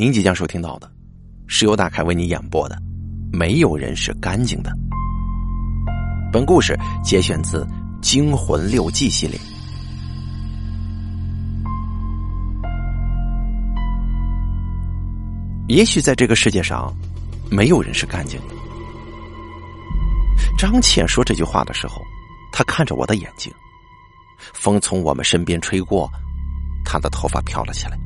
[0.00, 0.88] 您即将收听到的，
[1.48, 2.76] 是由大凯为你演播的
[3.36, 4.70] 《没有人是干净的》。
[6.32, 7.64] 本故事节选自
[8.00, 9.36] 《惊魂六记》系列。
[15.66, 16.94] 也许在这个世界上，
[17.50, 18.54] 没有人是干净的。
[20.56, 22.00] 张倩说这句话的时候，
[22.52, 23.52] 她看着我的眼睛，
[24.54, 26.08] 风从我们身边吹过，
[26.84, 27.98] 她的头发飘了起来。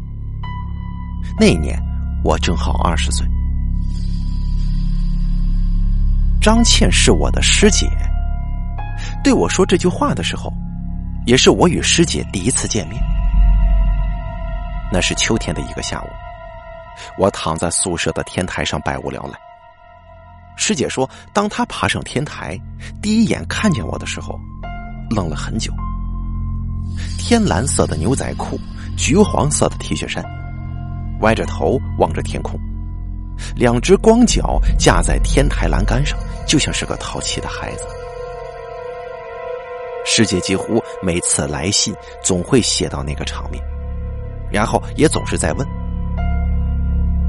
[1.39, 1.81] 那年，
[2.23, 3.27] 我正好二十岁。
[6.41, 7.89] 张倩是我的师姐，
[9.23, 10.53] 对我说这句话的时候，
[11.25, 13.03] 也是我与师姐第一次见面。
[14.93, 16.09] 那是秋天的一个下午，
[17.17, 19.39] 我躺在宿舍的天台上百无聊赖。
[20.57, 22.61] 师姐说，当她爬上天台，
[23.01, 24.39] 第一眼看见我的时候，
[25.11, 25.73] 愣了很久。
[27.19, 28.61] 天蓝色的牛仔裤，
[28.97, 30.23] 橘黄色的 T 恤衫。
[31.23, 32.59] 歪着头望着天空，
[33.57, 37.85] 两只光脚架在天台栏杆上，就像是个淘气的孩子。
[40.05, 43.63] 师姐几乎每次来信总会写到那个场面，
[44.51, 45.67] 然后也总是在问：“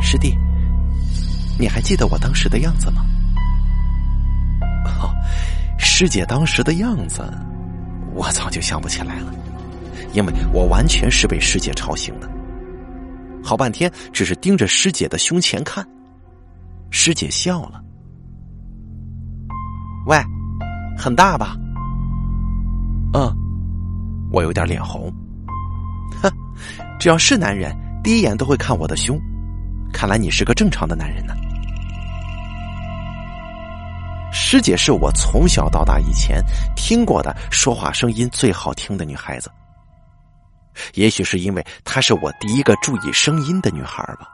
[0.01, 0.35] 师弟，
[1.59, 3.05] 你还记得我当时的样子吗？”
[4.99, 5.13] 哦，
[5.77, 7.21] 师姐当时的样子，
[8.15, 9.31] 我早就想不起来了，
[10.13, 12.27] 因为我完全是被师姐吵醒的。
[13.43, 15.85] 好半天，只是盯着师姐的胸前看。
[16.89, 17.81] 师姐笑了
[20.07, 20.17] ：“喂，
[20.97, 21.55] 很大吧
[23.13, 23.35] ？”“嗯。”
[24.31, 25.13] 我有点脸红。
[26.21, 26.31] 哼，
[26.99, 27.71] 只要是男人，
[28.03, 29.19] 第一眼都会看我的胸。
[29.93, 31.35] 看来你是个正常的男人呢。
[34.31, 36.43] 师姐是我从小到大以前
[36.75, 39.51] 听过的说话声音最好听的女孩子。
[40.93, 44.27] 也许是因为她是我第一个注意声音的女孩吧。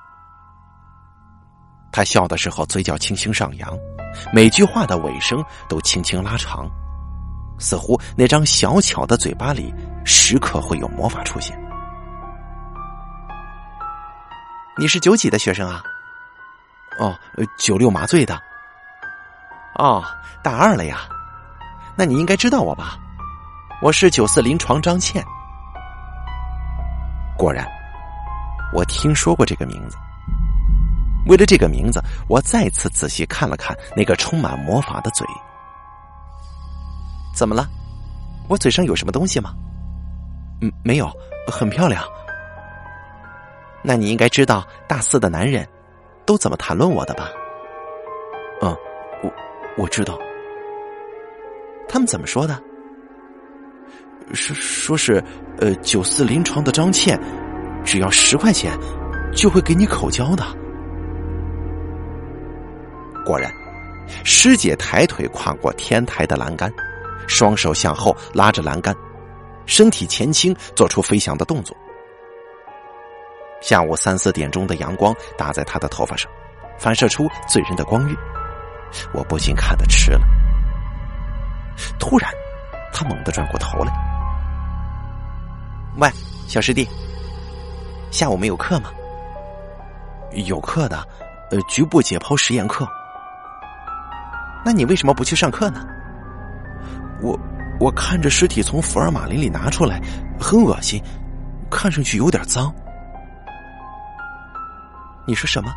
[1.91, 3.77] 她笑的时候嘴角轻轻上扬，
[4.31, 6.69] 每句话的尾声都轻轻拉长，
[7.57, 9.73] 似乎那张小巧的嘴巴里
[10.05, 11.59] 时刻会有魔法出现。
[14.77, 15.83] 你是九几的学生啊？
[16.99, 17.17] 哦，
[17.57, 18.39] 九六麻醉的。
[19.75, 20.03] 哦，
[20.43, 20.99] 大二了呀？
[21.97, 22.97] 那你应该知道我吧？
[23.81, 25.25] 我是九四临床张倩。
[27.39, 27.65] 果然，
[28.73, 29.95] 我听说过这个名字。
[31.25, 35.25] 为了这个名字，我再次仔细看了看那个充满魔法的嘴。
[37.33, 37.65] 怎么了？
[38.49, 39.53] 我嘴上有什么东西吗？
[40.59, 41.09] 嗯，没有，
[41.47, 42.03] 很漂亮。
[43.81, 45.65] 那你应该知道大四的男人
[46.25, 47.29] 都怎么谈论我的吧？
[48.61, 48.75] 嗯，
[49.23, 49.31] 我
[49.77, 50.19] 我知道。
[51.87, 52.61] 他们怎么说的？
[54.33, 55.23] 说说是，
[55.59, 57.19] 呃，九四临床的张倩，
[57.83, 58.77] 只要十块钱，
[59.33, 60.43] 就会给你口交的。
[63.25, 63.51] 果然，
[64.23, 66.71] 师姐抬腿跨过天台的栏杆，
[67.27, 68.95] 双手向后拉着栏杆，
[69.65, 71.75] 身体前倾，做出飞翔的动作。
[73.61, 76.31] 下午三四点钟的阳光打在她的头发上，
[76.79, 78.15] 反射出醉人的光晕，
[79.13, 80.21] 我不禁看得痴了。
[81.99, 82.31] 突然，
[82.93, 84.08] 她猛地转过头来。
[85.99, 86.09] 喂，
[86.47, 86.87] 小师弟，
[88.09, 88.89] 下午没有课吗？
[90.31, 91.05] 有课的，
[91.51, 92.87] 呃，局部解剖实验课。
[94.63, 95.85] 那你为什么不去上课呢？
[97.21, 97.37] 我
[97.81, 99.99] 我看着尸体从福尔马林里拿出来，
[100.39, 101.03] 很恶心，
[101.69, 102.73] 看上去有点脏。
[105.27, 105.69] 你说什么？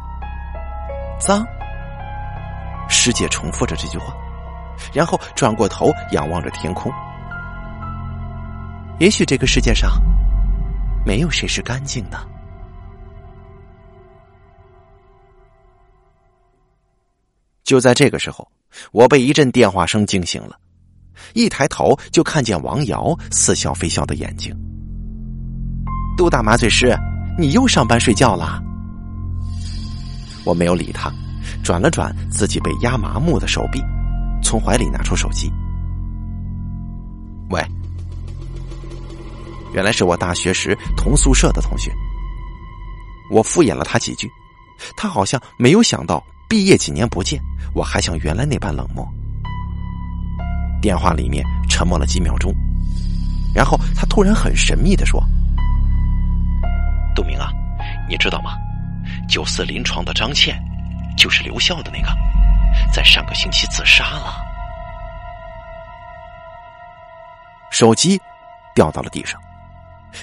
[1.18, 1.44] 脏？
[2.88, 4.14] 师姐重复着这句话，
[4.92, 6.92] 然后转过头仰望着天空。
[9.02, 10.00] 也许这个世界上
[11.04, 12.16] 没有谁是干净的。
[17.64, 18.46] 就在这个时候，
[18.92, 20.56] 我被一阵电话声惊醒了，
[21.34, 24.56] 一抬头就看见王瑶似笑非笑的眼睛。
[26.16, 26.96] 杜大麻醉师，
[27.36, 28.62] 你又上班睡觉了？
[30.44, 31.12] 我没有理他，
[31.64, 33.82] 转了转自己被压麻木的手臂，
[34.44, 35.50] 从怀里拿出手机。
[37.50, 37.60] 喂。
[39.72, 41.90] 原来是我大学时同宿舍的同学，
[43.30, 44.30] 我敷衍了他几句，
[44.96, 47.40] 他好像没有想到毕业几年不见，
[47.74, 49.06] 我还像原来那般冷漠。
[50.80, 52.52] 电话里面沉默了几秒钟，
[53.54, 55.22] 然后他突然很神秘的说
[57.14, 57.50] ：“杜明啊，
[58.08, 58.52] 你知道吗？
[59.28, 60.60] 九四临床的张倩，
[61.16, 62.08] 就是留校的那个，
[62.92, 64.42] 在上个星期自杀了。”
[67.70, 68.20] 手机
[68.74, 69.40] 掉到了地上。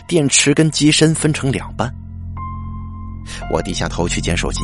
[0.08, 1.94] 电池跟机身分成两半，
[3.52, 4.62] 我低下头去捡手机，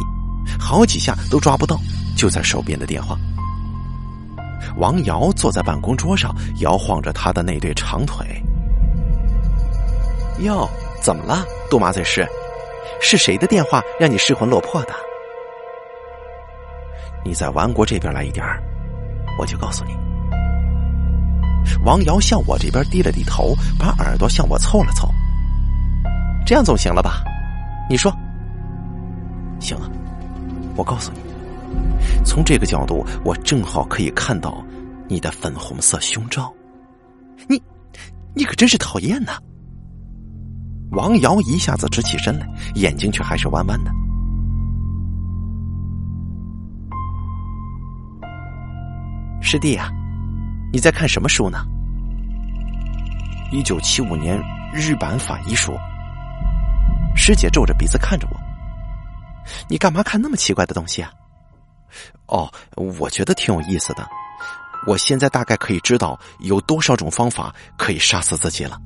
[0.60, 1.80] 好几下都抓不到，
[2.16, 3.18] 就在手边的电话。
[4.78, 8.26] 王瑶坐在办公桌上，摇晃着他的那对长腿。
[10.40, 10.70] 哟，
[11.02, 12.28] 怎么了，杜麻醉师？
[13.02, 14.94] 是谁的电话让你失魂落魄的？
[17.24, 18.46] 你在王国这边来一点
[19.40, 20.05] 我就告诉你。
[21.84, 25.10] 王瑶向我这边低了低头，把耳朵向我凑了凑。
[26.46, 27.24] 这样总行了吧？
[27.90, 28.12] 你说。
[29.60, 29.90] 行了，
[30.76, 31.20] 我告诉你，
[32.24, 34.64] 从这个角度，我正好可以看到
[35.08, 36.54] 你的粉红色胸罩。
[37.48, 37.62] 你，
[38.36, 39.38] 你可真是讨厌呐！
[40.92, 43.92] 王瑶一下子直起身来，眼睛却还是弯弯的。
[49.42, 49.90] 师弟啊，
[50.76, 51.66] 你在看什么书呢？
[53.50, 54.38] 一九七五年
[54.74, 55.74] 日版法医书。
[57.16, 58.38] 师姐皱着鼻子看着我。
[59.70, 61.10] 你干嘛看那么奇怪的东西啊？
[62.26, 62.52] 哦，
[63.00, 64.06] 我觉得挺有意思的。
[64.86, 68.78] 我现在大概可以知道有多少种方法可以杀死自己了。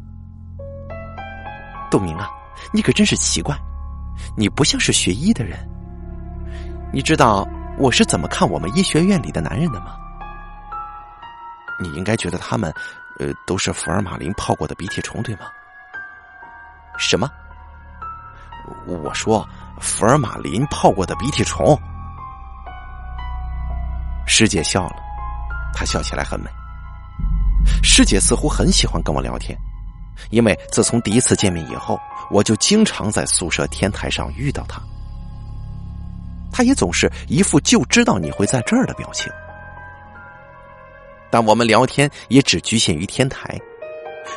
[1.89, 2.29] 杜明啊，
[2.71, 3.57] 你可真是奇怪，
[4.37, 5.57] 你不像是学医的人。
[6.93, 7.47] 你知道
[7.79, 9.95] 我是怎么看我们医学院里的男人的吗？
[11.79, 12.73] 你应该觉得他们，
[13.19, 15.47] 呃，都是福尔马林泡过的鼻涕虫，对吗？
[16.97, 17.29] 什么？
[18.85, 19.47] 我说。
[19.81, 21.79] 福尔马林泡过的鼻涕虫，
[24.27, 24.95] 师姐笑了，
[25.73, 26.49] 她笑起来很美。
[27.81, 29.57] 师姐似乎很喜欢跟我聊天，
[30.31, 31.97] 因为自从第一次见面以后，
[32.29, 34.81] 我就经常在宿舍天台上遇到她。
[36.51, 39.31] 她也总是一副就知道你会在这儿的表情。
[41.31, 43.59] 但我们聊天也只局限于天台，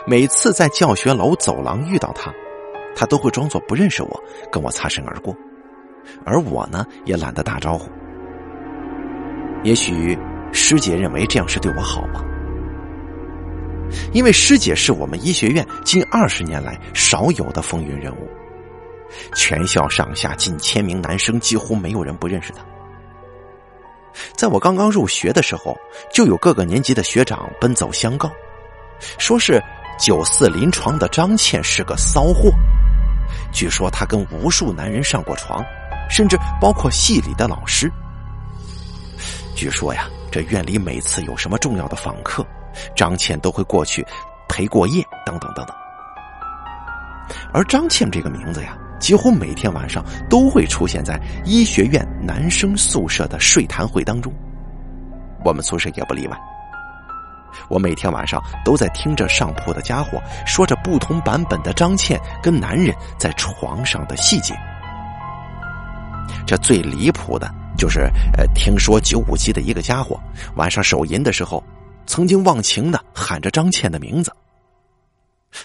[0.07, 2.33] 每次在教学楼走廊遇到他。
[2.95, 5.35] 他都会装作不认识我，跟我擦身而过，
[6.27, 7.91] 而我呢，也懒得打招呼。
[9.65, 10.17] 也许
[10.53, 12.23] 师姐认为这样是对我好吧？
[14.13, 18.29] 因为师姐是我们医学院近二十年来少有的风云人物，
[19.35, 22.63] 全校上下近千名男生几乎没有人不认识她。
[24.35, 25.77] 在我刚刚入学的时候，
[26.13, 28.31] 就有各个年级的学长奔走相告，
[29.19, 29.63] 说是
[29.99, 32.51] 九四临床的张倩是个骚货。
[33.53, 35.65] 据说她跟无数男人上过床，
[36.11, 37.91] 甚至包括系里的老师。
[39.55, 42.45] 据说呀，这院里每次有什么重要的访客，
[42.97, 44.05] 张倩都会过去
[44.49, 45.77] 陪过夜，等等等等。
[47.53, 54.33] 而张倩这个名字呀，几乎每天晚上都会出现在医学院男生宿舍的睡谈会当中，
[55.45, 56.39] 我们宿舍也不例外。
[57.69, 64.55] 我每天晚上都在听着上铺的家伙说着不同版本的张倩跟男人在床上的细节。
[66.47, 68.09] 这最离谱的就是，
[68.39, 70.19] 呃，听说九五级的一个家伙
[70.55, 71.63] 晚上手淫的时候，
[72.07, 74.33] 曾经忘情的喊着张倩的名字，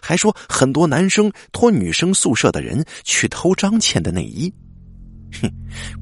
[0.02, 4.54] 还说很多男生托女生宿舍的人去偷张倩的内衣。
[5.42, 5.52] 哼，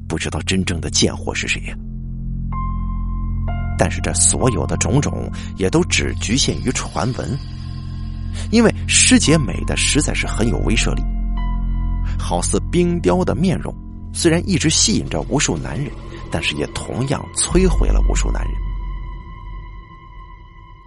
[0.08, 1.76] 不知道真正的贱货是谁呀？
[3.78, 7.38] 但是这所有的种种也都只局限于传闻，
[8.50, 11.02] 因为师姐美的实在是很有威慑力，
[12.18, 13.74] 好似冰雕的面容，
[14.14, 15.92] 虽然一直吸引着无数男人，
[16.30, 18.52] 但是也同样摧毁了无数男人。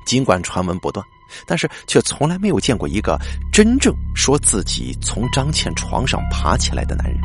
[0.06, 1.06] 尽管传闻不断，
[1.45, 3.19] 但是却从来没有见过一个
[3.51, 7.19] 真正说自己从张倩床上爬起来的男人。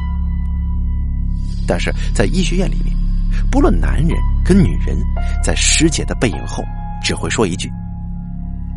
[1.66, 2.94] 但是在医学院里面。
[3.50, 4.10] 不论男人
[4.44, 4.96] 跟女人，
[5.42, 6.62] 在师姐的背影后，
[7.02, 7.68] 只会说一句：“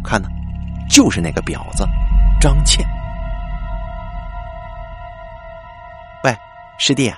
[0.04, 0.28] 看呢，
[0.90, 1.88] 就是那个婊子
[2.42, 2.84] 张倩。”
[6.24, 6.36] 喂，
[6.80, 7.14] 师弟，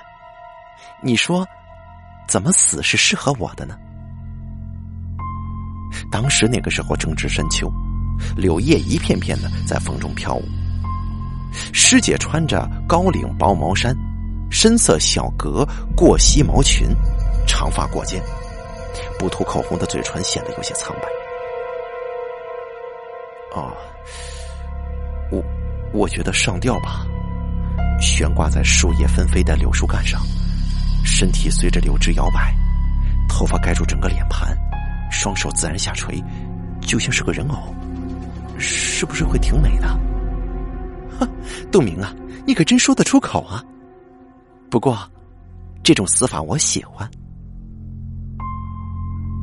[1.00, 1.48] 你说
[2.28, 3.74] 怎么死是适合我的呢？
[6.12, 7.72] 当时那个时候正值深秋，
[8.36, 10.44] 柳叶一片片的在风中飘舞。
[11.72, 13.94] 师姐穿着高领薄毛衫，
[14.50, 16.88] 深色小格过膝毛裙。
[17.46, 18.22] 长发过肩，
[19.18, 21.08] 不涂口红的嘴唇显得有些苍白。
[23.56, 23.72] 哦，
[25.32, 25.42] 我
[25.92, 27.04] 我觉得上吊吧，
[28.00, 30.22] 悬挂在树叶纷飞的柳树干上，
[31.04, 32.54] 身体随着柳枝摇摆，
[33.28, 34.56] 头发盖住整个脸盘，
[35.10, 36.22] 双手自然下垂，
[36.80, 37.74] 就像是个人偶，
[38.60, 39.88] 是不是会挺美的？
[41.18, 41.26] 哈，
[41.72, 42.14] 杜明啊，
[42.46, 43.64] 你可真说得出口啊！
[44.70, 44.98] 不过，
[45.82, 47.10] 这种死法我喜欢。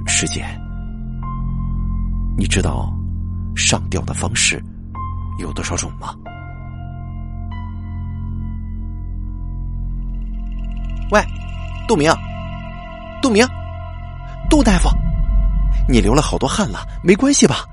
[0.05, 0.45] 师姐，
[2.37, 2.93] 你知道
[3.55, 4.63] 上吊的方式
[5.39, 6.15] 有多少种吗？
[11.11, 11.21] 喂，
[11.87, 12.11] 杜明，
[13.21, 13.45] 杜明，
[14.49, 14.89] 杜大夫，
[15.89, 17.65] 你流了好多汗了，没关系吧？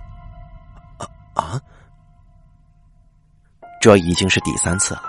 [1.34, 1.60] 啊！
[3.80, 5.02] 这已经是第三次了，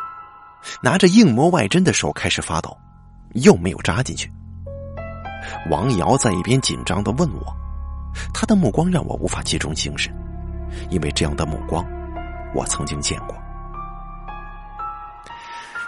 [0.82, 2.76] 拿着硬膜外针的手开始发抖，
[3.36, 4.32] 又没有扎进去。
[5.70, 7.56] 王瑶在一边紧张的问我，
[8.34, 10.14] 他的目光让我无法集中精神，
[10.90, 11.86] 因为这样的目光
[12.54, 13.36] 我曾经见过。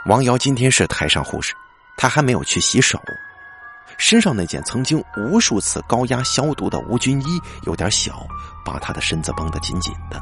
[0.06, 1.54] 王瑶今天是台上护士，
[1.98, 3.02] 她还没有去洗手，
[3.98, 8.26] 身上那件曾经无数次高压消毒的无菌衣有点小，
[8.64, 10.22] 把他的身子绷得紧紧的。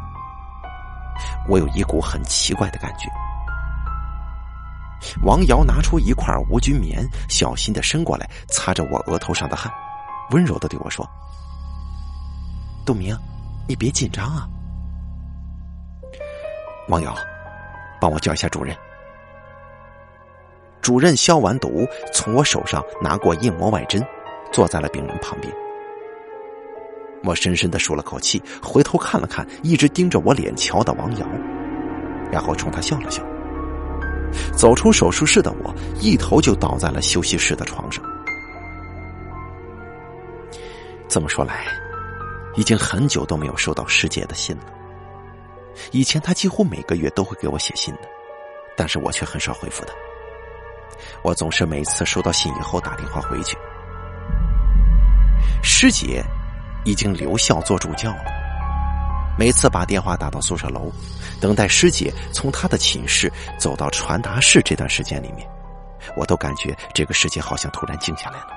[1.48, 3.10] 我有一股很奇怪的感觉。
[5.24, 9.72] 王瑶拿出一块无菌棉，小心的伸过来，擦着我额头上的汗，
[10.32, 11.08] 温柔的对我说
[12.86, 13.16] ：“杜明，
[13.68, 14.48] 你别紧张啊。”
[16.88, 17.16] 王瑶，
[18.00, 18.76] 帮我叫一下主任。
[20.86, 24.06] 主任消完毒，从我手上拿过硬膜外针，
[24.52, 25.52] 坐在了病人旁边。
[27.24, 31.26] 我深深的舒了口气，回头看了看一直盯着我脸瞧的王瑶，
[32.32, 33.24] 然后冲他笑了笑。
[34.56, 38.06] 走出手术室的我，一头就倒在了休息室的床上。
[41.08, 41.66] 这么说来，
[42.56, 44.66] 已经很久都没有收到师姐的信了。
[45.90, 48.02] 以前她几乎每个月都会给我写信的，
[48.78, 49.96] 但是我却很少回复她。
[51.26, 53.58] 我总是每次收到信以后打电话回去。
[55.64, 56.24] 师姐
[56.84, 58.26] 已经留校做助教了。
[59.36, 60.92] 每次把电话打到宿舍楼，
[61.42, 63.28] 等待师姐从她的寝室
[63.58, 65.50] 走到传达室这段时间里面，
[66.16, 68.50] 我都感觉这个世界好像突然静下来了，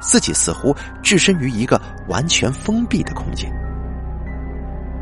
[0.00, 0.72] 自己似乎
[1.02, 3.52] 置身于一个完全封闭的空间，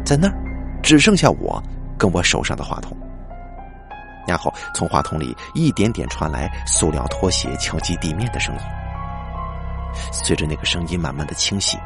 [0.03, 0.35] 在那儿
[0.83, 1.63] 只剩下我
[1.99, 2.97] 跟我手上的话筒，
[4.27, 8.61] 然后从话筒里一点点传来塑料拖鞋敲击地面的声音，
[10.13, 11.77] 随着那个声音慢慢的清晰。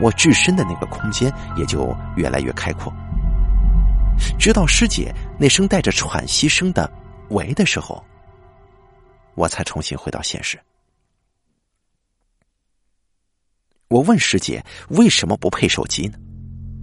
[0.00, 2.92] 我置身的那个空间也就越来越开阔，
[4.38, 6.90] 直到师姐那声带着喘息声的
[7.30, 8.04] “喂”的时候，
[9.36, 10.58] 我才重新回到现实。
[13.88, 16.18] 我问师姐为什么不配手机呢？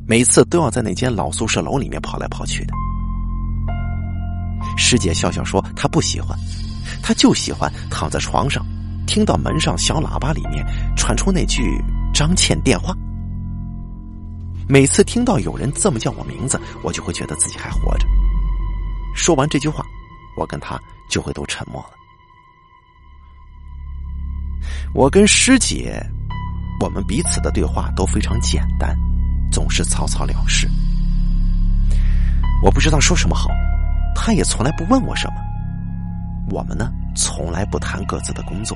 [0.08, 2.74] 每次都要在那间老宿舍楼里面跑来跑去的。
[4.76, 6.38] 师姐笑笑说：“她不喜欢，
[7.02, 8.66] 她就喜欢躺在床上，
[9.08, 10.66] 听到门上小喇叭里面
[10.96, 11.62] 传出那句。”
[12.14, 12.96] 张倩电话。
[14.70, 18.08] 每次听到有人这么叫我名字，我就会觉得自己还活着。
[19.14, 19.86] 说完这句话，
[20.38, 20.80] 我跟他
[21.10, 21.90] 就会都沉默了。
[24.94, 26.02] 我跟师姐，
[26.80, 28.98] 我们彼此的对话都非常简单，
[29.52, 30.72] 总是草草了事。
[32.64, 33.50] 我不知道说什么好，
[34.16, 35.36] 他也从来不问我什么。
[36.50, 38.76] 我们呢，从来不谈各自的工作。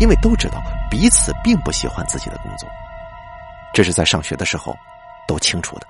[0.00, 2.68] 因为都知道彼此并不喜欢自己的工作，
[3.72, 4.74] 这是在上学的时候
[5.26, 5.86] 都清楚的。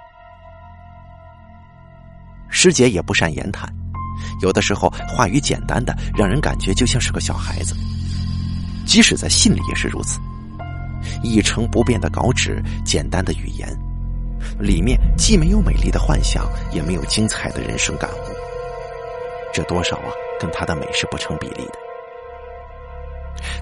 [2.49, 3.69] 师姐也不善言谈，
[4.41, 7.77] 有的时候话语简单的，让人感觉就像是个小孩子。
[8.87, 10.19] 即使在信里也是如此，
[11.23, 13.69] 一成不变的稿纸，简单的语言，
[14.59, 18.34] 里面既没有美丽的幻想，也没有精彩的人生感悟。
[19.55, 21.79] 这多少啊，跟他的美是不成比例的。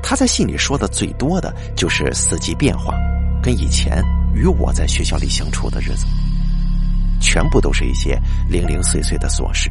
[0.03, 2.95] 他在信里说的最多的就是四季变化，
[3.43, 4.03] 跟以前
[4.35, 6.07] 与我在学校里相处的日子，
[7.21, 8.19] 全部都是一些
[8.49, 9.71] 零零碎碎的琐事。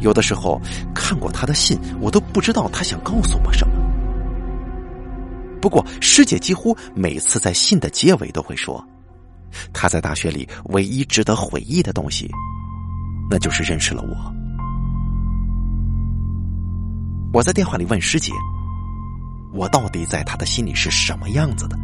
[0.00, 0.58] 有的时候
[0.94, 3.74] 看过他的信，我都不知道他想告诉我什么。
[5.60, 8.82] 不过师姐几乎每次在信的结尾都会说，
[9.72, 12.30] 他在大学里唯一值得回忆的东西，
[13.30, 14.41] 那就是认识了我。
[17.32, 18.32] 我在电话里问师姐。
[19.52, 21.76] 我到底在他的心里是什么样子的？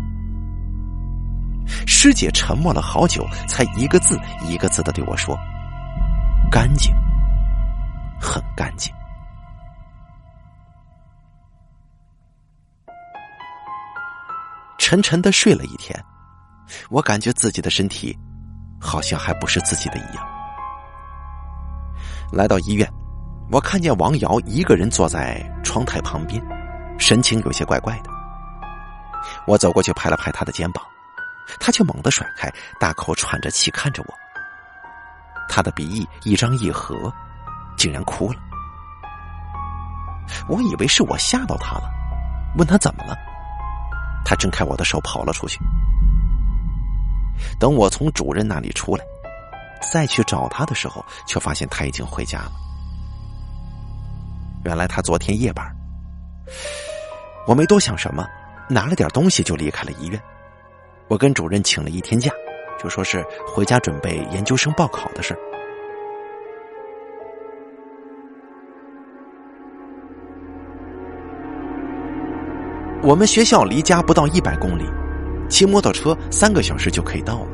[1.86, 5.38] 师姐沉默了好久，才一个字一个字的对我说
[6.50, 6.94] ：“干净，
[8.18, 8.90] 很干净。”
[14.78, 16.02] 沉沉的睡了一天，
[16.88, 18.18] 我感觉自己的身体
[18.80, 20.26] 好像还不是自己的一样。
[22.32, 22.90] 来到医院，
[23.50, 26.42] 我看见王瑶一个人坐在窗台旁边。
[26.98, 28.10] 神情有些怪怪的，
[29.46, 30.84] 我走过去拍了拍他的肩膀，
[31.60, 34.14] 他却猛地甩开，大口喘着气看着我。
[35.48, 37.10] 他的鼻翼一张一合，
[37.76, 38.40] 竟然哭了。
[40.48, 41.88] 我以为是我吓到他了，
[42.56, 43.16] 问他怎么了，
[44.24, 45.60] 他挣开我的手跑了出去。
[47.60, 49.04] 等我从主任那里出来，
[49.92, 52.52] 再去找他的时候，却发现他已经回家了。
[54.64, 55.64] 原来他昨天夜班。
[57.46, 58.26] 我没多想什么，
[58.68, 60.20] 拿了点东西就离开了医院。
[61.08, 62.30] 我跟主任请了一天假，
[62.78, 65.34] 就说是回家准备研究生报考的事。
[73.02, 74.84] 我们学校离家不到一百公里，
[75.48, 77.48] 骑摩托车三个小时就可以到了。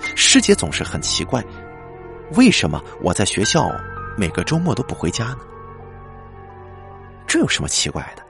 [0.00, 1.44] 师姐总是很奇怪，
[2.36, 3.70] 为什么我在学校
[4.16, 5.38] 每个周末都不回家呢？
[7.30, 8.24] 这有什么奇怪的？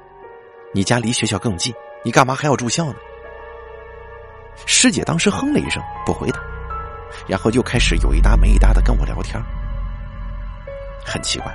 [0.75, 1.73] 你家离学校更近，
[2.05, 2.97] 你干嘛还要住校呢？
[4.67, 6.41] 师姐当时哼了一声，不回答，
[7.27, 9.43] 然后又开始有一搭没一搭的跟我聊天。
[11.03, 11.51] 很奇怪，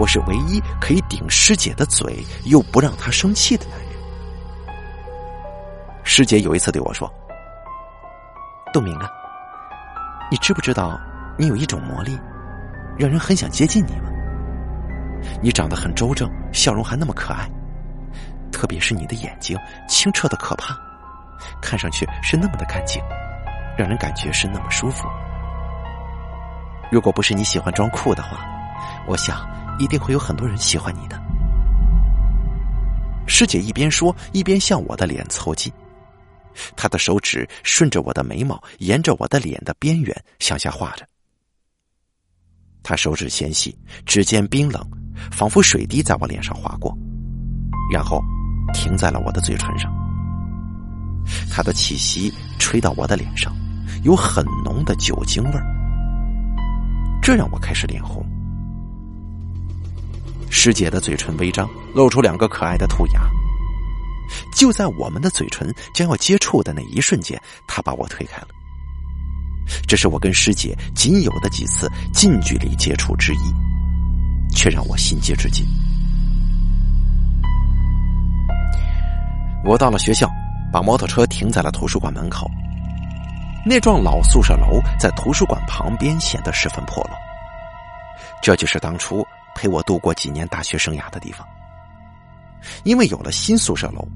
[0.00, 3.88] 我是唯一可以顶师姐的嘴又不让她生气的男人。
[6.02, 7.08] 师姐有一次对我说
[8.74, 9.08] ：“杜明啊。”
[10.28, 11.00] 你知不知道，
[11.38, 12.18] 你有一种魔力，
[12.98, 14.10] 让人很想接近你吗？
[15.42, 17.50] 你长得很周正，笑容还那么可爱，
[18.50, 20.76] 特别是你的眼睛清澈的可怕，
[21.60, 23.02] 看上去是那么的干净，
[23.76, 25.08] 让人感觉是那么舒服。
[26.92, 28.46] 如果不是你喜欢装酷的话，
[29.06, 29.46] 我想
[29.78, 31.20] 一定会有很多人喜欢你的。
[33.26, 35.72] 师姐一边说，一边向我的脸凑近。
[36.76, 41.04] 她的手指顺着我的眉毛，沿着我的脸的边缘向下画着。
[42.82, 43.76] 她手指纤细，
[44.06, 44.86] 指尖冰冷，
[45.30, 46.96] 仿佛水滴在我脸上划过，
[47.92, 48.22] 然后
[48.72, 49.92] 停在了我的嘴唇上。
[51.50, 53.54] 他的气息吹到我的脸上，
[54.02, 55.64] 有很浓的酒精味儿，
[57.22, 58.24] 这让我开始脸红。
[60.50, 63.20] 师姐的嘴唇微张，露出两个可爱的兔牙。
[64.54, 68.48] 就在我们的嘴唇将要接触的那一瞬间，他把我推开了。
[69.86, 73.54] 这是我跟师姐仅有的几次近距离接触之一，
[74.54, 75.66] 却让我心结至今。
[79.64, 80.30] 我到了学校，
[80.72, 82.50] 把摩托车停在了图书馆门口。
[83.66, 87.16] 那幢老宿舍楼在图书馆旁边，显得十分破落。
[88.42, 91.46] 这就是当初陪我度过几年大学生涯的地方。
[92.82, 94.06] 因为有了新宿舍楼，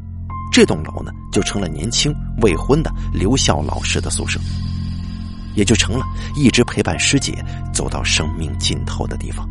[0.52, 4.38] 这栋楼呢就成了年轻未婚的留校老师的宿舍，
[5.54, 6.04] 也就成了
[6.36, 9.48] 一直陪伴师姐走到生命尽头的地方。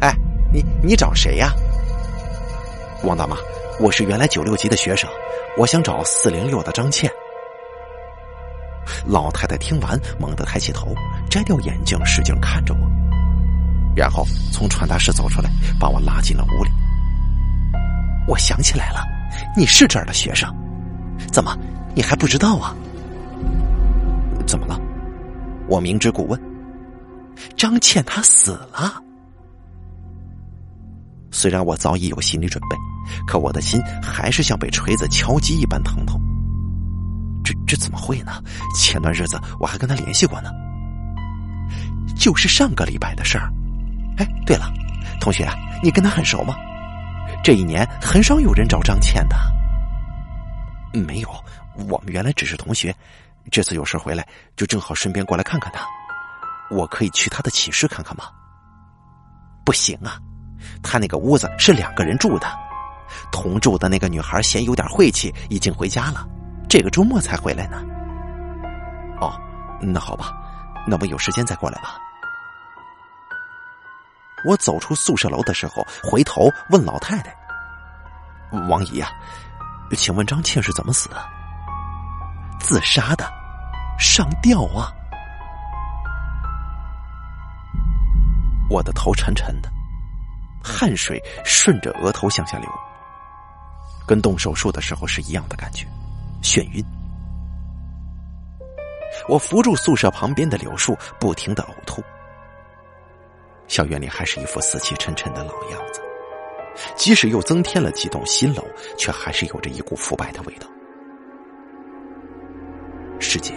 [0.00, 0.14] 哎，
[0.52, 1.52] 你你找谁呀？
[3.04, 3.36] 王大妈，
[3.78, 5.08] 我是原来九六级的学生，
[5.56, 7.10] 我想找四零六的张倩。
[9.06, 10.94] 老太太听完，猛地抬起头，
[11.30, 12.80] 摘掉眼镜，使劲看着我，
[13.94, 16.70] 然后从传达室走出来，把我拉进了屋里。
[18.26, 19.02] 我想起来了，
[19.56, 20.52] 你是这儿的学生，
[21.32, 21.56] 怎么
[21.94, 22.74] 你还不知道啊？
[24.46, 24.78] 怎么了？
[25.68, 26.40] 我明知故问。
[27.56, 29.02] 张倩她死了。
[31.30, 32.76] 虽然我早已有心理准备，
[33.26, 36.20] 可我的心还是像被锤子敲击一般疼痛。
[37.44, 38.42] 这这怎么会呢？
[38.76, 40.50] 前段日子我还跟他联系过呢。
[42.16, 43.50] 就是上个礼拜的事儿。
[44.18, 44.70] 哎，对了，
[45.20, 45.48] 同学，
[45.82, 46.54] 你跟他很熟吗？
[47.42, 49.36] 这一年很少有人找张倩的，
[50.92, 51.28] 没有。
[51.88, 52.94] 我们原来只是同学，
[53.50, 55.80] 这次有事回来，就正好顺便过来看看他。
[56.70, 58.24] 我可以去他的寝室看看吗？
[59.64, 60.18] 不行啊，
[60.82, 62.46] 他那个屋子是两个人住的，
[63.30, 66.26] 同住的那个女孩嫌有点晦气，已经回家了，
[66.68, 67.82] 这个周末才回来呢。
[69.20, 69.38] 哦，
[69.80, 70.32] 那好吧，
[70.86, 71.98] 那我有时间再过来吧。
[74.46, 77.36] 我走出宿舍楼的时候，回头问老太太
[78.70, 79.10] ：“王姨啊，
[79.94, 81.16] 请问张倩是怎么死的？
[82.58, 83.30] 自杀的，
[83.98, 84.90] 上吊啊！”
[88.70, 89.70] 我的头沉沉的，
[90.62, 92.68] 汗水顺着额头向下流，
[94.06, 95.86] 跟动手术的时候是一样的感觉，
[96.42, 96.84] 眩晕。
[99.28, 102.02] 我扶住宿舍旁边的柳树，不停的呕吐。
[103.68, 106.00] 校园里还是一副死气沉沉的老样子，
[106.96, 108.64] 即使又增添了几栋新楼，
[108.96, 110.66] 却还是有着一股腐败的味道。
[113.18, 113.54] 师姐，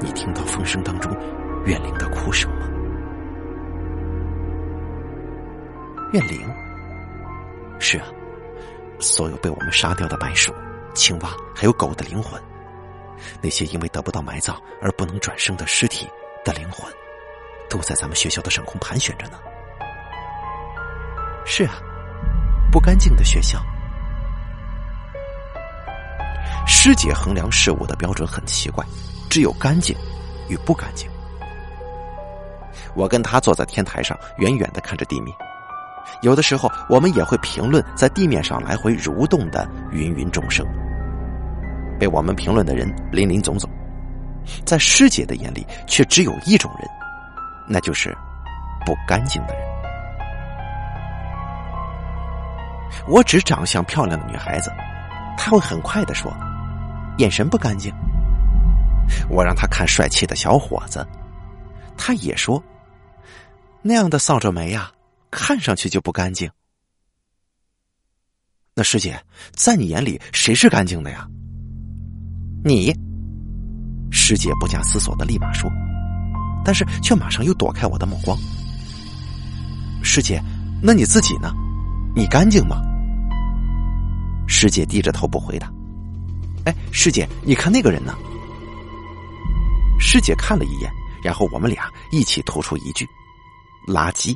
[0.00, 1.12] 你听到风声当中
[1.66, 2.66] 怨灵的哭声吗？
[6.12, 6.48] 怨灵？
[7.78, 8.06] 是啊，
[9.00, 10.54] 所有被我们杀掉的白鼠、
[10.94, 12.40] 青蛙还有狗的灵魂，
[13.40, 16.08] 那些因为得不到埋葬而不能转生的尸体
[16.44, 16.90] 的灵魂。
[17.68, 19.38] 都在咱们学校的上空盘旋着呢。
[21.44, 21.74] 是啊，
[22.70, 23.60] 不干净的学校。
[26.66, 28.84] 师姐衡量事物的标准很奇怪，
[29.28, 29.96] 只有干净
[30.48, 31.10] 与不干净。
[32.94, 35.36] 我跟他坐在天台上，远远的看着地面，
[36.22, 40.66] 有的时候，我们也会评论在地面上来回蠕动的芸芸众生。
[41.98, 43.70] 被我们评论的人林林总总，
[44.64, 46.88] 在师姐的眼里，却只有一种人，
[47.66, 48.16] 那就是
[48.84, 49.66] 不干净的人。
[53.08, 54.70] 我指长相漂亮的女孩子，
[55.36, 56.32] 她会很快的说
[57.18, 57.92] ：“眼神不干净。”
[59.30, 61.06] 我让她看帅气的小伙子，
[61.96, 62.62] 她也说
[63.80, 64.90] ：“那样的扫帚眉呀，
[65.36, 66.50] 看上去就不干净。”
[68.74, 69.22] 那师姐，
[69.52, 71.28] 在你眼里谁是干净的呀？
[72.64, 72.90] 你，
[74.10, 75.70] 师姐不假思索的立马说，
[76.64, 78.36] 但是却马上又躲开我的目光。
[80.02, 80.42] 师姐，
[80.82, 81.52] 那你自己呢？
[82.14, 82.80] 你干净吗？
[84.48, 85.70] 师姐低着头不回答。
[86.64, 88.14] 哎，师姐，你看那个人呢？
[89.98, 90.90] 师姐看了一眼，
[91.22, 93.06] 然后我们俩一起吐出一句
[93.86, 94.34] ：“垃圾。”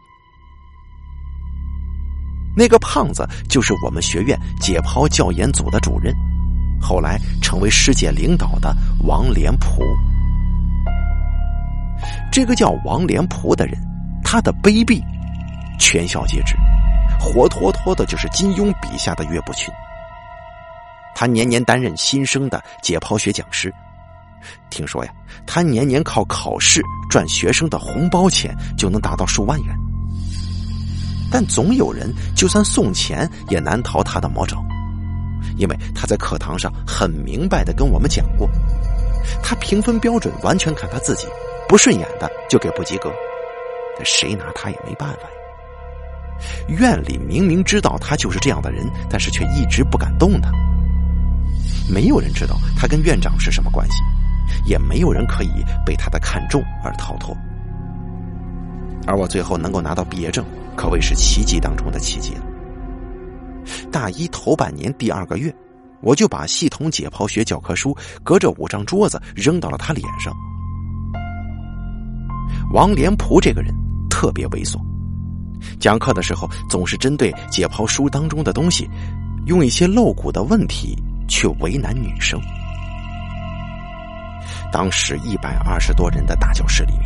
[2.60, 6.14] 那个胖子就是我们学院解剖教研组的主任。
[6.78, 9.82] 后来成为师姐领导的王连普，
[12.30, 13.80] 这个叫王连普的人，
[14.22, 15.02] 他的卑鄙，
[15.78, 16.54] 全校皆知，
[17.18, 19.72] 活脱脱的就是金庸笔下的岳不群。
[21.14, 23.72] 他年年担任新生的解剖学讲师，
[24.68, 25.10] 听说呀，
[25.46, 29.74] 他年年靠考试赚学生的红包钱就能达到数万元，
[31.30, 34.62] 但总有人就算送钱也难逃他的魔爪。
[35.56, 38.48] 因为他在课堂上很明白的跟我们讲过，
[39.42, 41.26] 他评分标准完全看他自己，
[41.68, 43.10] 不顺眼的就给不及格，
[44.04, 45.20] 谁拿他也没办法。
[46.68, 50.50] 院里明明知道他就是这样的人，但是却一直不敢动他。
[51.92, 54.02] 没有人知道他跟院长是什么关系，
[54.64, 55.50] 也没有人可以
[55.84, 57.36] 被他的看重而逃脱。
[59.06, 60.44] 而我最后能够拿到毕业证，
[60.80, 62.42] 可谓是奇迹当中的奇迹了。
[63.92, 65.54] 大一头半年第二个月，
[66.00, 70.34] 我就把系统解剖学教科书隔着五张桌子扔到了他脸上。
[72.72, 73.74] 王连普这个人
[74.08, 74.80] 特别猥琐，
[75.78, 78.88] 讲课的时候总是针对解剖书当中的东西，
[79.44, 80.96] 用一些露骨的问题
[81.28, 82.40] 去为难女生。
[84.72, 87.02] 当时一百二十多人的大教室里面，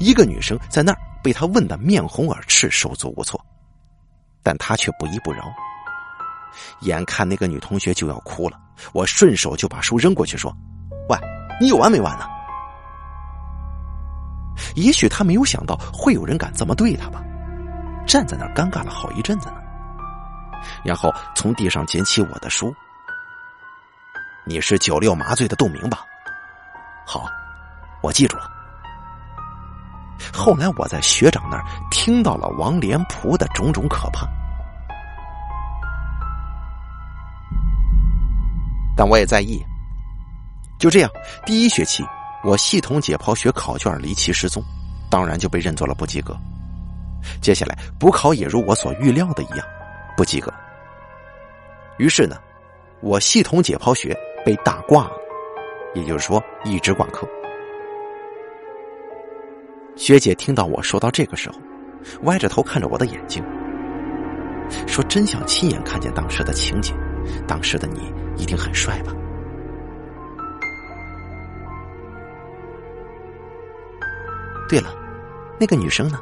[0.00, 3.44] 一个女生在那儿被他问得面红耳赤、手足无措，
[4.44, 5.42] 但他却不依不饶。
[6.82, 8.56] 眼看那个女同学就要哭了，
[8.92, 10.56] 我顺手就把书扔过去，说
[11.10, 11.18] ：“喂，
[11.60, 12.24] 你有完没完呢？”
[14.76, 17.20] 也许他没有想到会有人敢这么对他吧，
[18.06, 19.56] 站在那儿尴尬了好一阵子呢。
[20.84, 22.72] 然后从地上捡起我的书
[24.46, 26.06] ：“你是九六麻醉的杜明吧？
[27.04, 27.26] 好，
[28.00, 28.48] 我记住了。”
[30.32, 34.26] 后来我在学长那儿听到了王连普的种种可怕。
[38.96, 39.62] 但我也在意。
[40.78, 41.10] 就这样，
[41.44, 42.04] 第一学期
[42.44, 44.62] 我系统解剖学考卷离奇失踪，
[45.10, 46.36] 当然就被认作了不及格。
[47.40, 49.66] 接下来补考也如我所预料的一样，
[50.16, 50.52] 不及格。
[51.98, 52.36] 于是呢，
[53.00, 55.12] 我系统解剖学被大挂了，
[55.94, 57.26] 也就是说一直挂科。
[59.96, 61.56] 学姐听到我说到这个时候，
[62.24, 63.42] 歪着头看着我的眼睛，
[64.86, 66.94] 说：“真想亲眼看见当时的情景。”
[67.48, 69.12] 当时的你一定很帅吧？
[74.68, 74.94] 对了，
[75.58, 76.20] 那个女生呢？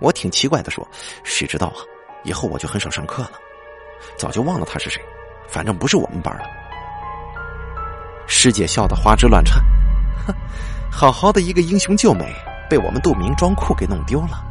[0.00, 0.86] 我挺奇怪的说
[1.24, 1.76] ：“谁知道啊？
[2.22, 3.32] 以后我就很少上课了，
[4.16, 5.02] 早就忘了她是谁，
[5.46, 6.44] 反正不是我们班了。”
[8.26, 9.62] 师姐笑得花枝乱颤，
[10.26, 10.34] 哼，
[10.96, 12.32] 好好的一个英雄救美，
[12.70, 14.44] 被我们杜明装酷给弄丢了。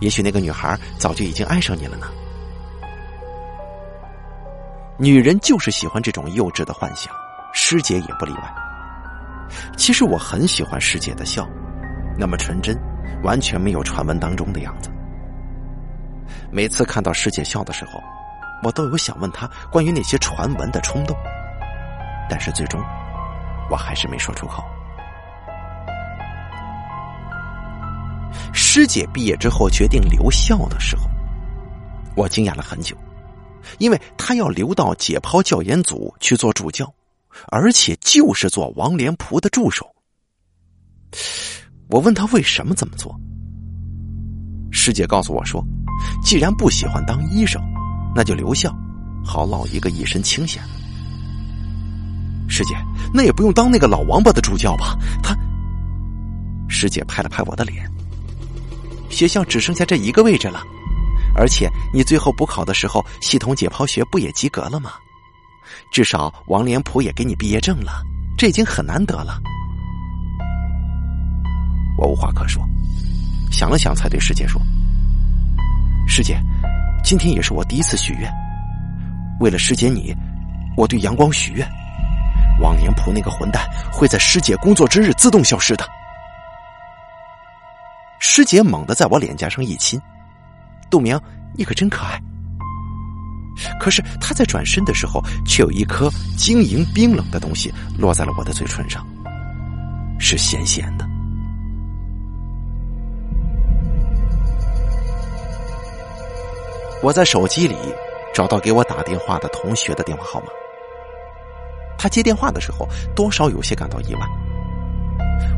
[0.00, 2.06] 也许那个女孩早就已经爱上你了呢。
[4.98, 7.14] 女人就是喜欢这种幼稚的幻想，
[7.52, 8.54] 师姐也不例外。
[9.76, 11.46] 其实我很喜欢师姐的笑，
[12.18, 12.74] 那么纯真，
[13.22, 14.90] 完全没有传闻当中的样子。
[16.50, 18.02] 每次看到师姐笑的时候，
[18.62, 21.14] 我都有想问她关于那些传闻的冲动，
[22.30, 22.80] 但是最终，
[23.70, 24.64] 我还是没说出口。
[28.52, 31.08] 师姐毕业之后决定留校的时候，
[32.16, 32.96] 我惊讶了很久。
[33.78, 36.92] 因为她要留到解剖教研组去做助教，
[37.48, 39.84] 而且就是做王连普的助手。
[41.88, 43.18] 我问她为什么这么做，
[44.70, 45.64] 师姐告诉我说
[46.22, 47.60] ：“既然不喜欢当医生，
[48.14, 48.72] 那就留校，
[49.24, 50.62] 好落一个一身清闲。”
[52.48, 52.76] 师姐，
[53.12, 54.96] 那也不用当那个老王八的助教吧？
[55.22, 55.36] 他，
[56.68, 57.90] 师姐拍了拍我的脸，
[59.16, 60.62] 学校只剩下这一个位置了，
[61.34, 64.92] 而且你最后补考的时候，系统解剖学不也及格了吗？
[65.90, 68.04] 至少王连普也给你毕业证了，
[68.36, 69.40] 这已经很难得了。
[71.96, 72.62] 我无话可说，
[73.50, 74.60] 想了想，才对师姐说
[76.06, 76.38] ：“师姐，
[77.02, 78.30] 今天也是我第一次许愿，
[79.40, 80.14] 为了师姐你，
[80.76, 81.66] 我对阳光许愿，
[82.60, 85.88] 王连普那个混蛋会在师姐工作之日自动消失的。”
[88.28, 89.98] 师姐猛地在我脸颊上一亲
[90.90, 91.18] ：“杜明，
[91.54, 92.20] 你可真可爱。”
[93.80, 99.06] 可是他在转身的时候，却有一颗晶莹冰冷的东西落在了我的嘴唇上，
[100.18, 101.06] 是咸咸的。
[107.00, 107.76] 我在手机里
[108.34, 110.48] 找到给我打电话的同学的电话号码。
[111.96, 114.20] 他接电话的时候，多少有些感到意外。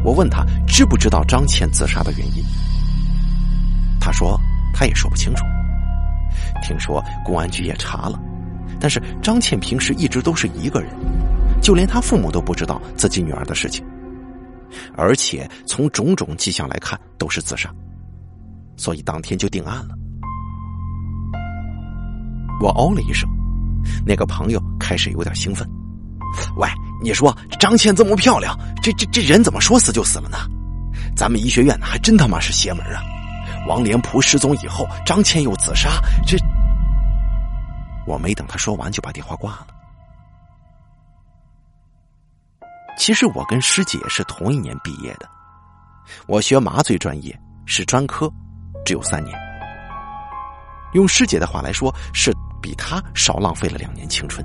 [0.05, 2.43] 我问他知不知道张倩自杀的原因，
[4.01, 4.41] 他说
[4.75, 5.45] 他也说不清楚。
[6.62, 8.21] 听说公安局也查了，
[8.81, 10.91] 但是张倩平时一直都是一个人，
[11.61, 13.85] 就连他父母都不知道自己女儿的事情，
[14.97, 17.71] 而且从种种迹象来看都是自杀，
[18.77, 19.95] 所以当天就定案了。
[22.61, 23.29] 我哦了一声，
[24.05, 25.69] 那个朋友开始有点兴奋。
[26.57, 26.69] 喂，
[27.00, 30.38] 你说张倩这么漂亮，这这这人怎么说死就死了呢？
[31.16, 33.02] 咱们医学院还真他妈是邪门啊！
[33.66, 35.90] 王连普失踪以后，张倩又自杀，
[36.26, 36.38] 这……
[38.06, 39.66] 我没等他说完就把电话挂了。
[42.96, 45.28] 其实我跟师姐是同一年毕业的，
[46.26, 48.30] 我学麻醉专业是专科，
[48.84, 49.38] 只有三年。
[50.94, 52.32] 用师姐的话来说，是
[52.62, 54.44] 比他少浪费了两年青春。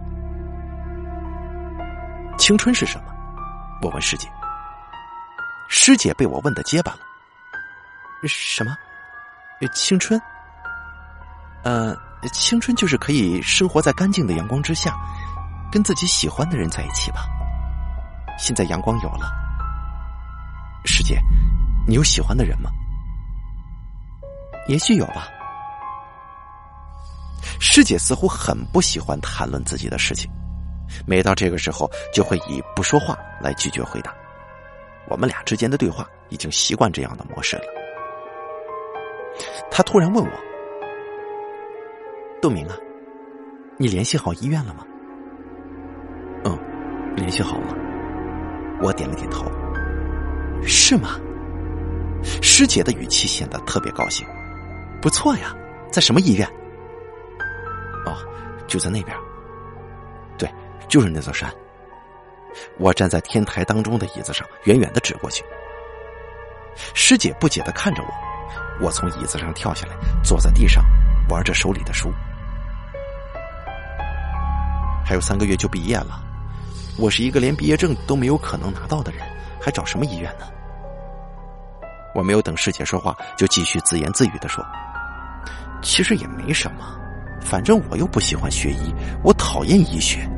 [2.37, 3.05] 青春是什么？
[3.81, 4.27] 我问师姐。
[5.69, 6.99] 师姐被我问的结巴了。
[8.27, 8.75] 什么？
[9.73, 10.21] 青春？
[11.63, 11.95] 呃，
[12.33, 14.93] 青春就是可以生活在干净的阳光之下，
[15.71, 17.25] 跟自己喜欢的人在一起吧。
[18.37, 19.31] 现在阳光有了，
[20.85, 21.21] 师姐，
[21.87, 22.69] 你有喜欢的人吗？
[24.67, 25.27] 也许有吧。
[27.59, 30.29] 师姐似乎很不喜欢谈论自己的事情。
[31.05, 34.13] 每到这个时候，就会以不说话来拒绝回答。
[35.07, 37.63] 我们俩之间的对话已经习惯这样的模式了。
[39.69, 40.31] 他突然问我
[42.41, 42.75] ：“杜明啊，
[43.77, 44.85] 你联系好医院了吗
[46.45, 46.57] ？”“嗯，
[47.15, 47.75] 联系好了。”
[48.81, 49.45] 我点了点头。
[50.63, 51.19] “是吗？”
[52.41, 54.25] 师姐的语气显得特别高兴。
[55.01, 55.53] “不错呀，
[55.91, 56.47] 在什么医院
[58.05, 58.15] ？”“哦，
[58.67, 59.17] 就在那边。”
[60.87, 61.51] 就是那座山。
[62.77, 65.43] 我站在天台当中的椅子上，远远的指过去。
[66.93, 70.83] 师姐不解的看着我，我从椅子上跳下来，坐在地上，
[71.29, 72.11] 玩着手里的书。
[75.05, 76.23] 还有三个月就毕业了，
[76.97, 79.21] 我是一个连毕业证都没有可能拿到的人，
[79.61, 80.45] 还找什么医院呢？
[82.15, 84.63] 我没有等师姐说话，就继续自言自语的说
[85.81, 86.97] ：“其实也没什么，
[87.41, 88.93] 反正我又不喜欢学医，
[89.23, 90.29] 我讨厌医学。”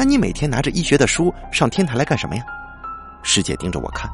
[0.00, 2.42] 那你每天拿着医学的书上天台来干什么呀？
[3.22, 4.10] 师姐盯着我看，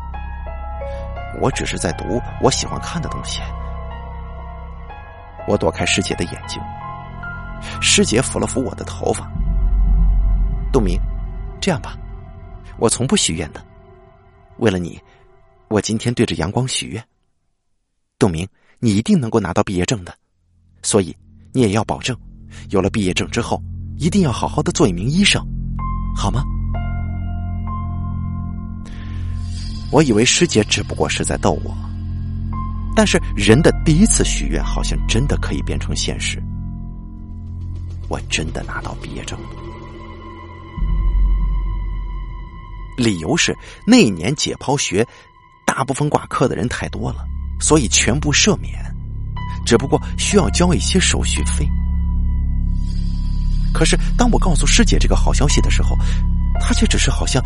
[1.41, 3.41] 我只是在读我喜欢看的东西。
[5.47, 6.61] 我躲开师姐的眼睛，
[7.81, 9.31] 师姐抚了抚我的头发。
[10.73, 11.01] 杜明，
[11.61, 11.97] 这样吧，
[12.79, 13.65] 我从不许愿的，
[14.57, 15.01] 为了你，
[15.69, 17.05] 我今天对着阳光许愿。
[18.19, 18.45] 杜明，
[18.81, 20.13] 你一定能够拿到毕业证的，
[20.83, 21.17] 所以
[21.53, 22.19] 你也要保证，
[22.71, 23.63] 有了毕业证之后，
[23.97, 25.47] 一定要好好的做一名医生。
[26.17, 26.43] 好吗？
[29.93, 31.73] 我以为师姐只不过是在逗我，
[32.97, 36.43] 但是人的第一次许愿好像真的可以变成现实。
[38.09, 39.39] 我真的拿到毕业证，
[42.97, 45.07] 理由是那一年解剖学
[45.65, 47.25] 大部分挂科的人太多了，
[47.61, 48.75] 所以全部赦免，
[49.65, 51.69] 只不过需要交一些手续费。
[53.77, 55.99] 可是，当我告诉师姐这个好消息的时候，
[56.59, 57.45] 她却只是好像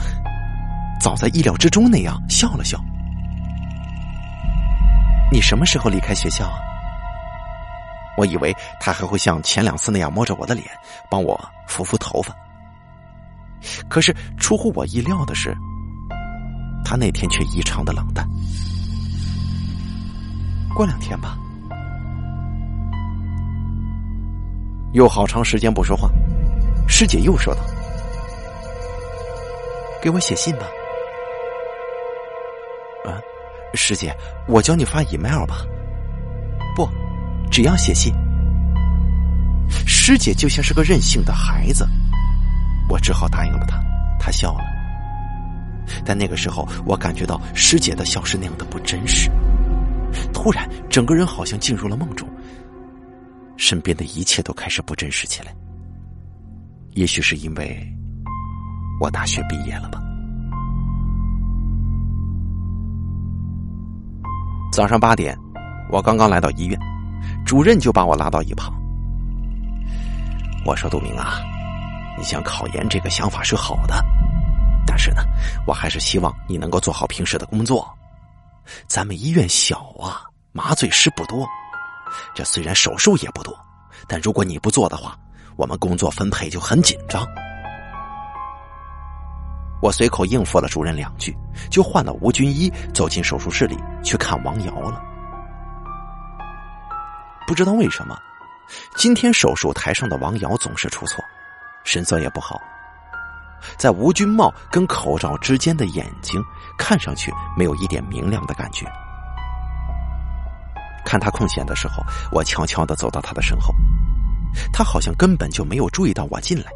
[1.01, 2.81] 早在意料之中那样笑了笑。
[5.33, 6.55] 你什么时候离开学校啊？
[8.17, 10.69] 我以为他还会像前两次那样摸着我的脸，
[11.11, 11.37] 帮我
[11.69, 12.33] 抚抚头发。
[13.89, 15.53] 可是出乎我意料的是，
[16.85, 18.25] 他那天却异常的冷淡。
[20.77, 21.37] 过两天吧。
[24.93, 26.11] 又好长时间不说话，
[26.89, 27.61] 师姐又说道
[30.03, 30.67] ：“给我写信吧。”
[33.07, 33.15] 啊，
[33.75, 34.15] 师姐，
[34.49, 35.65] 我教你发 email 吧。
[36.75, 36.89] 不，
[37.51, 38.13] 只要写信。
[39.87, 41.87] 师姐就像是个任性的孩子，
[42.89, 43.81] 我只好答应了她。
[44.19, 44.65] 她笑了，
[46.05, 49.31] 但那个时候我感觉到师姐的笑是那样的不真实。
[50.33, 52.29] 突然，整个人好像进入了梦中，
[53.61, 55.55] 身边的一切都开始不真实起来。
[56.95, 57.87] 也许是因为
[58.99, 60.01] 我大学毕业了吧。
[64.73, 65.39] 早上八点，
[65.91, 66.81] 我刚刚来到医院，
[67.45, 68.73] 主任就把我拉到一旁。
[70.65, 71.43] 我说：“杜明啊，
[72.17, 74.03] 你想考研这个想法是好的，
[74.87, 75.23] 但是呢，
[75.67, 77.87] 我还是希望你能够做好平时的工作。
[78.87, 81.47] 咱们医院小啊，麻醉师不多，
[82.35, 83.59] 这虽然手术也不多，
[84.07, 85.17] 但如果你不做的话，
[85.57, 87.27] 我们工作分配就很紧张。”
[89.83, 91.35] 我随口应付了主任两句，
[91.71, 95.03] 就换了吴军医走进手术室里去看王瑶了。
[97.47, 98.17] 不知道为什么。
[98.95, 101.25] 今天手术台上的王瑶总是出错，
[101.83, 102.61] 神色也不好。
[103.79, 106.41] 在吴军帽跟口罩之间的眼睛，
[106.79, 108.87] 看上去没有一点明亮的感觉。
[111.05, 113.75] 看他空闲的时候，我悄悄的走到他的身后，
[114.73, 116.71] 他好像根本就没有注意到我进来。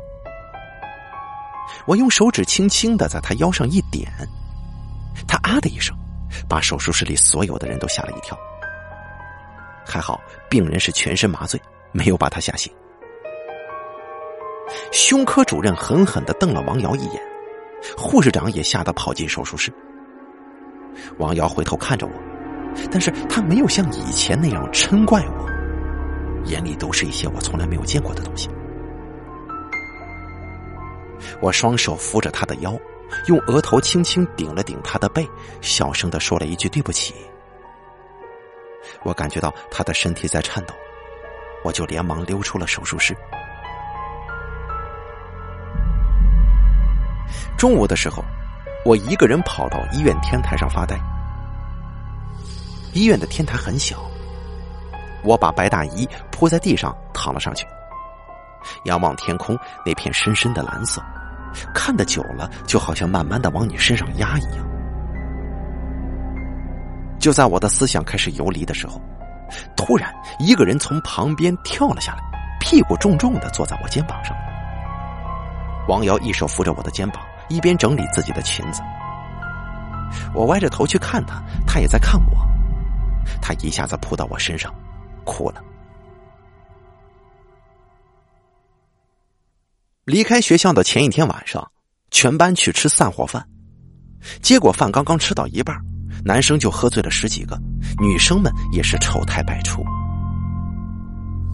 [1.87, 4.11] 我用手指轻轻的在他腰上一点，
[5.27, 5.97] 他啊的一声，
[6.49, 8.39] 把手术室里所有的人都吓了一跳。
[9.87, 11.61] 还好，病人是全身麻醉。
[11.97, 12.73] 没有把他吓醒。
[14.91, 17.23] 胸科主任狠狠的瞪了王瑶一眼，
[17.97, 19.73] 护士长也吓得跑进手术室。
[21.19, 22.13] 王瑶回头看着我，
[22.91, 25.49] 但是他没有像以前那样嗔怪我，
[26.45, 28.49] 眼里都是一些我从来没有见过的东西。
[31.41, 32.77] 我双手扶着他的腰，
[33.27, 35.29] 用额头轻轻顶了顶他的背，
[35.61, 37.15] 小声的说了一句对不起。
[39.03, 40.75] 我感觉到他的身体在颤抖。
[41.65, 43.17] 我就连忙溜出了手术室。
[47.57, 48.23] 中午的时候，
[48.85, 51.01] 我一个人跑到医院天台上发呆。
[52.95, 54.09] 医院的天台很小，
[55.25, 57.67] 我把白大衣铺在地上躺了上去，
[58.85, 61.03] 仰望天空那片深深的蓝色，
[61.75, 64.65] 看得久了就好像慢慢的往你身上压一样。
[67.19, 69.01] 就在我的思想开始游离的时候。
[69.77, 72.23] 突然，一个人从旁边跳了下来，
[72.59, 74.35] 屁股重重的坐在我肩膀上。
[75.87, 78.81] 王瑶一手扶着我的肩膀，一边整理自己的裙子。
[80.33, 82.54] 我歪着头去看他，他也在看我。
[83.41, 84.75] 他一下子扑到我身上，
[85.25, 85.63] 哭了。
[90.05, 91.71] 离开学校的前一天晚上，
[92.11, 93.47] 全班去吃散伙饭，
[94.43, 95.77] 结果饭刚刚吃到一半。
[96.25, 97.61] 男生就喝醉了十几个，
[97.99, 99.85] 女生们也是丑态百出。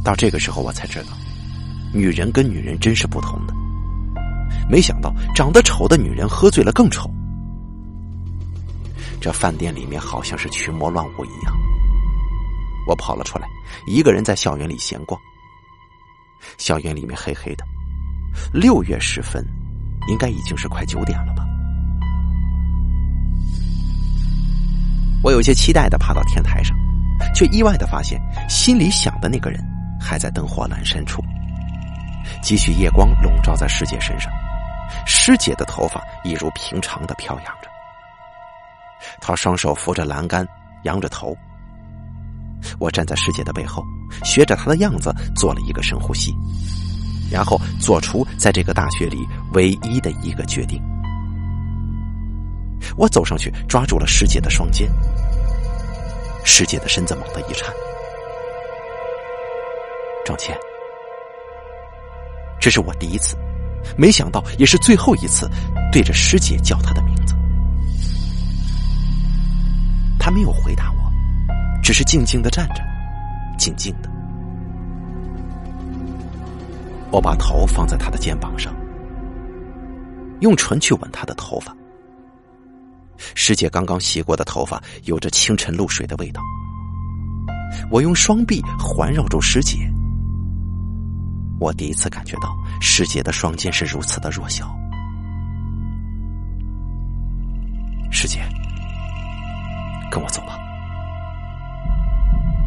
[0.04, 1.08] 到这个时候，我才知道，
[1.92, 3.54] 女人跟女人真是不同的。
[4.68, 7.10] 没想到长得丑的女人喝醉了更丑。
[9.20, 11.54] 这饭店里面好像是群魔乱舞一样。
[12.86, 13.46] 我跑了出来，
[13.86, 15.20] 一个人在校园里闲逛。
[16.56, 17.64] 校园里面黑黑的，
[18.52, 19.44] 六月时分，
[20.08, 21.44] 应该已经是快九点了吧。
[25.22, 26.74] 我有些期待的爬到天台上，
[27.34, 29.62] 却意外的发现，心里想的那个人
[30.00, 31.22] 还在灯火阑珊处。
[32.42, 34.32] 几许夜光笼罩在师姐身上，
[35.06, 37.59] 师姐的头发一如平常的飘扬
[39.20, 39.34] 他。
[39.34, 40.46] 双手扶着栏杆，
[40.84, 41.34] 仰着头。
[42.78, 43.82] 我站在师姐的背后，
[44.22, 46.30] 学着她的样子做了一个深呼吸，
[47.32, 50.78] 然后做出在这个大学里唯一的一个决定。
[52.98, 54.90] 我走上去，抓住了师姐的双肩。
[56.44, 57.72] 师姐的身子猛地一颤。
[60.22, 60.54] 张倩，
[62.60, 63.38] 这是我第一次，
[63.96, 65.48] 没想到也是最后一次，
[65.90, 67.34] 对着师姐叫她的名字。
[70.20, 71.10] 他没有回答我，
[71.82, 72.84] 只是静静的站着，
[73.58, 74.10] 静静的。
[77.10, 78.72] 我把头放在他的肩膀上，
[80.40, 81.74] 用唇去吻他的头发。
[83.34, 86.40] 师姐刚刚洗过的头发有着清晨露水的味道。
[87.90, 89.78] 我用双臂环绕住师姐，
[91.58, 94.74] 我第一次感觉到师姐的双肩是如此的弱小。
[98.10, 98.40] 师姐，
[100.10, 100.58] 跟我走吧。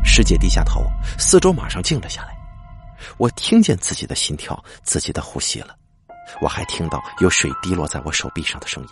[0.04, 0.86] 师姐低下头，
[1.18, 2.36] 四周马上静了下来。
[3.18, 5.76] 我听见自己的心跳，自己的呼吸了。
[6.39, 8.89] 我还听到有水滴落在我手臂上的声音。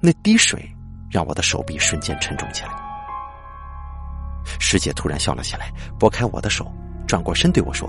[0.00, 0.74] 那滴水
[1.10, 2.70] 让我的手臂瞬间沉重起来。
[4.58, 6.70] 师姐突然笑了起来，拨开我的手，
[7.06, 7.88] 转过身对我说：“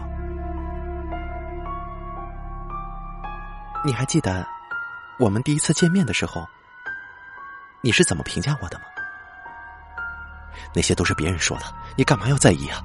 [3.84, 4.46] 你还记得
[5.20, 6.46] 我们第一次见面的时候，
[7.86, 8.86] 你是怎么评价我的吗？
[10.74, 11.66] 那些都是别人说的，
[11.98, 12.82] 你干嘛要在意啊？”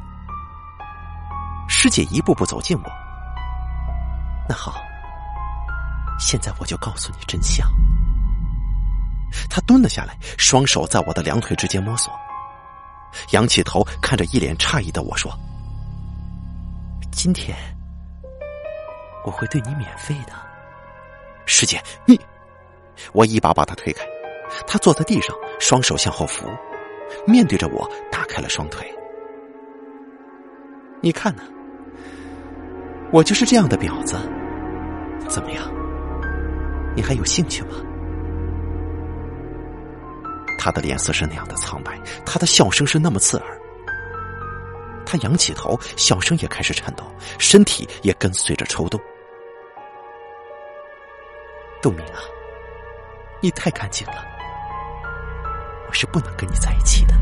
[1.70, 2.90] 师姐一步步走近我。
[4.48, 4.82] 那好，
[6.18, 7.70] 现在我就告诉你真相。
[9.48, 12.12] 他蹲了下来，双手在我的两腿之间摸索。
[13.30, 15.30] 仰起头看着一脸诧异的我说
[17.12, 17.56] ：“今天
[19.24, 20.32] 我会对你免费的，
[21.46, 22.18] 师姐，你……”
[23.12, 24.04] 我一把把他推开，
[24.66, 26.46] 他坐在地上，双手向后扶，
[27.26, 28.86] 面对着我，打开了双腿。
[31.00, 31.42] 你看呢？
[33.10, 34.16] 我就是这样的婊子，
[35.28, 35.64] 怎么样？
[36.94, 37.76] 你还有兴趣吗？
[40.58, 43.58] 他的脸色是那样的苍白，他的笑声是那么刺耳。
[45.06, 47.04] 他仰起头，笑声也开始颤抖，
[47.38, 49.00] 身体也跟随着抽动。
[51.80, 52.20] 杜明啊，
[53.40, 54.26] 你太干净了，
[55.88, 57.14] 我是不能跟你在一起的。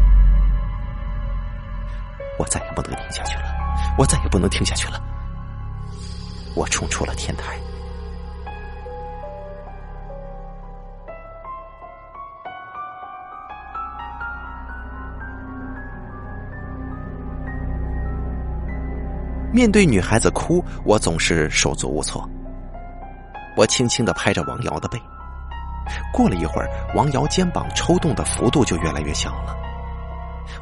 [2.39, 3.45] 我再也不能听下去了，
[3.97, 5.01] 我再也不能听下去了。
[6.55, 7.57] 我冲出了天台。
[19.53, 22.29] 面对女孩子哭，我总是手足无措。
[23.57, 25.01] 我轻轻的拍着王瑶的背，
[26.13, 29.57] 过了一会儿，王瑶肩膀抽动的幅度就越来越小了。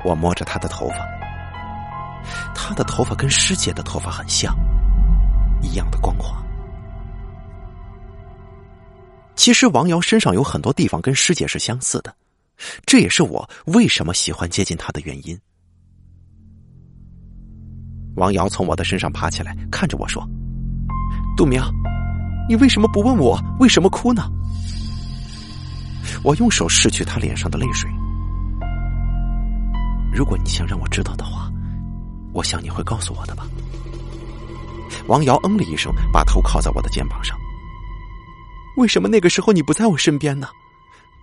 [0.05, 0.97] 我摸着她的头发，
[2.55, 4.57] 她的头发跟师姐的头发很像，
[5.63, 6.43] 一样的光滑。
[9.37, 12.15] 其实王瑶身上有很多地方跟师姐是相似的，
[12.87, 15.39] 这也是我为什么喜欢接近她的原因。
[18.17, 20.27] 王瑶从我的身上爬起来，看着我说
[21.37, 21.61] ：“杜明，
[22.49, 24.23] 你为什么不问我为什么哭呢？”
[26.23, 27.91] 我用手拭去他脸上的泪水。
[30.13, 31.51] 如果你想让我知道的话，
[32.33, 33.47] 我想你会告诉我的吧。
[35.07, 37.37] 王瑶嗯了一声，把头靠在我的肩膀上。
[38.77, 40.49] 为什么那个时候你不在我身边呢？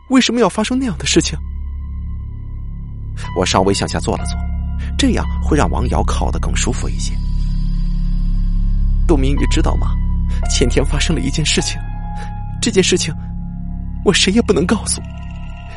[0.10, 1.38] 为什么要发生那样的事情？
[3.38, 4.38] 我稍微向下坐了坐。
[4.98, 7.14] 这样会让王瑶靠得更舒服一些。
[9.08, 9.96] 杜明，你知道吗？
[10.50, 11.80] 前天发生了一件事情，
[12.62, 13.14] 这件事情
[14.04, 15.02] 我谁也不能告诉。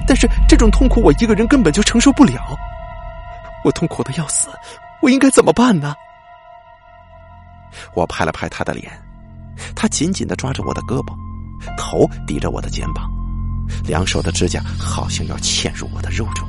[0.06, 2.56] 但是这种痛苦我一个人根本就承受不了，
[3.64, 4.48] 我痛苦的要死，
[5.00, 5.94] 我应该怎么办呢？
[7.94, 8.92] 我拍了拍他的脸，
[9.74, 11.14] 他紧紧的抓着我的胳膊，
[11.76, 13.10] 头抵着我的肩膀，
[13.84, 16.46] 两手的指甲好像要嵌入我的肉中。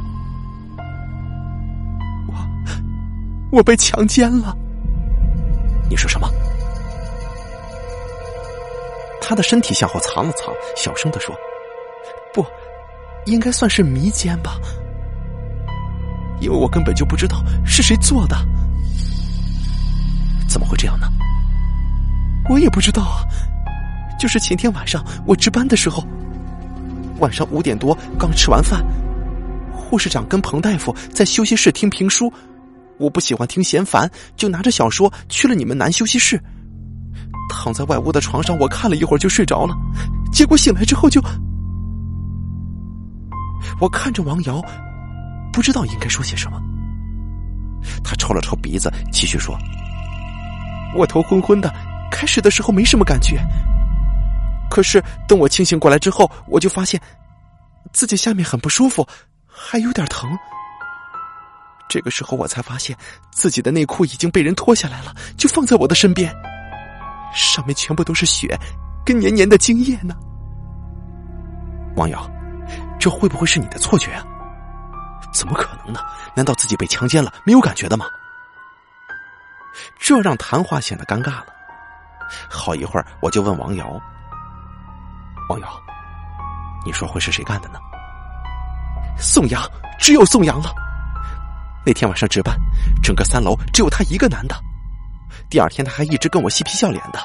[2.28, 4.55] 我我被强奸了！
[5.89, 6.30] 你说什么？
[9.21, 11.44] 他的身体向后藏了藏，小声的说：“不，
[13.26, 14.59] 应该算是迷奸吧，
[16.39, 18.38] 因为我根本就不知道是谁做的。
[20.47, 21.07] 怎么会这样呢？
[22.49, 23.26] 我也不知道啊。
[24.17, 26.05] 就是前天晚上我值班的时候，
[27.19, 28.84] 晚上五点多刚吃完饭，
[29.73, 32.32] 护士长跟彭大夫在休息室听评书。”
[32.97, 36.41] 我不喜欢听嫌烦，就拿着小说去了你们男休息室，
[37.49, 39.76] 躺在外屋的床上，我看了一会儿就睡着了，
[40.32, 41.21] 结果醒来之后就……
[43.80, 44.61] 我看着王瑶，
[45.51, 46.61] 不知道应该说些什么。
[48.03, 49.57] 他抽了抽鼻子，继续说
[50.95, 51.74] ：“我头昏昏的，
[52.11, 53.39] 开始的时候没什么感觉，
[54.70, 56.99] 可是等我清醒过来之后，我就发现
[57.93, 59.07] 自己下面很不舒服，
[59.45, 60.30] 还有点疼。”
[61.88, 62.97] 这个时候我才发现，
[63.32, 66.34] 自己的内裤已经被人脱下来了，就放在我的身边，
[67.34, 68.57] 上面全部都是血，
[69.05, 70.16] 跟黏黏的精液呢。
[71.95, 72.28] 王瑶，
[73.06, 74.26] 这会不会是你的错觉啊？
[75.32, 75.99] 怎么可能呢？
[76.36, 78.08] 难道自己被强奸了没有感觉的吗？
[79.99, 81.45] 这让谈话显得尴尬了。
[82.49, 84.01] 好一会儿，我就问王瑶
[85.49, 85.68] ：“王瑶，
[86.84, 87.78] 你说会是谁干的呢？”
[89.22, 89.62] 宋阳，
[89.99, 90.74] 只有宋阳了。
[91.86, 92.58] 那天晚上值班，
[93.03, 94.56] 整个三楼只有他一个男的。
[95.47, 97.20] 第二天他还一直跟我嬉皮笑脸的，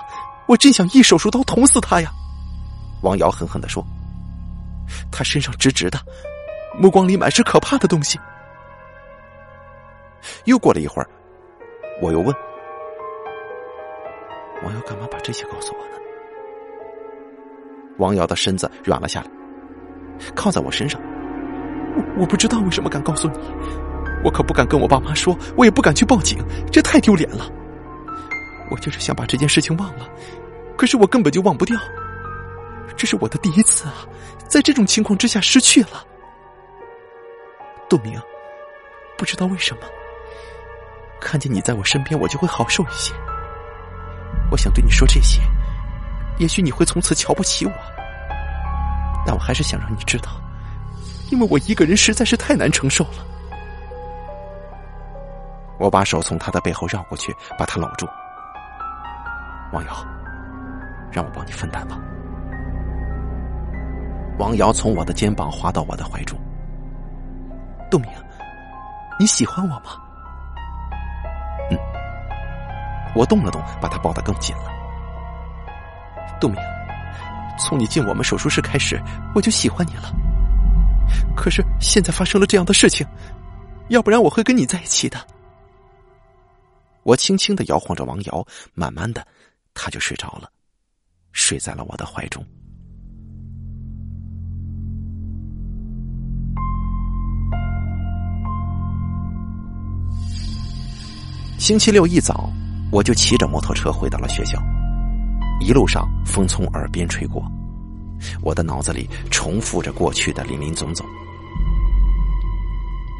[0.47, 2.13] 我真想一手术刀捅死他呀！
[3.01, 3.83] 王瑶狠狠的说
[5.11, 5.99] ：“他身上直直的，
[6.79, 8.19] 目光里满是可怕的东西。”
[10.45, 11.09] 又过了一会儿，
[12.03, 12.35] 我又问
[14.63, 15.93] ：“王瑶干嘛把这些告诉我呢？”
[17.99, 19.27] 王瑶的身子软了下来，
[20.35, 21.01] 靠在我身上。
[21.97, 23.39] 我我不知道为什么敢告诉你。
[24.23, 26.39] 我可不敢跟我爸妈说，我也不敢去报警，
[26.71, 27.51] 这太丢脸了。
[28.71, 30.07] 我就是想把这件事情忘了，
[30.77, 31.79] 可是我根本就忘不掉。
[33.01, 34.05] 这是我的第一次啊，
[34.47, 36.05] 在这种情况之下失去了。
[37.89, 38.21] 杜明，
[39.17, 39.85] 不知道为什么，
[41.19, 43.15] 看见你在我身边，我就会好受一些。
[44.51, 45.41] 我想对你说这些，
[46.37, 47.73] 也许你会从此瞧不起我，
[49.25, 50.33] 但我还是想让你知道，
[51.31, 53.27] 因为我一个人实在是太难承受了。
[55.79, 58.07] 我把手从他的背后绕过去，把他搂住。
[59.73, 60.07] 王瑶，
[61.11, 61.99] 让我帮你分担吧。
[64.41, 66.39] 王瑶从我的肩膀滑到我的怀中。
[67.91, 68.11] 杜明，
[69.19, 70.01] 你喜欢我吗？
[71.71, 71.79] 嗯。
[73.15, 74.73] 我动了动，把他抱得更紧了。
[76.41, 76.57] 杜明，
[77.59, 78.99] 从你进我们手术室开始，
[79.35, 80.11] 我就喜欢你了。
[81.37, 83.07] 可是现在发生了这样的事情，
[83.89, 85.19] 要不然我会跟你在一起的。
[87.03, 89.27] 我轻轻的摇晃着王瑶，慢慢的，
[89.75, 90.49] 他就睡着了，
[91.33, 92.43] 睡在了我的怀中。
[101.61, 102.51] 星期六一早，
[102.91, 104.59] 我就骑着摩托车回到了学校，
[105.61, 107.45] 一路上风从耳边吹过，
[108.41, 111.07] 我的脑子里重复着过去的林林总总。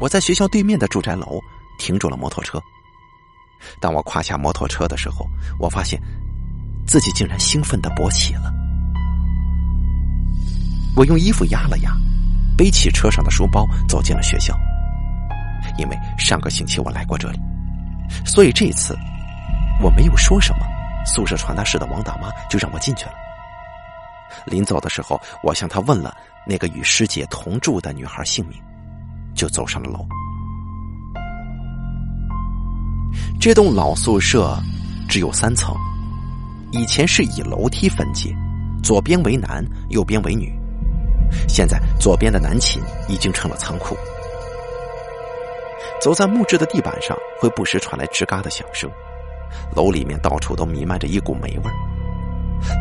[0.01, 1.39] 我在学校对面的住宅楼
[1.77, 2.59] 停住了摩托车。
[3.79, 5.23] 当我跨下摩托车的时候，
[5.59, 6.01] 我发现
[6.87, 8.51] 自己竟然兴奋的勃起了。
[10.95, 11.95] 我用衣服压了压，
[12.57, 14.57] 背起车上的书包走进了学校。
[15.77, 17.39] 因为上个星期我来过这里，
[18.25, 18.97] 所以这次
[19.81, 20.65] 我没有说什么，
[21.05, 23.13] 宿舍传达室的王大妈就让我进去了。
[24.45, 28.57] 临走的时候，我向她问了那个与师姐同住的女孩姓名，
[29.35, 30.05] 就走上了楼。
[33.39, 34.57] 这栋老宿舍
[35.09, 35.75] 只有三层，
[36.71, 38.33] 以前是以楼梯分界，
[38.81, 40.53] 左边为男，右边为女。
[41.47, 43.97] 现在左边的男寝已经成了仓库。
[46.01, 48.89] 走在木质的地板上，会不时传来吱嘎的响声。
[49.75, 51.71] 楼里面到处都弥漫着一股霉味，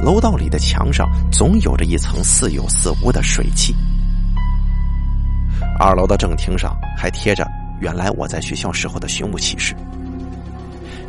[0.05, 3.74] 楼道里的墙上总有着一层似有似无的水汽。
[5.78, 7.46] 二楼的正厅上还贴着
[7.80, 9.74] 原来我在学校时候的寻物启事。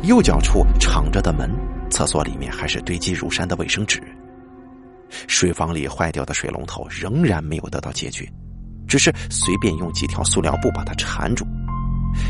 [0.02, 1.48] 右脚处敞着的门，
[1.90, 4.02] 厕所里面还是堆积如山的卫生纸。
[5.28, 8.26] 水房里坏掉的水龙头仍然没有得到解决，
[8.88, 11.46] 只是随便用几条塑料布把它缠住，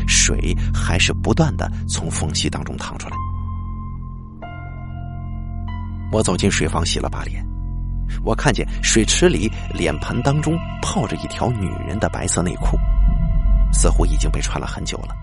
[0.07, 3.15] 水还是不断的从缝隙当中淌出来。
[6.11, 7.43] 我走进水房洗了把脸，
[8.23, 12.77] 我看见水池里脸盆当中泡着一条女人的白色内裤，
[13.71, 15.15] 似乎已经被穿了很久了。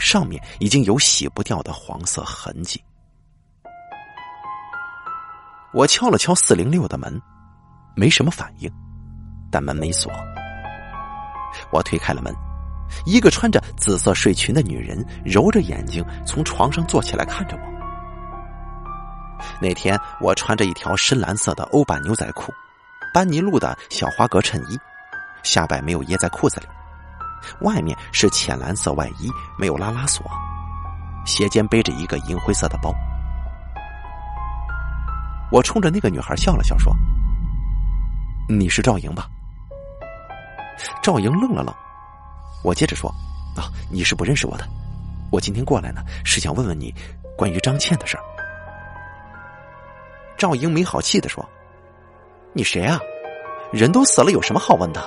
[0.00, 2.82] 上面已经有洗不掉的黄色痕迹。
[5.72, 7.22] 我敲了敲四零六的门，
[7.94, 8.68] 没什么反应，
[9.48, 10.10] 但门没锁。
[11.70, 12.34] 我推开了门，
[13.04, 17.62] 一个穿着紫色睡裙的女人揉着眼睛从床上坐起来看着我。
[19.60, 22.52] 那天我穿着一条深蓝色的欧版牛仔裤，
[23.12, 24.78] 班尼路的小花格衬衣，
[25.42, 26.66] 下摆没有掖在裤子里。
[27.60, 30.24] 外面是浅蓝色外衣，没有拉拉锁，
[31.24, 32.92] 斜肩背着一个银灰色的包。
[35.52, 36.92] 我冲着那个女孩笑了笑，说
[38.48, 39.28] ：“你是赵莹吧？”
[41.02, 41.72] 赵莹愣了愣，
[42.62, 43.10] 我接着说
[43.56, 44.66] ：“啊，你是不认识我的，
[45.30, 46.92] 我今天过来呢，是想问问你
[47.36, 48.22] 关于张倩的事儿。”
[50.36, 51.46] 赵英没好气的说
[52.52, 53.00] ：“你谁啊？
[53.72, 55.00] 人都死了，有什么好问的？”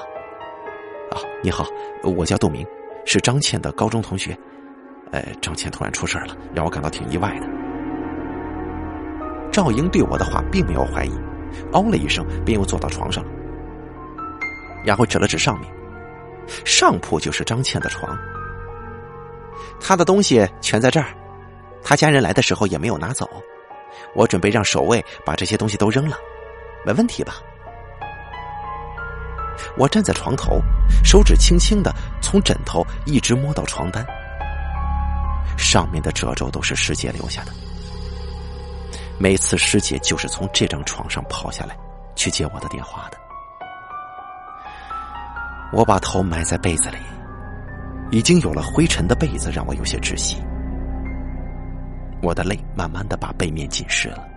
[1.12, 1.66] 啊，你好，
[2.04, 2.66] 我叫杜明，
[3.06, 4.38] 是张倩的高中同学。
[5.12, 7.48] 呃，张倩突然出事了，让我感到挺意外的。
[9.52, 11.12] 赵英对我的话并没有怀疑，
[11.74, 13.30] 哦了一声，便又坐到床上了，
[14.86, 15.72] 然后指了指上面，
[16.66, 18.18] 上铺就是张倩的床，
[19.80, 21.08] 她的东西全在这儿，
[21.84, 23.30] 她家人来的时候也没有拿走，
[24.14, 26.18] 我准备让守卫把这些东西都扔了，
[26.86, 27.36] 没问题吧？
[29.78, 30.62] 我站在床头，
[31.04, 34.06] 手指轻轻的从枕头一直摸到床单，
[35.58, 37.52] 上面的褶皱都是师姐留下的。
[39.18, 41.78] 每次师姐就是从这张床上跑下来
[42.16, 43.18] 去接我的电话的。
[45.72, 46.98] 我把头埋在被子里，
[48.12, 50.42] 已经有了灰尘的被子让我有些窒息。
[52.22, 54.28] 我的泪慢慢的把被面浸湿了。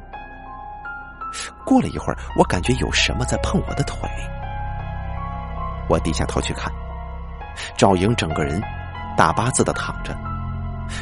[1.65, 3.97] 过了一会儿，我感觉有什么在碰我的腿。
[5.89, 6.71] 我低下头去看，
[7.77, 8.63] 赵莹整个人
[9.17, 10.15] 大八字的躺着，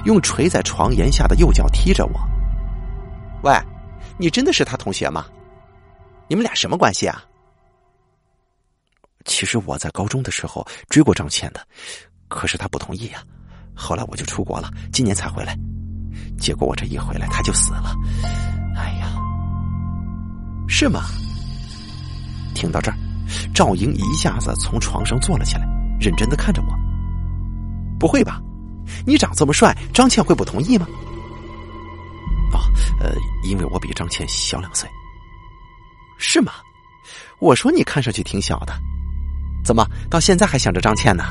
[0.04, 2.20] 用垂在床沿下的右脚踢着我。
[3.42, 3.52] 喂，
[4.16, 5.26] 你真的是他同学吗？
[6.28, 7.22] 你们俩什么关系啊？
[9.24, 11.66] 其实我在高中的时候追过张倩的，
[12.28, 13.22] 可是她不同意呀。
[13.74, 15.56] 后来我就出国了，今年才回来。
[16.38, 17.94] 结果我这一回来，他就死了。
[18.76, 19.12] 哎呀，
[20.68, 21.02] 是吗？
[22.54, 22.96] 听到这儿，
[23.54, 25.66] 赵莹一下子从床上坐了起来，
[26.00, 26.74] 认真的看着我。
[27.98, 28.40] 不会吧？
[29.06, 30.86] 你长这么帅，张倩会不同意吗？
[32.52, 32.58] 哦，
[33.00, 33.14] 呃，
[33.44, 34.88] 因为我比张倩小两岁。
[36.18, 36.52] 是吗？
[37.38, 38.74] 我说你看上去挺小的，
[39.64, 41.24] 怎么到现在还想着张倩呢？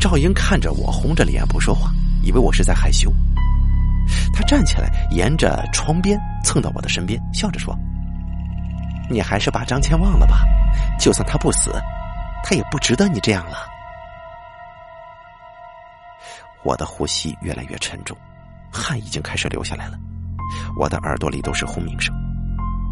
[0.00, 1.92] 赵英看着我，红着脸不说话，
[2.22, 3.12] 以为我是在害羞。
[4.32, 7.76] 他站起来，沿着窗边蹭到我的身边，笑着说
[9.10, 10.44] ：“你还是把张倩忘了吧，
[10.98, 11.70] 就算他不死，
[12.42, 13.58] 他也不值得你这样了。”
[16.64, 18.16] 我的呼吸越来越沉重，
[18.72, 19.98] 汗已经开始流下来了，
[20.78, 22.14] 我的耳朵里都是轰鸣声，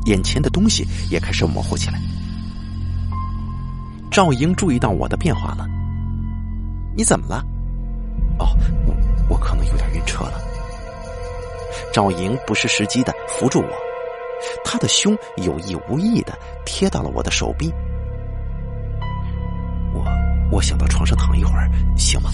[0.06, 1.98] 眼前的东西也开始模糊起来。
[4.16, 5.66] 赵英注意到我的变化了。
[6.96, 7.44] 你怎么了？
[8.38, 8.46] 哦，
[9.28, 10.40] 我可能有点晕车了。
[11.92, 13.68] 赵莹不失时机的扶住我，
[14.64, 15.14] 她的胸
[15.44, 16.32] 有意无意的
[16.64, 17.70] 贴到了我的手臂。
[19.92, 20.02] 我
[20.50, 22.30] 我想到床上躺一会儿，行吗？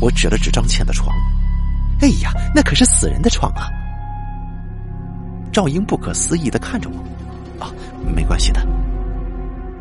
[0.00, 1.14] 我指了指张倩的床。
[2.00, 3.68] 哎呀，那可是死人的床啊！
[5.52, 7.62] 赵英不可思议的看着我。
[7.62, 7.70] 啊，
[8.16, 8.66] 没关系的。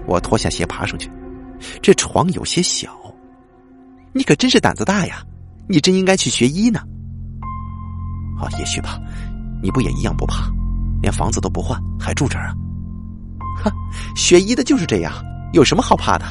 [0.07, 1.09] 我脱下鞋爬上去，
[1.81, 2.89] 这床有些小。
[4.13, 5.23] 你可真是胆子大呀！
[5.67, 6.81] 你真应该去学医呢。
[8.37, 8.99] 啊，也许吧。
[9.63, 10.51] 你不也一样不怕，
[11.01, 12.53] 连房子都不换，还住这儿啊？
[13.63, 13.71] 哈，
[14.15, 15.13] 学医的就是这样，
[15.53, 16.25] 有什么好怕的？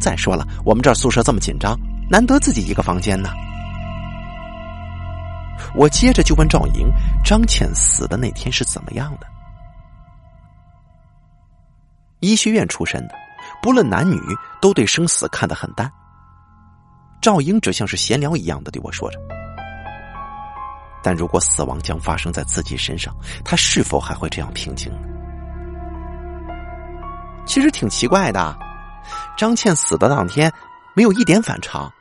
[0.00, 1.78] 再说了，我们这儿宿舍这么紧张，
[2.10, 3.30] 难得自己一个房间呢。
[5.74, 6.88] 我接着就问赵莹：
[7.24, 9.26] 张倩死的那天是怎么样的？
[12.20, 13.14] 医学院出身的，
[13.62, 14.20] 不论男女，
[14.60, 15.90] 都对生死看得很淡。
[17.20, 19.18] 赵英只像是闲聊一样的对我说着，
[21.02, 23.14] 但如果死亡将发生在自己身上，
[23.44, 24.98] 他是否还会这样平静呢？
[27.46, 28.56] 其实挺奇怪的，
[29.36, 30.52] 张倩死的当天
[30.94, 31.92] 没有一点反常，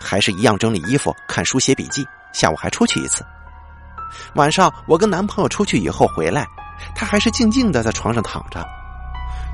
[0.00, 3.24] 还是一样整理衣服、看书、写笔记，下午还出去一次。
[4.34, 6.46] 晚上我跟男朋友出去以后回来，
[6.94, 8.64] 她还是静静的在床上躺着。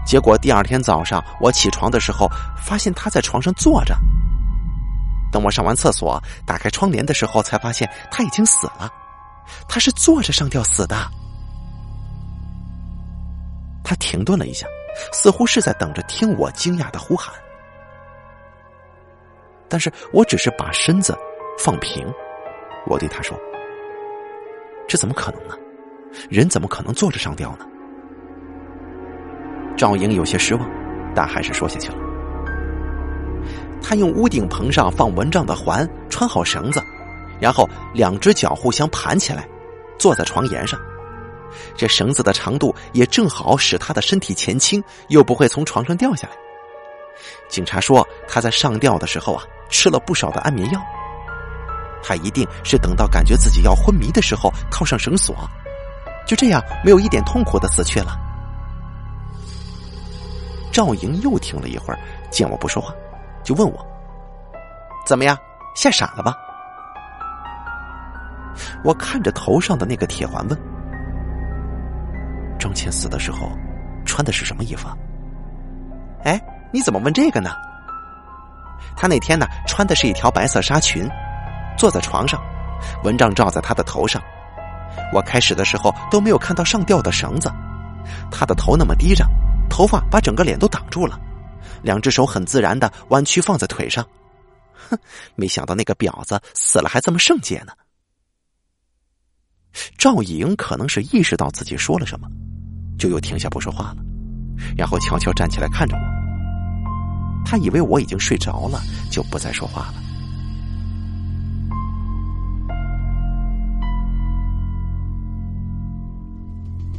[0.08, 3.94] 结果第二天早上我起床的时候，发现她在床上坐着。
[5.30, 8.90] 等我上完厕所，打开窗帘的时候，才发现他已经死了。
[9.68, 10.96] 他是坐着上吊死的。
[13.84, 14.66] 他停顿了一下，
[15.12, 17.34] 似乎是在等着听我惊讶的呼喊。
[19.68, 21.14] 但是我只是把身子
[21.58, 22.10] 放平，
[22.86, 23.38] 我对他说
[24.88, 25.54] ：“这怎么可能呢？
[26.30, 27.66] 人怎么可能坐着上吊呢？”
[29.78, 30.68] 赵莹有些失望，
[31.14, 31.94] 但还是说下去了。
[33.80, 36.82] 他用屋顶棚上放蚊帐的环穿好绳子，
[37.40, 39.48] 然后两只脚互相盘起来，
[39.96, 40.78] 坐在床沿上。
[41.76, 46.34] 这绳子的长度也正好使他的身体前倾，又不会从床上掉下来。
[47.48, 50.80] 警察说他在上吊的时候啊，吃了不少的安眠药。
[52.02, 55.36] 他一定是等到感觉自己要昏迷的时候套上绳索，
[56.26, 58.27] 就这样没有一点痛苦的死去了。
[60.78, 61.98] 赵莹又听了一会儿，
[62.30, 62.94] 见我不说话。
[63.42, 63.84] 就问我
[65.04, 65.36] 怎么样，
[65.74, 66.36] 吓傻了吧？
[68.84, 70.56] 我看着头上的那个铁环问
[72.60, 73.50] ：“张倩死的时候
[74.06, 74.88] 穿的是什么衣服？”
[76.22, 76.40] 哎，
[76.72, 77.50] 你怎么问这个呢？
[78.96, 81.10] 她那天呢穿的是一条白色纱裙，
[81.76, 82.40] 坐在床上，
[83.02, 84.22] 蚊帐罩在她的头上。
[85.12, 87.50] 我开始的时候都没有看到上吊的绳子，
[88.30, 89.26] 她的头那么低着，
[89.68, 91.20] 头发把整个脸都挡住了。
[91.82, 94.04] 两只手很自然的弯曲放在腿上，
[94.88, 94.98] 哼，
[95.36, 97.72] 没想到那个婊子死了还这么圣洁呢。
[99.96, 102.28] 赵莹可能是意识到自己说了什么，
[102.98, 103.98] 就又停下不说话了，
[104.76, 106.02] 然后悄悄站起来看着我。
[107.44, 109.94] 他以为我已经睡着了，就不再说话了。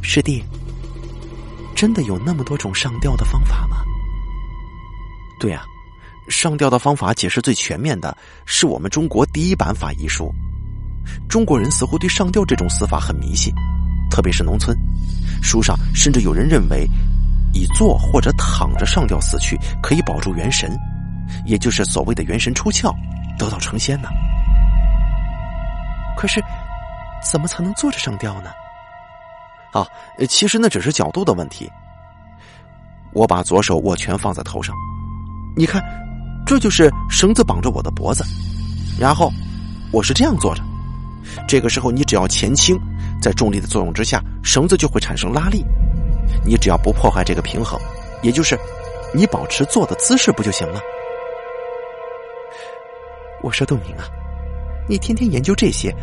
[0.00, 0.42] 师弟，
[1.74, 3.76] 真的有那么多种上吊的方法吗？
[5.38, 5.62] 对啊，
[6.28, 10.32] 上吊的方法解释最全面的是我们中国第一版法医书。
[11.28, 13.52] 中国人似乎对上吊这种死法很迷信，
[14.10, 14.76] 特别是农村。
[15.42, 16.86] 书上甚至有人认为，
[17.54, 20.70] 以坐或者躺着上吊死去可以保住元神，
[21.46, 22.94] 也就是所谓的元神出窍，
[23.38, 24.08] 得道成仙呢。
[26.16, 26.38] 可是，
[27.24, 28.50] 怎么才能坐着上吊呢？
[29.72, 29.86] 啊，
[30.28, 31.70] 其实那只是角度的问题。
[33.12, 34.74] 我把左手握拳放在头上，
[35.56, 35.82] 你看，
[36.46, 38.24] 这就是绳子绑着我的脖子，
[38.98, 39.32] 然后
[39.92, 40.62] 我是这样坐着。
[41.46, 42.78] 这个时候，你只要前倾，
[43.20, 45.64] 在重力的作用之下，绳子就会产生拉力。
[46.44, 47.78] 你只要不破坏这个平衡，
[48.22, 48.58] 也就是
[49.12, 50.80] 你保持坐的姿势，不就行了？
[53.42, 54.04] 我说：“杜明啊，
[54.88, 55.94] 你天天研究这些，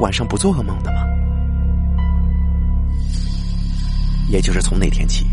[0.00, 1.02] 晚上不做噩梦的吗？”
[4.28, 5.26] 也就是从那天起，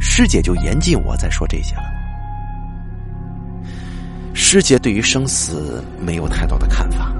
[0.00, 1.82] 师姐就严禁我再说这些了。
[4.34, 7.12] 师姐对于生死没有太多的看法。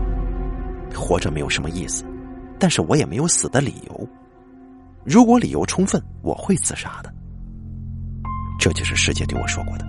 [0.95, 2.05] 活着没有什么意思，
[2.61, 4.09] 但是我也没有死的理由。
[5.05, 7.13] 如果理由充分，我会自杀的。
[8.59, 9.85] 这就是师姐对我说过的。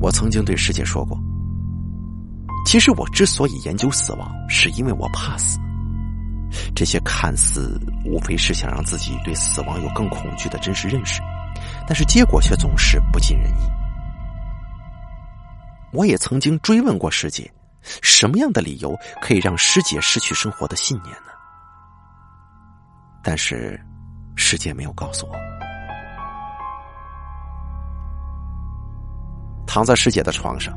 [0.00, 1.20] 我曾经对师姐说过，
[2.64, 5.58] 其实我之所以研究死亡，是因为我怕死。
[6.74, 11.20] 这些看似无非是想让自己对死亡有更恐惧的真实认识，
[11.86, 13.70] 但是结果却总是不尽人意。
[15.92, 17.50] 我也曾经追问过师姐。
[18.02, 21.32] 什么样的理由可以让师姐失去生活的信念呢？
[23.22, 23.80] 但是，
[24.36, 25.32] 师姐没有告诉我。
[29.66, 30.76] 躺在师姐的床上，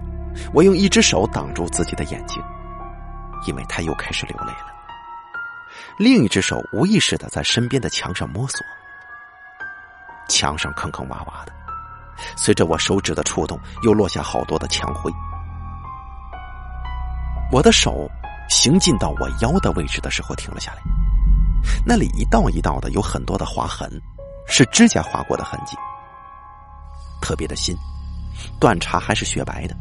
[0.53, 2.41] 我用一只手挡住自己的眼睛，
[3.47, 4.70] 因为她又开始流泪了。
[6.01, 8.59] 另一只手无意识的在身边的墙上摸索，
[10.27, 11.53] 墙上坑坑洼洼的，
[12.35, 15.11] 随着我手指的触动，又落下好多的墙灰。
[17.51, 18.09] 我的手
[18.49, 20.81] 行进到我腰的位置的时候停了下来，
[21.85, 23.87] 那里一道一道的有很多的划痕，
[24.47, 25.77] 是指甲划过的痕迹，
[27.21, 27.77] 特别的新，
[28.59, 29.75] 断茬还是雪白的。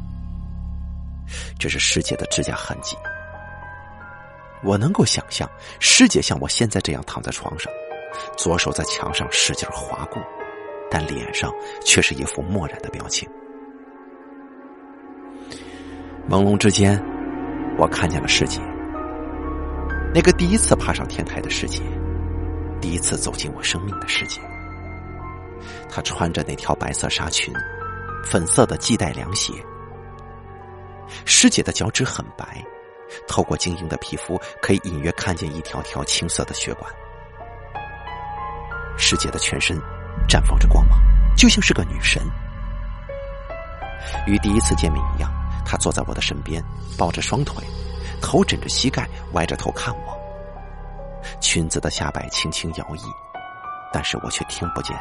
[1.58, 2.94] 这是师姐的指甲痕迹。
[4.62, 5.48] 我能够想象
[5.78, 7.72] 师姐像我现在这样躺在床上，
[8.36, 10.22] 左手在墙上使劲划过，
[10.90, 11.52] 但脸上
[11.84, 13.28] 却是一副漠然的表情。
[16.28, 17.02] 朦胧之间。
[17.78, 18.60] 我看见了师姐，
[20.12, 21.80] 那个第一次爬上天台的师姐，
[22.78, 24.38] 第一次走进我生命的师姐。
[25.88, 27.54] 她穿着那条白色纱裙，
[28.22, 29.54] 粉色的系带凉鞋。
[31.24, 32.62] 师姐的脚趾很白，
[33.26, 36.90] 透过晶莹的皮肤，可以隐约看见一条条青色的血管。
[38.96, 39.78] 师姐的全身
[40.28, 40.98] 绽放着光芒，
[41.36, 42.22] 就像是个女神。
[44.26, 45.30] 与第一次见面一样。
[45.62, 46.60] 她坐在我的身边，
[46.98, 47.62] 抱着双腿，
[48.20, 50.18] 头枕着膝盖，歪着头看我。
[51.40, 53.04] 裙子的下摆轻轻摇曳，
[53.92, 54.96] 但是我却听不见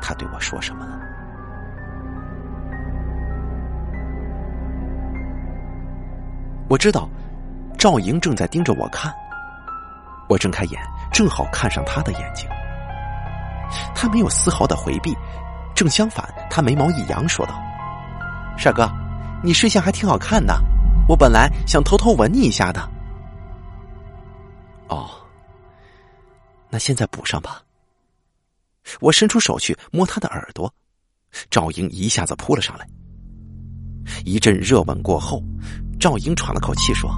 [0.00, 1.00] 他对我说什么了。
[6.68, 7.08] 我知道
[7.86, 9.14] 赵莹正在盯着我看，
[10.28, 10.82] 我睁开眼，
[11.12, 12.44] 正好看上他的眼睛。
[13.94, 15.16] 他没有丝毫的回避，
[15.72, 17.54] 正相反，他眉毛一扬，说道
[18.58, 18.90] ：“帅哥。”
[19.40, 20.60] 你睡相还挺好看的，
[21.08, 22.90] 我本来想偷偷吻你一下的。
[24.88, 25.08] 哦，
[26.68, 27.62] 那现在补上吧。
[28.98, 30.74] 我伸出手去摸他的耳朵，
[31.50, 32.84] 赵英一下子扑了上来。
[34.24, 35.40] 一阵热吻过后，
[36.00, 37.08] 赵英喘了口气说：“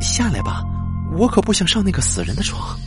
[0.00, 0.64] 下来吧，
[1.12, 2.78] 我可不想上那个死人的床。”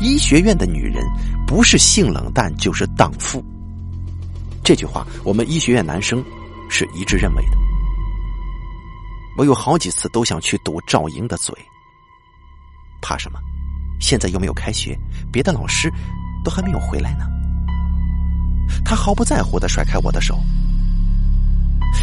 [0.00, 1.04] 医学院的女人
[1.46, 3.44] 不是性冷淡，就是荡妇。
[4.64, 6.24] 这句话，我们医学院男生
[6.70, 7.58] 是一致认为的。
[9.36, 11.54] 我有好几次都想去堵赵莹的嘴，
[13.02, 13.38] 怕什么？
[14.00, 14.98] 现在又没有开学，
[15.30, 15.92] 别的老师
[16.42, 17.26] 都还没有回来呢。
[18.82, 20.42] 他毫不在乎的甩开我的手。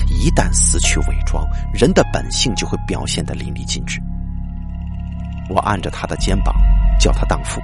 [0.08, 4.02] 一旦撕去伪装，人的本性就会表现的淋漓尽致。
[5.50, 6.56] 我按着他的肩膀，
[7.00, 7.62] 叫他荡妇。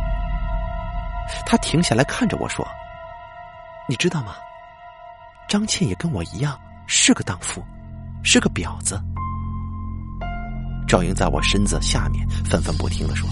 [1.46, 2.68] 他停下来看着我说
[3.88, 4.36] ：“你知道吗？”
[5.48, 7.64] 张倩也跟我一样是个荡妇，
[8.24, 9.02] 是个婊子。
[10.88, 13.28] 赵英在我身子下面愤愤不停的说：“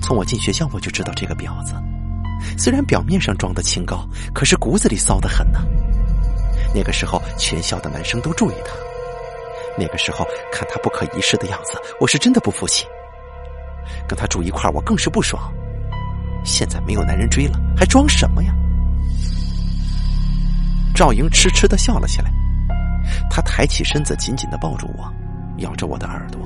[0.00, 1.74] 从我进学校我就知道这个婊子，
[2.56, 5.60] 虽然表面上装的清高，可是骨子里骚的很呐。
[6.74, 8.72] 那个时候全校的男生都注意她，
[9.78, 12.86] 那个时候看她不可一世的样子，我是真的不服气。
[14.08, 15.52] 跟她住一块我更是不爽。
[16.44, 18.54] 现在没有男人追了，还装什么呀？”
[20.94, 22.30] 赵英痴痴的笑了起来，
[23.30, 25.12] 她抬起身子，紧紧的抱住我，
[25.58, 26.40] 咬着我的耳朵。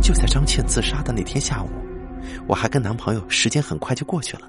[0.00, 1.68] 就在张倩自杀的那天下午，
[2.46, 4.42] 我还跟男朋友，时间很快就过去了。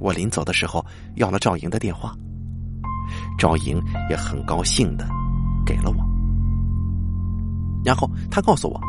[0.00, 0.84] 我临走的时候
[1.16, 2.12] 要了赵莹的电话，
[3.38, 5.06] 赵莹也很高兴的
[5.64, 6.04] 给了我。
[7.84, 8.80] 然后她告诉我，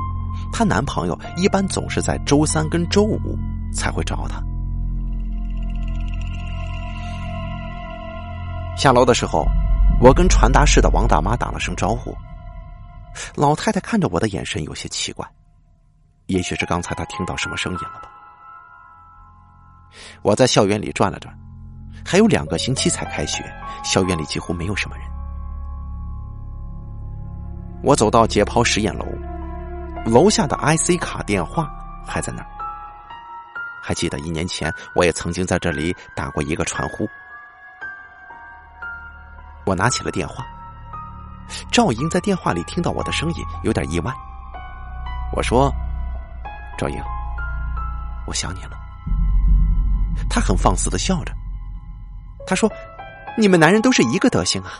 [0.51, 3.37] 她男朋友一般总是在周三跟周五
[3.73, 4.41] 才会找她。
[8.77, 9.45] 下楼的时候，
[9.99, 12.15] 我跟传达室的王大妈打了声招呼。
[13.35, 15.27] 老太太看着我的眼神有些奇怪，
[16.27, 18.20] 也许是刚才她听到什么声音了吧。
[20.21, 21.33] 我在校园里转了转，
[22.05, 23.43] 还有两个星期才开学，
[23.83, 25.05] 校园里几乎没有什么人。
[27.83, 29.05] 我走到解剖实验楼，
[30.05, 31.69] 楼下的 IC 卡电话
[32.05, 32.47] 还在那儿。
[33.83, 37.07] 还记得一年前，我也曾经在这里打过一个传呼。
[39.65, 40.45] 我拿起了电话，
[41.71, 44.13] 赵莹在电话里听到我的声音，有点意外。
[45.33, 45.73] 我说
[46.77, 47.01] ：“赵莹，
[48.27, 48.77] 我想你了。”
[50.29, 51.33] 他很放肆的笑着。
[52.45, 52.71] 他说
[53.37, 54.73] ：“你们男人都是一个德行啊。”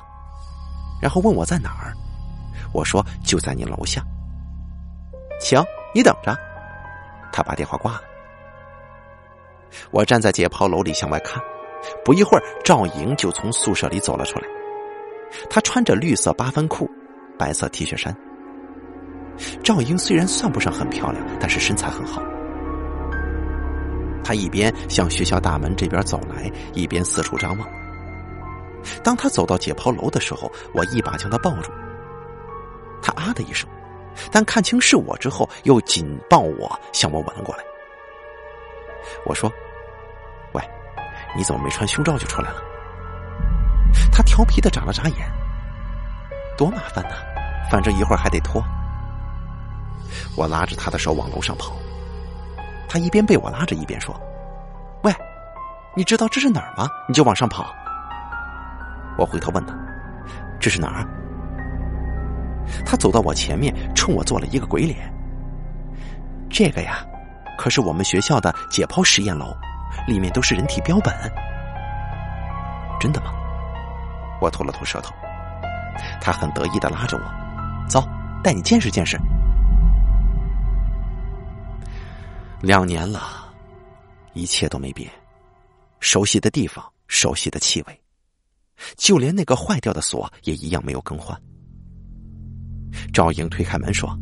[1.02, 1.94] 然后问我在哪儿。
[2.74, 4.04] 我说：“就在你楼下。”
[5.40, 5.64] 行，
[5.94, 6.38] 你等着。
[7.32, 8.02] 他把电话挂了。
[9.90, 11.42] 我站在解剖楼里向外看，
[12.04, 14.48] 不一会儿，赵莹就从宿舍里走了出来。
[15.50, 16.90] 她穿着绿色八分裤，
[17.40, 18.16] 白色 T 恤衫。
[19.64, 22.22] 赵莹虽然算不上很漂亮，但是身材很好。
[24.32, 27.68] 他一边向学校大门这边走来，一边四处张望。
[29.04, 31.70] 当他走到解剖楼的时候，我一把将他抱住。
[33.02, 33.68] 他啊的一声，
[34.32, 37.64] 但看清是我之后，又紧抱我向我吻了过来。
[39.26, 39.52] 我说
[40.56, 40.64] ：“喂，
[41.36, 42.64] 你怎么没穿胸罩就出来了？”
[44.14, 45.30] 他调皮的眨了眨眼。
[46.58, 47.16] 多麻烦呐，
[47.70, 48.64] 反正一会儿还得脱。
[50.38, 51.76] 我拉着他的手往楼上跑，
[52.92, 54.14] 他一边被我拉着，一边说
[55.04, 55.16] ：“喂，
[55.96, 56.90] 你知道这是哪儿吗？
[57.08, 57.74] 你就往上跑。”
[59.18, 59.74] 我回头问他
[60.60, 61.08] ：“这是哪儿？”
[62.86, 65.10] 他走到我前面，冲我做了一个鬼脸。
[66.50, 66.98] 这个呀，
[67.58, 69.56] 可是我们学校的解剖实验楼，
[70.06, 71.16] 里面都是人体标本。
[73.00, 73.32] 真的吗？
[74.42, 75.14] 我吐了吐舌头。
[76.20, 77.24] 他很得意的拉着我，
[77.88, 78.06] 走，
[78.44, 79.18] 带你见识见识。
[82.62, 83.52] 两年了，
[84.34, 85.12] 一切都没变，
[86.00, 88.02] 熟悉的地方，熟悉的气味，
[88.98, 91.36] 就连那个坏掉的锁也一样没有更换。
[93.12, 94.16] 赵莹推开门说：“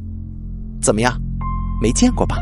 [0.82, 1.20] 怎么样，
[1.82, 2.38] 没见过吧？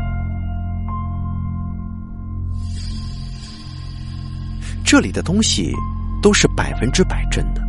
[4.84, 5.74] 这里的东西
[6.22, 7.62] 都是百分之百真的。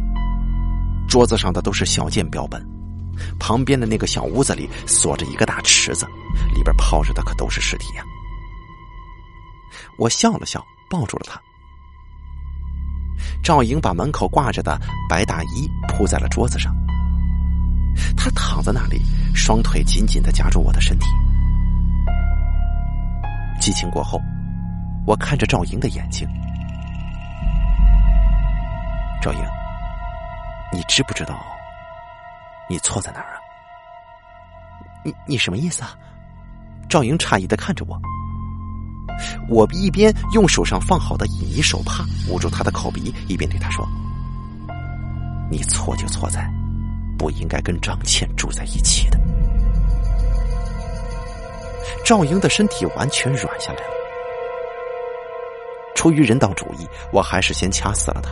[1.08, 2.64] 桌子上的都是小件标本，
[3.40, 6.06] 旁边的那个小屋子里锁着一个大池子，
[6.54, 8.04] 里边泡着的可都是尸体呀。”
[10.00, 11.40] 我笑了笑，抱住了他。
[13.44, 14.80] 赵莹把门口挂着的
[15.10, 16.74] 白大衣铺在了桌子上。
[18.16, 19.02] 他躺在那里，
[19.36, 21.08] 双腿紧紧的夹住我的身体。
[23.60, 24.22] 激情过后，
[25.06, 26.26] 我看着赵莹的眼睛。
[29.22, 29.40] 赵莹，
[30.72, 31.44] 你知不知道
[32.70, 33.40] 你错在哪儿啊？
[35.04, 35.92] 你你什么意思啊？
[36.88, 38.00] 赵莹诧异的看着我。
[39.48, 43.88] 我一边用手上放好的隐仪手帕捂住他的口鼻，一边对他说
[45.52, 46.50] ：“你错就错在……”
[47.20, 49.20] 不应该跟张倩住在一起的。
[52.06, 53.94] 赵英的身体完全软下来了。
[55.94, 58.32] 出于人道主义，我还是先掐死了他。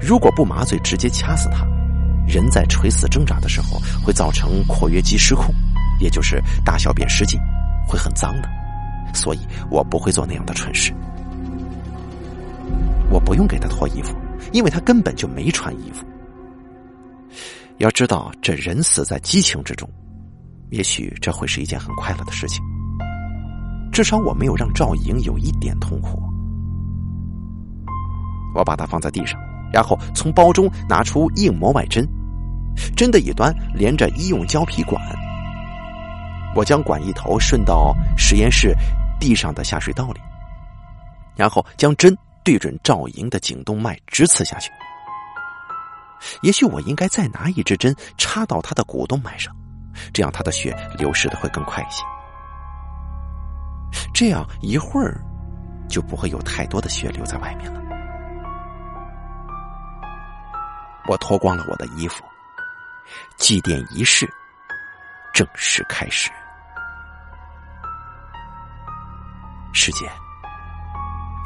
[0.00, 1.66] 如果不麻醉，直接掐死他，
[2.26, 5.54] 人在垂死挣扎的时候会造成括约肌失控，
[6.00, 7.38] 也就是大小便失禁，
[7.86, 8.48] 会很脏的。
[9.14, 9.38] 所以
[9.70, 10.92] 我不会做那样的蠢事。
[13.10, 14.16] 我不用给他脱衣服，
[14.52, 16.04] 因为他根本就没穿衣服。
[17.78, 19.88] 要知道，这人死在激情之中，
[20.70, 22.62] 也许这会是一件很快乐的事情。
[23.92, 26.20] 至少我没有让赵莹有一点痛苦。
[28.54, 29.38] 我把它放在地上，
[29.72, 32.04] 然后从包中拿出硬膜外针，
[32.96, 35.00] 针的一端连着医用胶皮管。
[36.56, 38.72] 我将管一头顺到实验室
[39.20, 40.20] 地上的下水道里，
[41.36, 44.70] 然后将针对准赵莹的颈动脉直刺下去。
[46.42, 49.54] 也许我应该再拿一支针插到他的股动脉上，
[50.12, 52.02] 这样他的血流失的会更快一些。
[54.12, 55.20] 这样一会儿
[55.88, 57.80] 就不会有太多的血流在外面了。
[61.06, 62.24] 我脱光了我的衣服，
[63.36, 64.26] 祭奠仪式
[65.32, 66.30] 正式开始。
[69.84, 70.10] 师姐，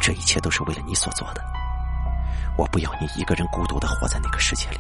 [0.01, 1.43] 这一切都是为了你所做的。
[2.57, 4.79] 我不要你一个人孤独的活在那个世界里。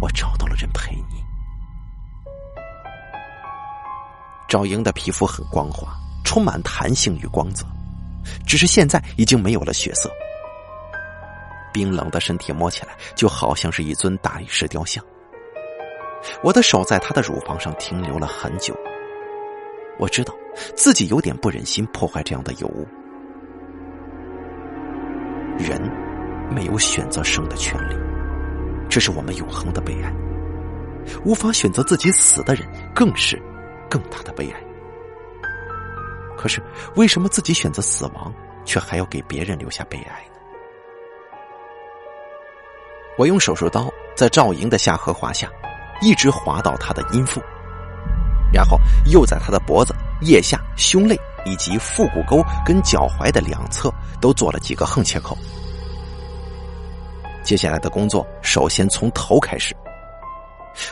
[0.00, 1.22] 我找到了人陪你。
[4.48, 7.66] 赵莹的皮肤很光滑，充满弹性与光泽，
[8.46, 10.10] 只是现在已经没有了血色。
[11.74, 15.04] 冰冷的身体摸起来就好像是一尊大理石雕像。
[16.42, 18.74] 我的手在她的乳房上停留了很久。
[19.98, 20.34] 我知道
[20.74, 22.86] 自己有点不忍心破坏这样的尤物。
[25.58, 25.80] 人
[26.50, 27.96] 没有选择生的权利，
[28.88, 30.12] 这是我们永恒的悲哀。
[31.24, 33.40] 无法选择自己死的人，更是
[33.88, 34.60] 更大的悲哀。
[36.36, 36.60] 可是，
[36.94, 38.32] 为什么自己选择死亡，
[38.64, 40.38] 却还要给别人留下悲哀呢？
[43.18, 45.48] 我用手术刀在赵莹的下颌划下，
[46.02, 47.40] 一直划到她的阴腹，
[48.52, 48.78] 然后
[49.10, 51.18] 又在她的脖子、腋下、胸肋。
[51.48, 53.88] 以及腹股沟跟脚踝的两侧
[54.20, 55.38] 都做了几个横切口。
[57.44, 59.72] 接下来的工作，首先从头开始。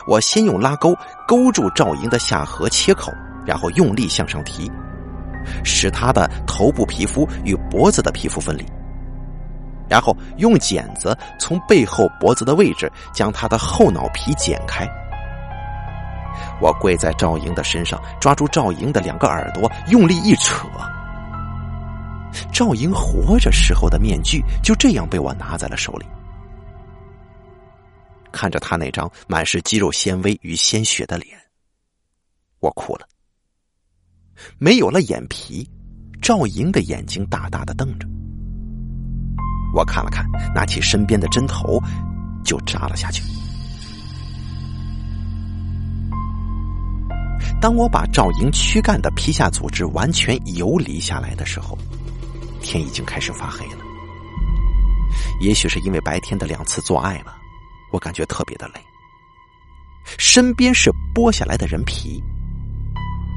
[0.07, 0.95] 我先用拉钩
[1.27, 3.11] 勾住赵莹的下颌切口，
[3.45, 4.71] 然后用力向上提，
[5.65, 8.65] 使她的头部皮肤与脖子的皮肤分离。
[9.89, 14.87] 然后用剪子从背后脖子的位置将她的后脑皮剪开。
[16.61, 20.67] 我跪在赵莹的身上，抓住赵莹的两个耳朵，用力一扯。
[22.51, 26.05] 赵莹活着时候的面具就这样被我拿在了手里。
[28.31, 31.37] 看着她那张满是肌肉纤维与鲜血的脸，
[32.59, 33.07] 我哭了。
[34.57, 35.65] 没有了眼皮，
[36.21, 38.05] 赵莹的眼睛大大的瞪着。
[39.73, 41.81] 我看了看，拿起身边的针头，
[42.43, 43.23] 就扎了下去。
[47.61, 51.77] 当我把赵莹躯干的皮下组织完全游离下来的时候，
[52.61, 53.79] 天已经开始发黑了。
[55.39, 57.35] 也许是因为白天的两次做爱了，
[57.91, 58.73] 我感觉特别的累。
[60.17, 62.23] 身边是剥下来的人皮，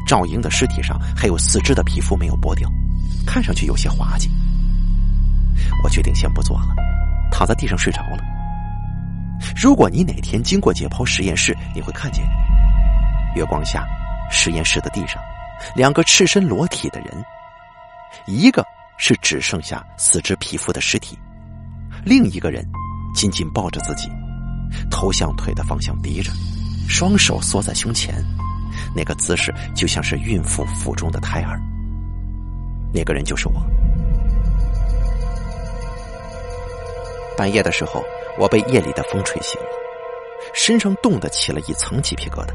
[0.06, 2.70] 赵莹的尸体上还有四肢的皮肤没有剥掉，
[3.26, 4.30] 看上去有些滑稽。
[5.82, 6.74] 我决定先不做了，
[7.30, 8.18] 躺在地上睡着了。
[9.56, 12.24] 如果你哪天经过解剖实验室，你会看见
[13.34, 13.86] 月光下。
[14.30, 15.22] 实验室的地上，
[15.74, 17.24] 两个赤身裸体的人，
[18.26, 18.64] 一个
[18.96, 21.18] 是只剩下四肢皮肤的尸体，
[22.04, 22.64] 另一个人
[23.14, 24.08] 紧紧抱着自己，
[24.90, 26.30] 头向腿的方向低着，
[26.88, 28.14] 双手缩在胸前，
[28.94, 31.60] 那个姿势就像是孕妇腹中的胎儿。
[32.92, 33.54] 那个人就是我。
[37.36, 38.04] 半夜的时候，
[38.38, 39.68] 我被夜里的风吹醒了，
[40.54, 42.52] 身上冻得起了一层鸡皮疙瘩。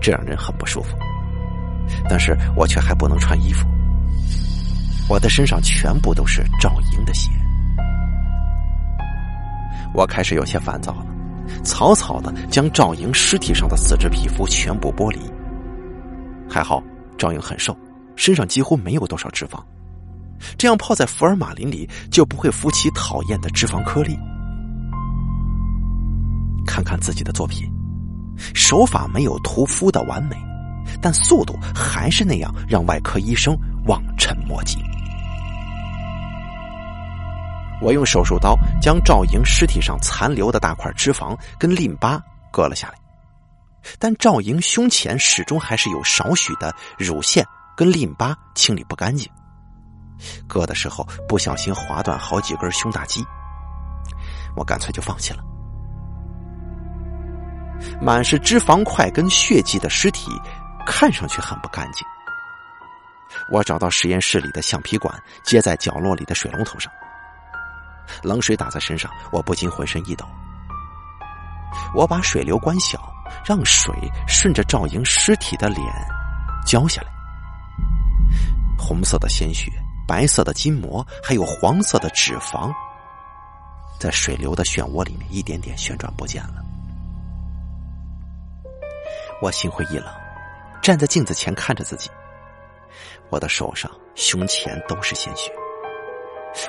[0.00, 0.96] 这让人很不舒服，
[2.08, 3.68] 但是我却还不能穿衣服。
[5.08, 7.30] 我的身上全部都是赵莹的血，
[9.92, 11.06] 我开始有些烦躁了，
[11.64, 15.18] 草草的将赵莹尸体上的四肢皮肤全部剥离。
[16.48, 16.82] 还好
[17.18, 17.76] 赵莹很瘦，
[18.14, 19.60] 身上几乎没有多少脂肪，
[20.56, 24.16] 这样泡在福尔马林里就不会浮起讨厌的脂肪颗粒。
[26.64, 27.68] 看看自己的作品。
[28.54, 30.36] 手法没有屠夫的完美，
[31.00, 34.78] 但速度还是那样让外科医生望尘莫及。
[37.82, 42.20] 我用手术刀将赵莹尸体上残留的大块脂肪跟淋巴
[42.52, 42.94] 割了下来，
[43.98, 47.42] 但赵莹胸前始终还是有少许的乳腺
[47.74, 49.26] 跟淋巴清理不干净，
[50.46, 53.24] 割的时候不小心划断好几根胸大肌，
[54.54, 55.42] 我干脆就放弃了。
[58.00, 60.30] 满是脂肪块跟血迹的尸体，
[60.86, 62.06] 看上去很不干净。
[63.50, 66.92] 我找到实验室里的橡皮管，接在角落里的水龙头上。
[68.22, 70.26] 冷水打在身上，我不禁浑身一抖。
[71.94, 73.00] 我把水流关小，
[73.44, 73.94] 让水
[74.26, 75.80] 顺着赵莹尸体的脸
[76.66, 77.08] 浇下来。
[78.76, 79.70] 红色的鲜血、
[80.08, 82.72] 白色的筋膜，还有黄色的脂肪，
[84.00, 86.64] 在水流的漩涡里面一点点旋转不见了。
[89.40, 90.06] 我心灰意冷，
[90.82, 92.10] 站在镜子前看着自己。
[93.30, 95.50] 我的手上、胸前都是鲜血，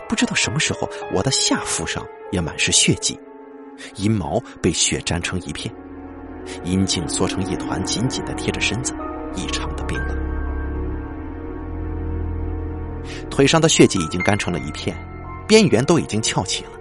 [0.08, 3.20] 不知道什么时候，我的下腹上也满是血迹，
[3.96, 5.74] 阴毛被血沾成一片，
[6.64, 8.96] 阴茎缩成一团，紧紧的贴着身子，
[9.36, 10.18] 异常的冰冷。
[13.30, 14.96] 腿上的血迹已经干成了一片，
[15.48, 16.72] 边缘都已经翘起了。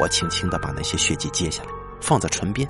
[0.00, 1.68] 我轻轻的把那些血迹揭下来，
[2.00, 2.66] 放在唇边。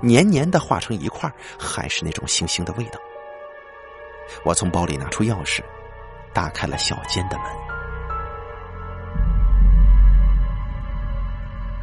[0.00, 2.98] 黏黏的化成一块还是那种腥腥的味道。
[4.44, 5.60] 我从包里拿出钥匙
[6.32, 7.46] 打开了小间的门。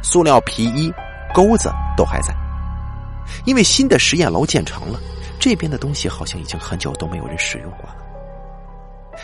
[0.02, 0.92] 塑料皮衣
[1.32, 2.34] 钩子都还在
[3.44, 4.98] 因为新的实验楼建成了
[5.38, 7.96] 这边的东西好像已经很久都没有人使用过了。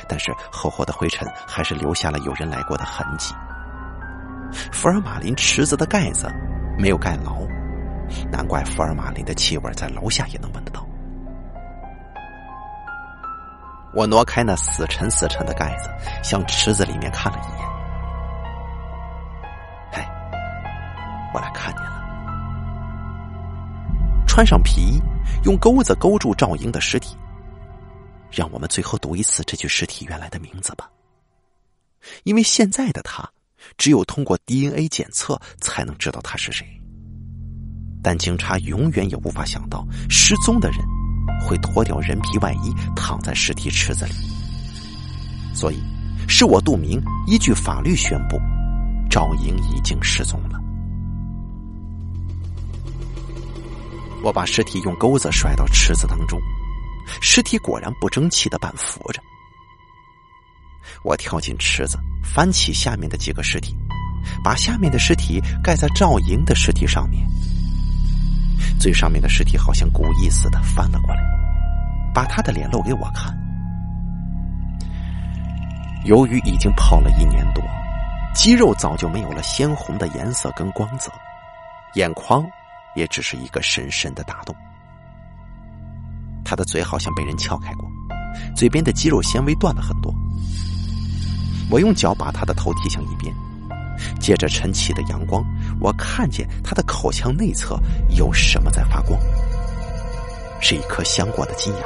[0.08, 3.34] 但是厚厚的灰尘还是留下了有人来过的痕迹。
[4.72, 6.30] 福尔马林池子的盖子
[6.78, 7.46] 没有盖牢
[8.30, 10.86] 难怪福尔马林的气味在楼下也能闻得到。
[13.94, 15.88] 我挪开那死沉死沉的盖子，
[16.22, 17.68] 向池子里面看了一眼。
[19.92, 20.06] 哎，
[21.34, 21.98] 我来看你了。
[24.26, 25.00] 穿上皮衣，
[25.44, 27.16] 用钩子勾住赵英的尸体。
[28.30, 30.90] 让我们最后读一次这具尸体原来的名字吧。
[32.24, 33.26] 因为现在的他，
[33.78, 36.77] 只有通过 DNA 检测才能知道他是谁。
[38.02, 40.78] 但警察永远也无法想到，失踪的人
[41.40, 44.12] 会脱掉人皮外衣躺在尸体池子里。
[45.54, 45.82] 所以，
[46.28, 48.40] 是我杜明依据法律宣布，
[49.10, 50.58] 赵莹已经失踪了。
[54.22, 56.40] 我把尸体用钩子甩到池子当中。
[57.22, 59.20] 尸体果然不争气的半浮着，
[61.02, 63.74] 我跳进池子，翻起下面的几个尸体，
[64.44, 67.26] 把下面的尸体盖在赵莹的尸体上面。
[68.78, 71.22] 最上面的尸体好像故意似的翻了过来，
[72.14, 73.36] 把他的脸露给我看。
[76.04, 77.62] 由于已经泡了一年多，
[78.34, 81.10] 肌肉早就没有了鲜红的颜色跟光泽，
[81.94, 82.46] 眼眶
[82.94, 84.54] 也只是一个深深的大洞。
[86.44, 87.86] 他的嘴好像被人撬开过，
[88.56, 90.14] 嘴边的肌肉纤维断了很多。
[91.70, 93.34] 我用脚把他的头踢向一边，
[94.18, 95.44] 借着晨起的阳光，
[95.80, 97.78] 我看见他的口腔内侧
[98.10, 99.18] 有什么在发光，
[100.60, 101.82] 是一颗镶过的金牙。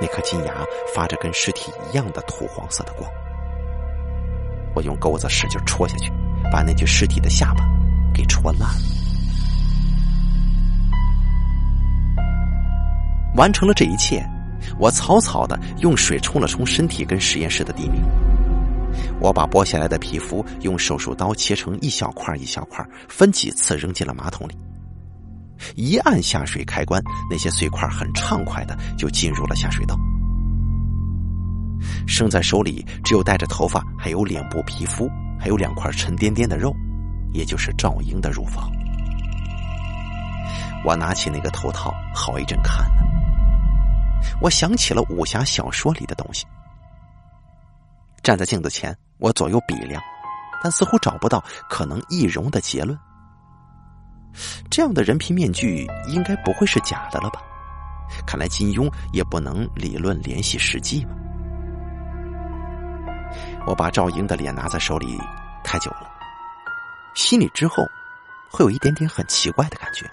[0.00, 3.10] 那颗金牙发着跟尸体一样的土黄色的光。
[4.74, 6.12] 我用钩子使劲戳下去，
[6.52, 7.64] 把那具尸体的下巴
[8.14, 8.76] 给戳烂了。
[13.34, 14.24] 完成了这一切，
[14.78, 18.02] 我草草的用水冲了冲身体跟实验室的地面。
[19.20, 24.56] 我把剥下来的皮肤用手术刀切成一小块一小块，分几次扔进了马桶里。
[25.74, 29.98] 一按下水开关，那些碎块很畅快的就进入了下水道。
[32.06, 36.74] 剩在手里只有带着头发，还有脸部皮肤，还有两块沉甸甸的肉，
[37.32, 38.70] 也就是赵英的乳房。
[40.84, 43.02] 我拿起那个头套，好一阵看呢。
[44.40, 46.46] 我想起了武侠小说里的东西。
[48.28, 50.02] 站在镜子前，我左右比量，
[50.62, 52.94] 但似乎找不到可能易容的结论。
[54.70, 57.40] 这样的人皮面具应该不会是假的了吧？
[58.26, 61.12] 看来金庸也不能理论联系实际嘛。
[63.66, 65.18] 我把赵英的脸拿在手里
[65.64, 66.10] 太久了，
[67.14, 67.82] 心里之后
[68.50, 70.04] 会有一点点很奇怪的感觉。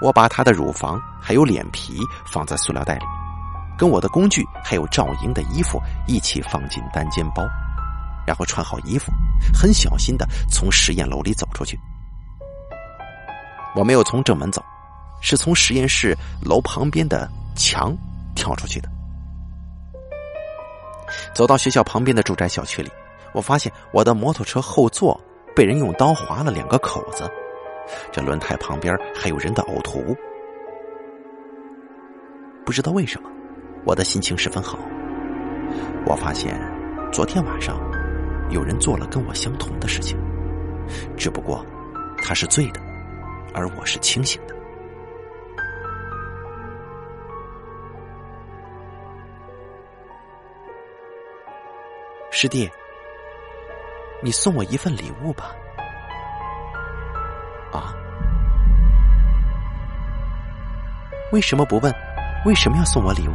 [0.00, 3.04] 我把她的乳房还有脸皮放在塑料袋里，
[3.78, 7.46] 跟我的工具还有赵莹的衣服一起放进单肩包，
[8.26, 9.12] 然后穿好衣服，
[9.54, 11.78] 很小心的从实验楼里走出去。
[13.76, 14.60] 我没有从正门走，
[15.20, 17.96] 是从实验室楼旁边的墙
[18.34, 18.88] 跳出去的。
[21.32, 22.90] 走到学校旁边的住宅小区里，
[23.32, 25.18] 我发现我的摩托车后座
[25.54, 27.30] 被人用刀划了两个口子。
[28.12, 30.16] 这轮胎旁边还有人的呕吐物，
[32.66, 33.30] 不知道为什么，
[33.84, 34.78] 我的心情十分好。
[36.06, 36.58] 我发现，
[37.12, 37.78] 昨天晚上
[38.50, 40.18] 有人做了跟我相同的事情，
[41.16, 41.64] 只不过
[42.22, 42.80] 他是醉的，
[43.54, 44.54] 而我是清醒的。
[52.30, 52.70] 师弟，
[54.22, 55.52] 你送我一份礼物吧。
[57.72, 57.92] 啊？
[61.32, 61.92] 为什么不问？
[62.46, 63.32] 为什么要送我礼物？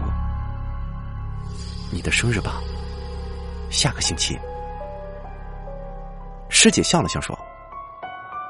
[1.93, 2.59] 你的生日吧，
[3.69, 4.35] 下个星期。
[6.49, 7.37] 师姐笑了笑说：“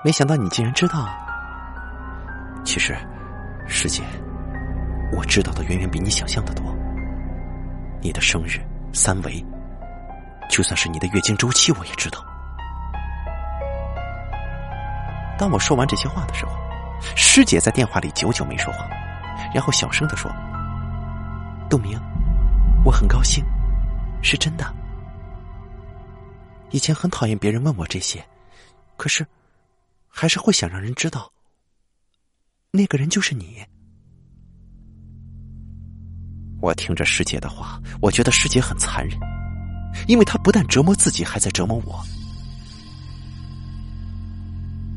[0.02, 1.10] 没想到你竟然知道。
[2.64, 2.96] 其实，
[3.68, 4.02] 师姐，
[5.12, 6.74] 我知道的远远比你想象的多。
[8.02, 8.62] 你的生日、
[8.94, 9.46] 三围，
[10.50, 12.24] 就算是你的月经周期，我也知道。”
[15.38, 16.54] 当我说完这些话的时候，
[17.14, 18.88] 师姐在电话里久久没说话，
[19.54, 20.32] 然后小声的说
[21.70, 22.00] ：“杜明，
[22.86, 23.44] 我很高兴，
[24.22, 24.76] 是真的。
[26.72, 28.24] 以前很讨厌别人问我这些，
[28.98, 29.26] 可是
[30.10, 31.32] 还是会想让人知道，
[32.72, 33.64] 那个人就是你。”
[36.60, 39.18] 我听着师姐的话，我觉得师姐很残忍，
[40.08, 42.04] 因为她不但折磨自己，还在折磨我。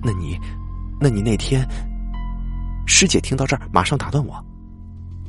[0.03, 0.39] 那你，
[1.01, 1.69] 那你那天，
[2.87, 4.45] 师姐听到这儿，马上打断我：“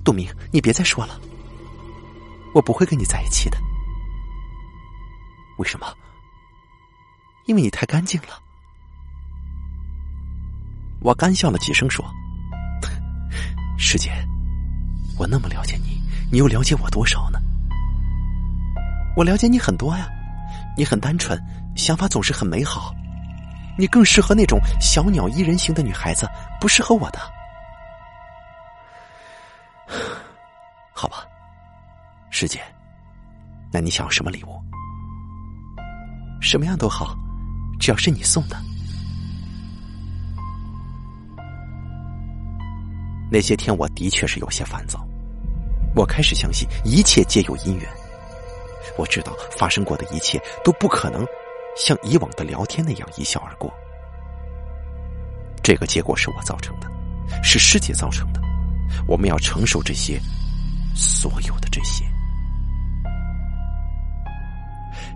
[0.06, 1.20] 杜明，你别再说了，
[2.58, 3.58] 我不会跟你在一起的。
[5.60, 5.86] 为什么？
[7.46, 8.42] 因为你太干净了。”
[11.02, 12.04] 我干笑了几声，说
[13.78, 14.12] ：“师姐，
[15.20, 16.02] 我那么了解你，
[16.32, 17.40] 你又了解我多少呢？
[19.16, 20.10] 我了解你很多呀，
[20.76, 21.40] 你很单纯，
[21.76, 22.92] 想法总是很美好。”
[23.78, 26.28] 你更适合那种小鸟依人型的女孩子，
[26.60, 27.20] 不适合我的。
[30.92, 31.27] 好吧，
[32.40, 32.62] 师姐，
[33.74, 34.62] 那你想要什么礼物？
[36.40, 37.18] 什么样都好，
[37.80, 38.56] 只要是你送的。
[43.32, 45.04] 那些天我的确是有些烦躁，
[45.96, 47.90] 我开始相信一切皆有因缘。
[49.00, 51.26] 我知道发生过的一切都不可能。
[51.76, 53.74] 像以往的聊天那样一笑而过，
[55.64, 56.88] 这个结果是我造成的，
[57.44, 58.40] 是师姐造成的，
[59.08, 60.22] 我们要承受这些，
[60.94, 62.06] 所有的这些。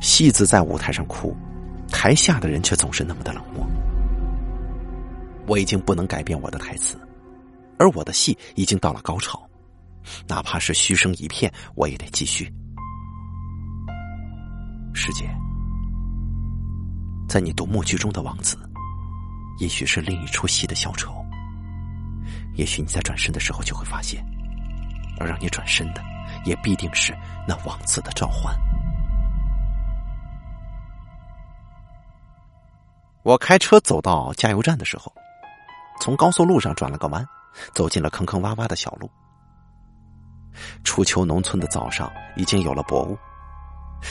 [0.02, 1.34] 戏子在舞台上哭，
[1.88, 3.65] 台下的人却总是那么的冷漠。
[5.48, 6.99] 我已经不能改变我的台词，
[7.78, 9.48] 而我的戏已经到了高潮，
[10.28, 12.52] 哪怕是嘘声一片，我也得继续。
[14.94, 15.30] 师姐。
[17.30, 18.57] 在你读默剧中的王子，
[19.60, 21.14] 也许是另一出戏的小丑。
[22.56, 24.22] 也许你在转身的时候就会发现，
[25.19, 26.02] 而让你转身的，
[26.44, 27.15] 也必定是
[27.48, 28.53] 那王子的召唤。
[33.23, 35.14] 我开车走到加油站的时候，
[35.99, 37.26] 从高速路上转了个弯，
[37.73, 39.10] 走进了坑坑洼洼的小路。
[40.84, 43.18] 初秋农村的早上已经有了薄雾，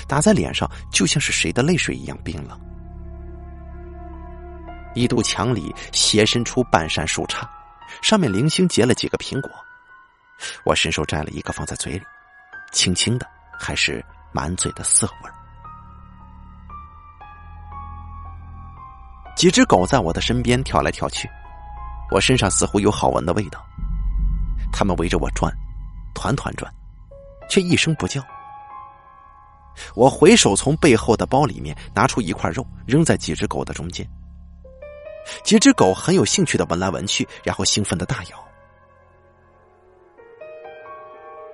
[0.07, 2.59] 打在脸上就像是谁的泪水一样冰冷。
[4.95, 7.47] 一堵墙里斜伸出半扇树杈，
[8.03, 9.51] 上面零星结了几个苹果。
[10.65, 12.05] 我伸手摘了一个放在嘴里，
[12.73, 13.27] 轻轻的，
[13.59, 15.35] 还是满嘴的涩味儿。
[19.41, 21.27] 几只狗在我的身边跳来跳去，
[22.11, 23.65] 我身上似乎有好闻的味道。
[24.71, 25.51] 它们围着我转，
[26.15, 26.71] 团团转，
[27.49, 28.23] 却一声不叫。
[29.95, 34.07] 我回手从背后的包里面拿出一块肉，扔在几只狗的中间。
[35.43, 38.47] 几只狗很有兴趣的闻来闻去，然后兴奋的大咬。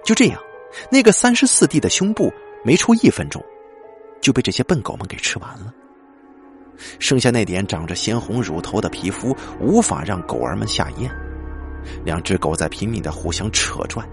[0.05, 0.43] 就这样，
[0.91, 2.35] 那个三十四 D 的胸部
[2.65, 3.41] 没出一分钟，
[4.21, 5.73] 就被这些笨狗们给吃完了。
[6.99, 11.11] 剩下那点长着鲜红乳头的皮肤，无法让狗儿们下咽。
[12.05, 14.09] 两只狗在拼命的互相扯转，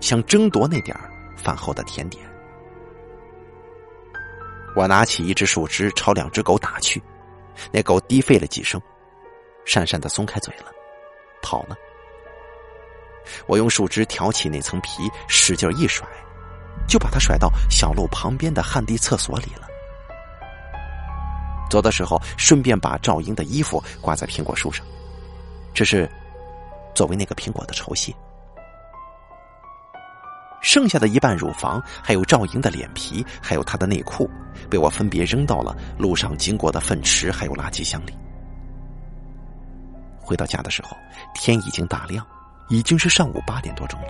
[0.00, 0.96] 想争夺那点
[1.36, 2.24] 饭后的甜点。
[4.74, 7.02] 我拿起一只树枝朝两只狗打去，
[7.72, 8.80] 那狗低吠了几声。
[9.66, 10.66] 讪讪的松开嘴了，
[11.42, 11.76] 跑了。
[13.46, 16.06] 我用树枝挑起那层皮，使劲一甩，
[16.86, 19.66] 就把它甩到小路旁边的旱地厕所里了。
[21.68, 24.84] 走的时候，顺便把赵英的衣服挂在苹果树上，
[25.74, 26.10] 这是
[26.94, 28.14] 作为那个苹果的酬谢。
[30.62, 34.28] 剩下的一半乳房，还有赵英的脸皮，还有她的内裤，
[34.68, 38.12] 被我分别扔到了路上经过的粪池还有垃圾箱里。
[40.18, 40.96] 回到家的时候，
[41.34, 42.26] 天已经大亮，
[42.68, 44.08] 已经是上午八点多钟了。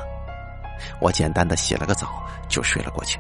[0.99, 3.19] 我简单的洗了个澡，就睡了过去。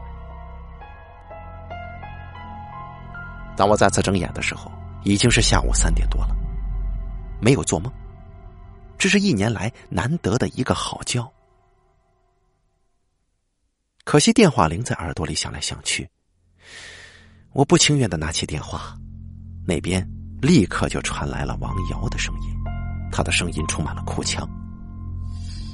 [3.56, 4.70] 当我再次睁眼的时候，
[5.02, 6.36] 已经是下午三点多了。
[7.40, 7.92] 没有做梦，
[8.98, 11.26] 这是一年来难得的一个好觉。
[14.04, 16.08] 可惜电话铃在耳朵里响来响去，
[17.52, 18.96] 我不情愿的拿起电话，
[19.66, 20.06] 那边
[20.40, 22.54] 立刻就传来了王瑶的声音。
[23.10, 24.48] 她的声音充满了哭腔：“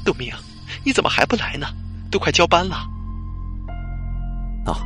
[0.05, 0.33] 杜明，
[0.85, 1.67] 你怎么还不来呢？
[2.11, 2.87] 都快交班了。”
[4.65, 4.77] 哦，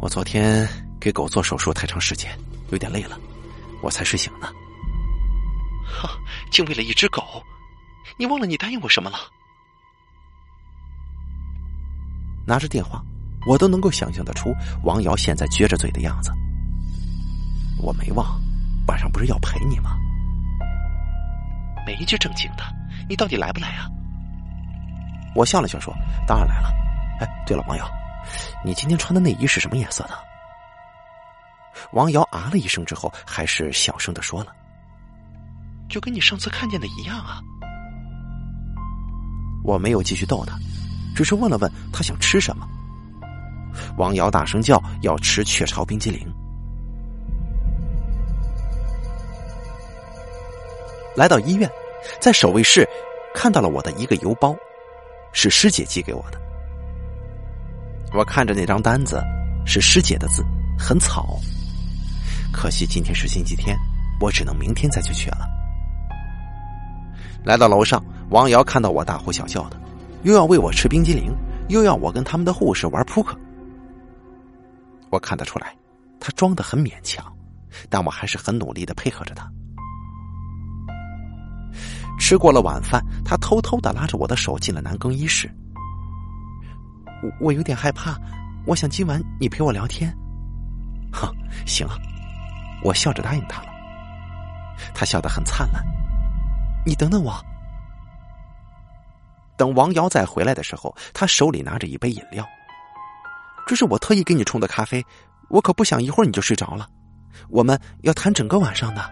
[0.00, 0.68] 我昨天
[1.00, 2.30] 给狗做手术太长时间，
[2.70, 3.18] 有点累了，
[3.82, 4.46] 我才睡醒呢。
[5.84, 6.10] 哈，
[6.50, 7.42] 竟为了一只狗，
[8.18, 9.18] 你忘了你答应我什么了？
[12.46, 13.02] 拿着电话，
[13.46, 14.54] 我都能够想象得出
[14.84, 16.30] 王瑶现在撅着嘴的样子。
[17.78, 18.38] 我没忘，
[18.86, 19.96] 晚上不是要陪你吗？
[21.86, 22.64] 没一句正经的，
[23.08, 23.88] 你到底来不来啊？
[25.34, 25.94] 我笑了笑说
[26.26, 26.68] ：“当然来了。”
[27.20, 27.90] 哎，对了，王瑶，
[28.64, 30.29] 你今天穿的内衣是什么颜色的？
[31.92, 34.52] 王瑶啊了一声之后，还是小声的说了
[35.88, 37.40] ：“就跟你上次看见的一样啊。”
[39.64, 40.58] 我没有继续逗他，
[41.14, 42.66] 只是问了问他想吃什么。
[43.98, 46.26] 王瑶大声叫要吃雀巢冰激凌。
[51.14, 51.70] 来到医院，
[52.20, 52.88] 在守卫室
[53.34, 54.56] 看到了我的一个邮包，
[55.32, 56.40] 是师姐寄给我的。
[58.12, 59.22] 我看着那张单子，
[59.66, 60.42] 是师姐的字，
[60.78, 61.38] 很草。
[62.52, 63.76] 可惜今天是星期天，
[64.20, 65.48] 我只能明天再去取了。
[67.44, 69.80] 来到楼上，王瑶看到我大呼小叫的，
[70.24, 71.32] 又要喂我吃冰激凌，
[71.68, 73.38] 又要我跟他们的护士玩扑克。
[75.08, 75.74] 我看得出来，
[76.20, 77.24] 他装的很勉强，
[77.88, 79.50] 但我还是很努力的配合着他。
[82.18, 85.50] 吃过了晚饭，他偷偷的拉着我的手进了男更衣室。
[87.22, 88.18] 我我有点害怕，
[88.66, 90.14] 我想今晚你陪我聊天。
[91.10, 91.34] 哼，
[91.66, 91.96] 行啊，
[92.82, 93.68] 我笑着答应他了。
[94.94, 95.84] 他笑得很灿烂。
[96.86, 97.34] 你等等我。
[99.56, 102.46] 等王瑶再回来的时候，他手里拿着一杯饮料。
[103.66, 105.04] 这是我特意给你冲的咖啡，
[105.50, 106.88] 我可不想一会儿你就睡着了。
[107.50, 109.02] 我们要谈整个晚上的。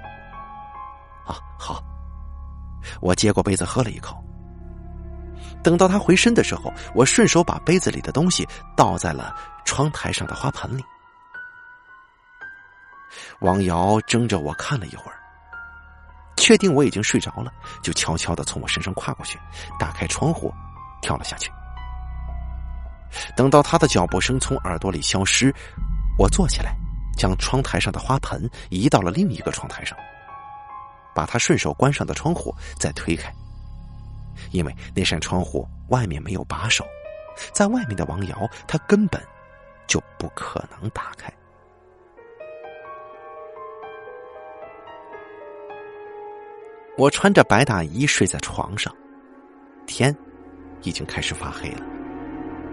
[1.26, 1.82] 啊，好。
[3.00, 4.16] 我接过杯子喝了一口。
[5.62, 9.34] 等到他回身的时候，我顺手把杯子里的东西倒在了
[9.64, 10.82] 窗台上的花盆里。
[13.40, 15.18] 王瑶睁着我看了一会儿，
[16.36, 17.52] 确定我已经睡着了，
[17.82, 19.38] 就悄悄的从我身上跨过去，
[19.78, 20.52] 打开窗户，
[21.00, 21.50] 跳了下去。
[23.36, 25.54] 等到他的脚步声从耳朵里消失，
[26.18, 26.74] 我坐起来，
[27.16, 29.96] 将窗台上的花盆移到了另一个窗台上，
[31.14, 33.32] 把他顺手关上的窗户再推开，
[34.50, 36.84] 因为那扇窗户外面没有把手，
[37.52, 39.22] 在外面的王瑶他根本
[39.86, 41.32] 就不可能打开。
[46.98, 48.92] 我穿着白大衣睡在床上，
[49.86, 50.14] 天
[50.82, 51.86] 已经开始发黑了。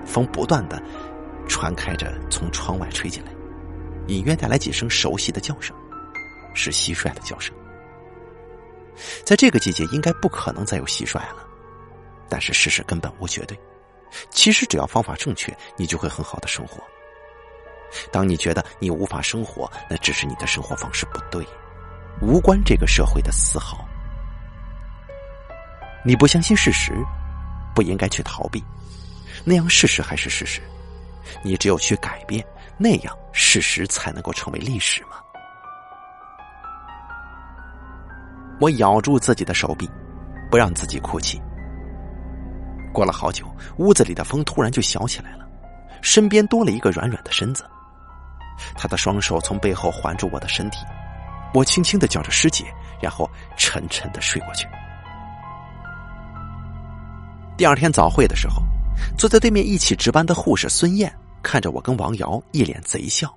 [0.04, 0.82] 风不断的
[1.48, 3.32] 传开着，从窗外吹进来，
[4.08, 5.78] 隐约带来几声熟悉的叫声，
[6.56, 7.54] 是蟋蟀的叫声。
[9.24, 11.48] 在这个季节，应该不可能再有蟋蟀了，
[12.28, 13.56] 但是事实根本无绝对。
[14.32, 16.84] 其实只要方法正确，你就会很好的生活。
[18.12, 21.46] 当你觉得你无法生活，那只是你的生活方式不对，
[22.24, 23.88] 无关这个社会的丝毫。
[26.06, 26.94] 你不相信事实，
[27.74, 28.64] 不应该去逃避。
[29.44, 30.62] 那样事实还是事实，
[31.44, 32.46] 你只有去改变，
[32.78, 35.18] 那样事实才能够成为历史嘛。
[38.60, 39.90] 我咬住自己的手臂，
[40.52, 41.42] 不让自己哭泣。
[42.94, 43.46] 过了好久，
[43.78, 45.46] 屋子里的风突然就小起来了，
[46.04, 47.66] 身边多了一个软软的身子，
[48.78, 50.86] 他的双手从背后环住我的身体，
[51.52, 52.64] 我轻轻的叫着师姐，
[53.02, 53.28] 然后
[53.58, 54.68] 沉沉的睡过去。
[57.58, 58.64] 第二天早会的时候。
[59.18, 61.14] 坐在对面一起值班的护士孙燕
[61.44, 63.34] 看着我跟王瑶一脸贼笑。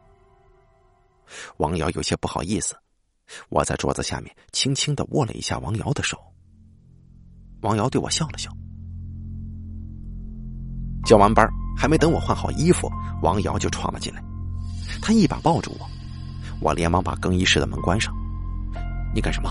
[1.56, 2.76] 王瑶有些不好意思，
[3.48, 6.16] 我在桌子下面轻轻的握了一下王瑶的手。
[7.62, 8.50] 王瑶对我笑了笑。
[11.04, 11.46] 交完班
[11.76, 12.88] 还没等我换好衣服，
[13.20, 14.22] 王瑶就闯了进来，
[15.02, 15.86] 他一把抱住我，
[16.60, 18.14] 我连忙把更衣室的门关上。
[19.12, 19.50] 你干什么？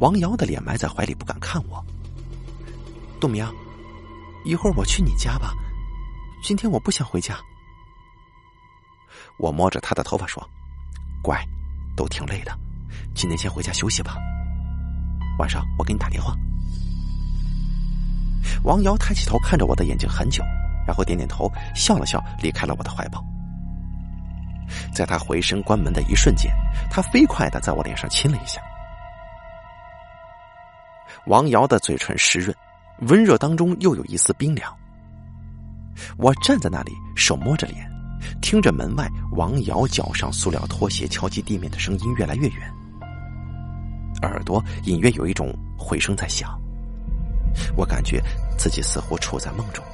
[0.00, 1.84] 王瑶的脸埋在怀里，不敢看我。
[3.20, 3.46] 杜明。
[4.44, 5.52] 一会儿我去你家吧，
[6.42, 7.36] 今天我不想回家。
[9.36, 10.48] 我摸着他的头发说
[11.22, 11.44] ：“乖，
[11.96, 12.56] 都挺累的，
[13.14, 14.16] 今天先回家休息吧。
[15.38, 16.34] 晚上我给你打电话。”
[18.64, 20.42] 王瑶抬起头看着我的眼睛很久，
[20.86, 23.22] 然后点点头，笑了笑，离开了我的怀抱。
[24.94, 26.50] 在他回身关门的一瞬间，
[26.90, 28.60] 他飞快的在我脸上亲了一下。
[31.26, 32.56] 王瑶的嘴唇湿润。
[33.02, 34.74] 温热当中又有一丝冰凉。
[36.16, 37.90] 我站在那里，手摸着脸，
[38.40, 42.72] 听着门外王瑶脚上塑料拖鞋敲击地面的声音越来越远，
[44.22, 46.50] 耳朵隐约有一种回声在响。
[47.76, 48.22] 我感觉
[48.56, 49.84] 自己似乎处在梦中，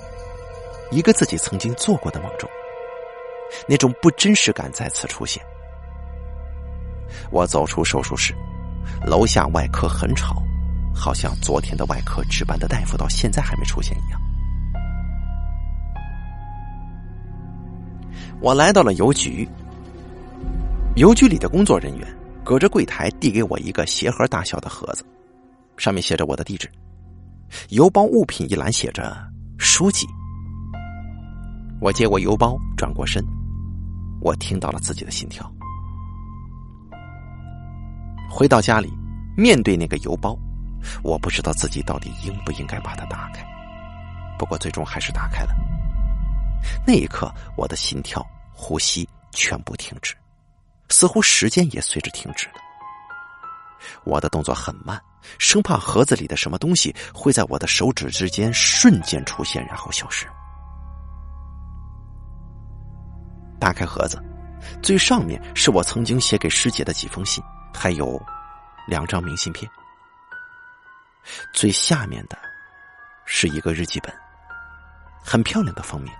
[0.90, 2.48] 一个自己曾经做过的梦中，
[3.66, 5.42] 那种不真实感再次出现。
[7.30, 8.34] 我走出手术室，
[9.06, 10.42] 楼下外科很吵。
[10.94, 14.20] 好像昨天的外科值班的大夫到现在还没出现一样。
[18.40, 19.48] 我来到了邮局，
[20.96, 22.06] 邮局里的工作人员
[22.44, 25.04] 隔着柜台递给我一个鞋盒大小的盒子，
[25.76, 26.70] 上面写着我的地址。
[27.70, 29.16] 邮包物品一栏写着
[29.58, 30.06] “书记”。
[31.80, 33.24] 我接过邮包，转过身，
[34.20, 35.50] 我听到了自己的心跳。
[38.30, 38.92] 回到家里，
[39.36, 40.36] 面对那个邮包。
[41.02, 43.44] 我不知道自己到底应不应该把它打开，
[44.38, 45.54] 不过最终还是打开了。
[46.86, 50.14] 那一刻，我的心跳、呼吸全部停止，
[50.88, 52.54] 似乎时间也随之停止了。
[54.04, 55.00] 我的动作很慢，
[55.38, 60.26] 生怕盒子里的什么东西会在我的手指之间瞬间出现，然后消失。
[63.60, 64.22] 打开盒子，
[64.82, 67.42] 最上面是我曾经写给师姐的几封信，
[67.74, 68.20] 还有
[68.86, 69.70] 两张明信片。
[71.52, 72.38] 最下面的
[73.24, 74.14] 是一个日记本，
[75.24, 76.14] 很漂亮的封面。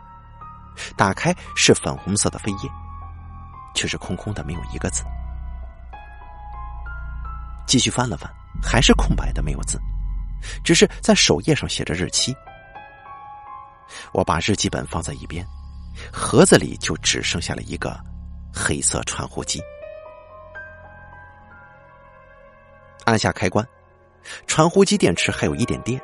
[0.97, 2.71] 打开是粉红色的扉页，
[3.75, 5.05] 却是空空的，没有一个字。
[7.67, 8.31] 继续翻了翻，
[8.63, 9.81] 还是空白的，没有字，
[10.65, 12.35] 只是在首页上写着日期。
[14.13, 15.47] 我把日记本放在一边。
[16.13, 17.97] 盒子里就只剩下了一个
[18.53, 19.63] 黑色传呼机。
[23.05, 23.65] 按下开关，
[24.47, 26.01] 传呼机电池还有一点电，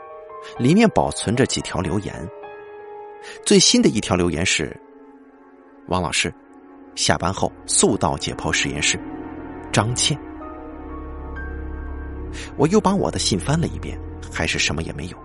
[0.59, 2.29] 里面保存着几条留言。
[3.45, 4.75] 最新的一条留言是
[5.89, 6.33] ：“王老师，
[6.95, 8.99] 下班后速到解剖实验室。”
[9.73, 10.19] 张倩。
[12.57, 13.99] 我又把我的信翻了一遍，
[14.33, 15.17] 还是什么也没有。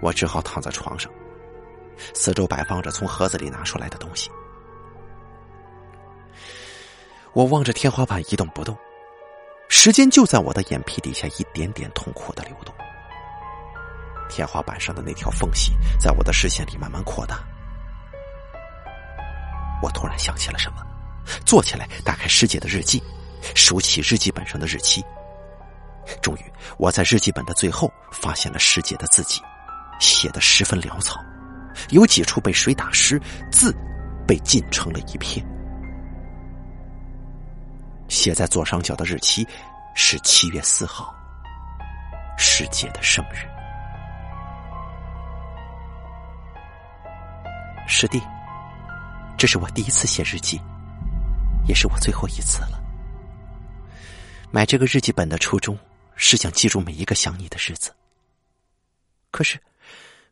[0.00, 1.10] 我只好躺在床上。
[2.14, 4.30] 四周摆放着从盒子里拿出来的东西，
[7.32, 8.76] 我望着天花板一动不动，
[9.68, 12.74] 时间就在我的眼皮底下一点点痛苦的流动。
[14.28, 17.40] 天花板上的那条缝隙在我的视线里慢慢扩大。
[19.82, 20.78] 我突然想起了什么，
[21.46, 23.02] 坐起来打开师姐的日记，
[23.54, 25.04] 数起日记本上的日期。
[26.20, 29.40] 终于，我在日记本的最后发现了师姐的字迹，
[30.00, 31.20] 写的十分潦草。
[31.90, 33.20] 有几处被水打湿，
[33.52, 33.74] 字
[34.26, 35.46] 被浸成了一片。
[38.08, 39.46] 写在左上角的日期
[39.94, 41.14] 是七月四号，
[42.36, 43.46] 师姐的生日。
[47.86, 48.20] 师弟，
[49.36, 50.60] 这是我第一次写日记，
[51.66, 52.82] 也是我最后一次了。
[54.50, 55.78] 买这个日记本的初衷
[56.16, 57.94] 是想记住每一个想你的日子，
[59.30, 59.58] 可是。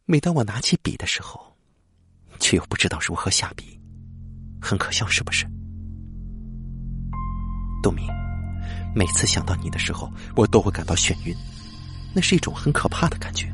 [0.09, 1.53] 每当我拿起笔的时候，
[2.39, 3.77] 却又不知道如何下笔，
[4.63, 5.45] 很可笑，是不是？
[7.87, 8.05] 冬明，
[8.97, 11.33] 每次想到你的时候，我都会感到眩晕，
[12.13, 13.47] 那是一种很可怕的感觉。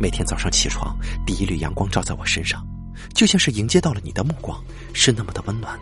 [0.00, 2.66] 每天早上起床，第一缕阳光照在我身上，
[3.14, 4.60] 就像是迎接到了你的目光，
[4.92, 5.78] 是那么的温暖。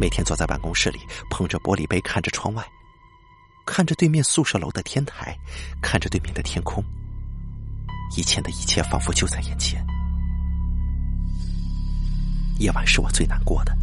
[0.00, 2.64] 每天坐在办公室里，捧着玻璃杯，看着窗外，
[3.66, 5.36] 看着对面宿舍楼的天台，
[5.82, 6.82] 看着对面的天空。
[8.16, 9.84] 以前的一切仿佛就在眼前。
[12.58, 13.76] 夜晚是我最难过的，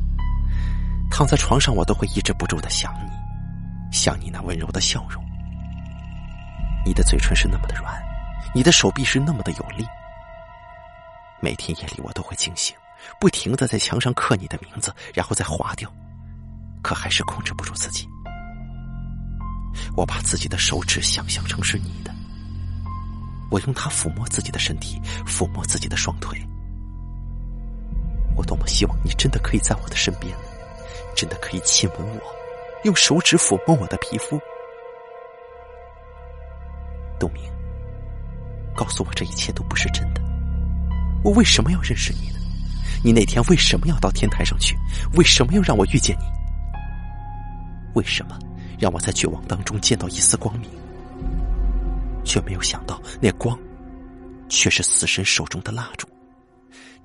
[1.11, 3.11] 躺在床上，我都会抑制不住的想你，
[3.91, 5.23] 想你那温柔的笑容。
[6.83, 8.01] 你的嘴唇是那么的软，
[8.55, 9.85] 你的手臂是那么的有力。
[11.39, 12.75] 每天夜里我都会惊醒，
[13.19, 15.91] 不停的在墙上刻你的名字，然后再划掉，
[16.81, 18.07] 可还是控制不住自己。
[19.95, 22.11] 我把自己的手指想象成是你的。
[23.51, 26.41] 我用它抚摸自己的身体，抚摸自己的双腿。
[28.35, 30.33] 我多么希望你真的可以在我的身边，
[31.15, 32.21] 真的可以亲吻我，
[32.83, 34.39] 用手指抚摸我的皮肤。
[37.19, 37.43] 冬明，
[38.75, 40.21] 告诉我这一切都不是真的。
[41.23, 42.39] 我为什么要认识你呢？
[43.03, 44.75] 你那天为什么要到天台上去？
[45.15, 46.25] 为什么要让我遇见你？
[47.93, 48.39] 为什么
[48.79, 50.69] 让我在绝望当中见到一丝光明？
[52.23, 53.59] 却没有想到，那光，
[54.47, 56.07] 却是死神手中的蜡烛，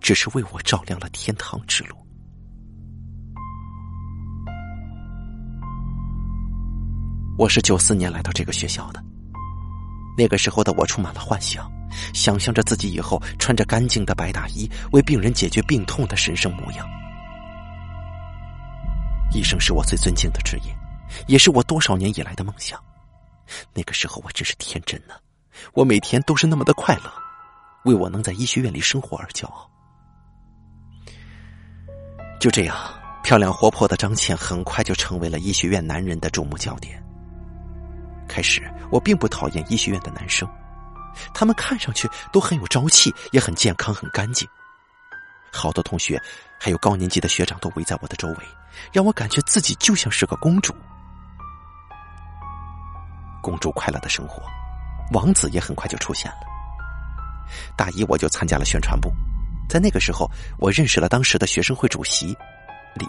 [0.00, 1.96] 只是为我照亮了天堂之路。
[7.38, 9.04] 我是九四年来到这个学校的，
[10.16, 11.70] 那个时候的我充满了幻想，
[12.14, 16.88] 想象着自己以后穿着干净的白大衣，为病人解决病痛的神圣模样。
[19.34, 20.74] 医生是我最尊敬的职业，
[21.26, 22.82] 也是我多少年以来的梦想。
[23.74, 25.12] 那个时候我真是天真呢，
[25.74, 27.12] 我每天都是那么的快乐，
[27.84, 29.70] 为我能在医学院里生活而骄傲。
[32.40, 32.74] 就这样，
[33.22, 37.05] 漂亮活泼的张倩很快就成为了医学院男人的注目焦点。
[38.26, 40.48] 开始我并不讨厌医学院的男生，
[41.32, 44.48] 他们看上去都很有朝气，也很健康，很干净。
[45.52, 46.20] 好多同学，
[46.60, 48.36] 还有高年级的学长都围在我的周围，
[48.92, 50.74] 让我感觉自己就像是个公主。
[53.42, 54.42] 公主快乐的生活，
[55.12, 56.38] 王子也很快就出现了。
[57.76, 59.10] 大一我就参加了宣传部，
[59.68, 60.28] 在那个时候，
[60.58, 62.36] 我认识了当时的学生会主席
[62.94, 63.06] 李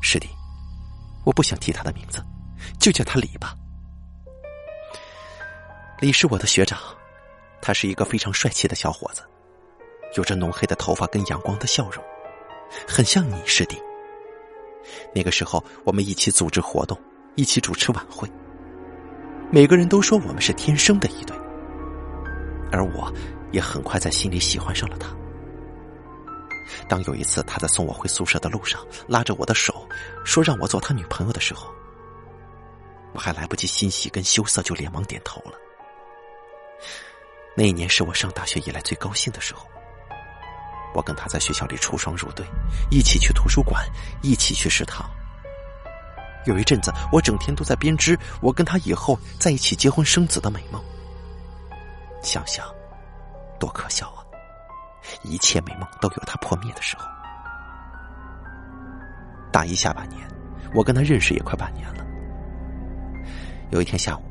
[0.00, 0.28] 师弟。
[1.24, 2.24] 我不想提他的名字，
[2.78, 3.54] 就叫他李吧。
[6.00, 6.78] 李是我的学长，
[7.60, 9.22] 他是一个非常帅气的小伙子，
[10.16, 12.02] 有着浓黑的头发跟阳光的笑容，
[12.86, 13.80] 很像你师弟。
[15.14, 16.98] 那个时候，我们一起组织活动，
[17.34, 18.30] 一起主持晚会。
[19.50, 21.36] 每个人都说我们是天生的一对，
[22.70, 23.12] 而我
[23.50, 25.08] 也很快在心里喜欢上了他。
[26.86, 29.86] 当有一次他在送我回宿舍的路上拉着我的手，
[30.24, 31.70] 说让我做他女朋友的时候，
[33.18, 35.58] 我还来不及欣喜跟羞涩，就连忙点头了。
[37.56, 39.66] 那一年是我上大学以来最高兴的时候。
[40.94, 42.46] 我跟他在学校里出双入对，
[42.92, 43.84] 一起去图书馆，
[44.22, 45.10] 一起去食堂。
[46.46, 50.80] 有一阵子，我整天都在编织我跟他以后在一起结婚生子的美梦。
[52.22, 52.72] 想想，
[53.58, 54.22] 多可笑啊！
[55.24, 57.04] 一切美梦都有它破灭的时候。
[59.50, 60.24] 大一下半年，
[60.72, 62.04] 我跟他认识也快半年了。
[63.70, 64.22] 有一天下午，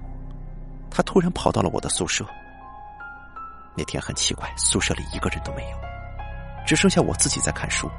[0.89, 2.25] 他突然跑到了我的宿舍。
[3.75, 5.77] 那天很奇怪，宿舍里一个人都没有。
[6.65, 7.89] 只剩下我自己在看书。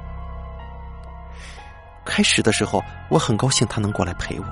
[2.05, 4.45] 开始的时候，我很高兴他能过来陪我，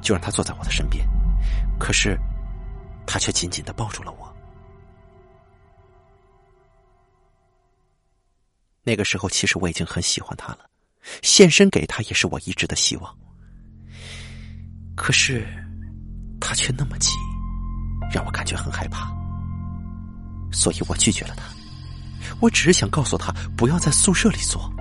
[0.00, 1.06] 就让他坐在我的身边。
[1.78, 2.18] 可是，
[3.06, 4.36] 他却紧紧的抱住了我。
[8.82, 10.60] 那个时候，其实我已经很喜欢他了，
[11.22, 13.18] 献身给他也是我一直的希望。
[14.94, 15.46] 可是，
[16.40, 17.12] 他却那么急，
[18.12, 19.12] 让我感觉很害怕，
[20.52, 21.44] 所以我拒绝了他。
[22.40, 24.72] 我只是想告诉他不要在宿舍里坐。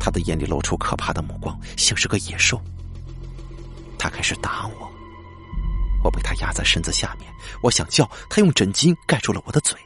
[0.00, 2.60] 他的眼里露出可怕的目光，像是个野兽。
[3.98, 4.90] 他开始打我，
[6.04, 7.30] 我被他压在身子下面。
[7.62, 9.78] 我想叫他用枕巾盖住了我的嘴，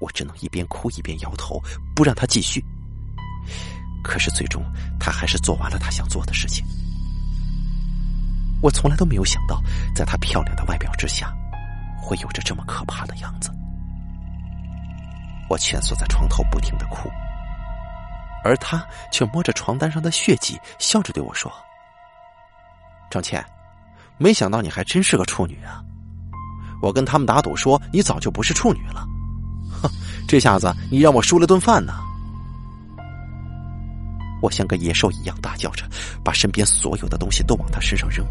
[0.00, 1.62] 我只能一边哭一边摇头，
[1.94, 2.64] 不让他继续。
[4.02, 4.64] 可是最终，
[4.98, 6.64] 他还是做完了他想做的事情。
[8.62, 9.60] 我从来都没有想到，
[9.94, 11.34] 在她漂亮的外表之下，
[12.00, 13.50] 会有着这么可怕的样子。
[15.50, 17.10] 我蜷缩在床头，不停的哭，
[18.44, 21.52] 而她却摸着床单上的血迹，笑着对我说
[23.10, 23.44] ：“张倩，
[24.16, 25.82] 没想到你还真是个处女啊！
[26.80, 29.04] 我跟他们打赌说你早就不是处女了，
[29.82, 29.90] 哼，
[30.26, 31.92] 这下子你让我输了顿饭呢！”
[34.42, 35.86] 我像个野兽一样大叫着，
[36.22, 38.26] 把身边所有的东西都往他身上扔。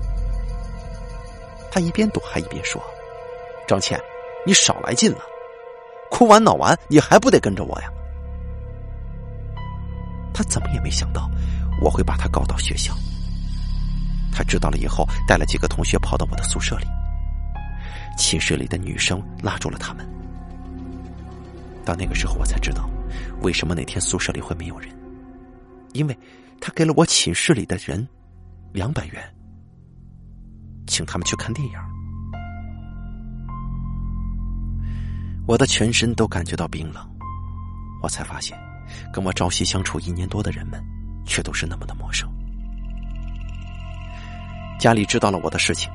[1.72, 2.80] 他一边躲还一边说
[3.66, 4.00] ：“张倩，
[4.46, 5.20] 你少来劲了。”
[6.12, 7.88] 哭完闹完，你还不得跟着我呀？
[10.34, 11.30] 他怎么也没想到
[11.82, 12.94] 我会把他告到学校。
[14.34, 16.86] 他知道了以后，带了几个同学跑到我的宿舍里。
[18.18, 20.06] 寝室里的女生拉住了他们。
[21.86, 22.90] 到那个时候，我才知道
[23.42, 24.90] 为什么那天宿舍里会没有人，
[25.94, 26.18] 因为
[26.60, 28.08] 他给了我寝室里的人
[28.72, 29.24] 两百元，
[30.88, 31.74] 请他们去看电影。
[35.48, 37.06] 我的全身都感觉到冰冷，
[38.02, 38.58] 我才发现，
[39.12, 40.82] 跟我朝夕相处一年多的人们，
[41.26, 42.30] 却都是那么的陌生。
[44.80, 45.92] 家里知道了我的事情，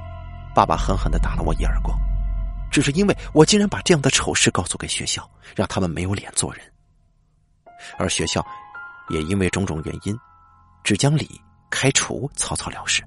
[0.55, 1.98] 爸爸狠狠的打了我一耳光，
[2.70, 6.62] 只是因为我竟然把这样的丑事告诉给学校，让他们没有脸做人。
[7.98, 8.44] 而学校，
[9.09, 10.19] 也因为种种原因，
[10.85, 13.03] 只将李开除，草草了事。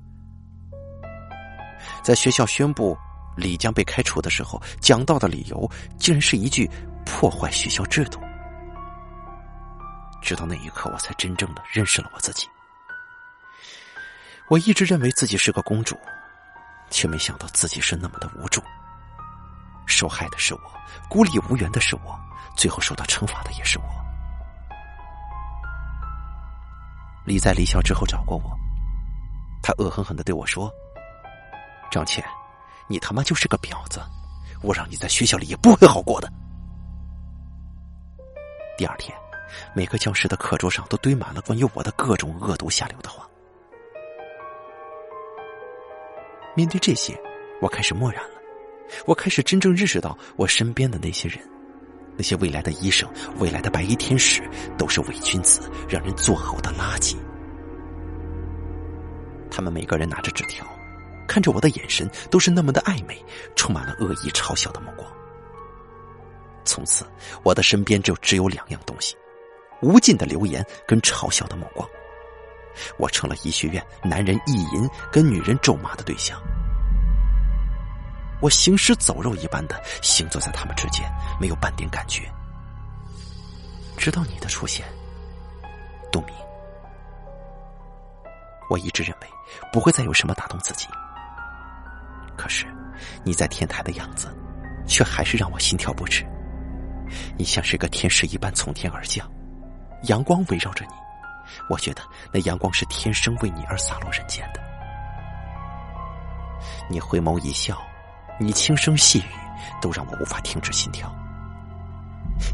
[2.03, 2.97] 在学校宣布。
[3.38, 6.69] 李将被开除的时候，讲到的理由竟然是一句
[7.05, 8.19] 破坏学校制度。
[10.21, 12.49] 直到那一刻，我才真正的认识了我自己。
[14.49, 15.97] 我一直认为自己是个公主，
[16.89, 18.61] 却没想到自己是那么的无助。
[19.85, 20.61] 受害的是我，
[21.09, 22.19] 孤立无援的是我，
[22.57, 23.85] 最后受到惩罚的也是我。
[27.25, 28.51] 李在离校之后找过我，
[29.61, 30.71] 他恶狠狠的对我说
[31.91, 32.23] ：“张倩。”
[32.91, 34.01] 你他妈就是个婊子！
[34.63, 36.27] 我让你在学校里也不会好过的。
[38.79, 39.15] 第二天，
[39.75, 43.29] 每个教室的课桌上都堆满了关于我的各种恶毒下流的话。
[46.55, 47.15] 面对这些，
[47.61, 48.41] 我开始漠然了。
[49.05, 51.39] 我开始真正认识到，我身边的那些人，
[52.19, 54.43] 那些未来的医生、未来的白衣天使，
[54.77, 57.15] 都是伪君子，让人作呕的垃圾。
[59.49, 60.67] 他们每个人拿着纸条。
[61.25, 63.23] 看着我的眼神都是那么的暧昧，
[63.55, 65.09] 充满了恶意嘲笑的目光。
[66.65, 67.05] 从此，
[67.43, 69.15] 我的身边就只有两样东西：
[69.81, 71.87] 无尽的流言跟嘲笑的目光。
[72.97, 76.37] 我成了医学院男人意淫跟女人咒骂的对象。
[78.41, 81.09] 我行尸走肉一般的行走在他们之间，
[81.39, 82.31] 没有半点感觉。
[83.97, 84.85] 直到你的出现，
[86.11, 86.33] 杜明。
[88.69, 89.27] 我一直认为
[89.73, 90.87] 不会再有什么打动自己。
[92.37, 92.65] 可是，
[93.23, 94.33] 你在天台的样子，
[94.87, 96.25] 却还是让我心跳不止。
[97.37, 99.29] 你像是个天使一般从天而降，
[100.03, 100.93] 阳光围绕着你，
[101.69, 102.01] 我觉得
[102.31, 104.61] 那阳光是天生为你而洒落人间的。
[106.89, 107.81] 你回眸一笑，
[108.39, 109.23] 你轻声细语，
[109.81, 111.13] 都让我无法停止心跳。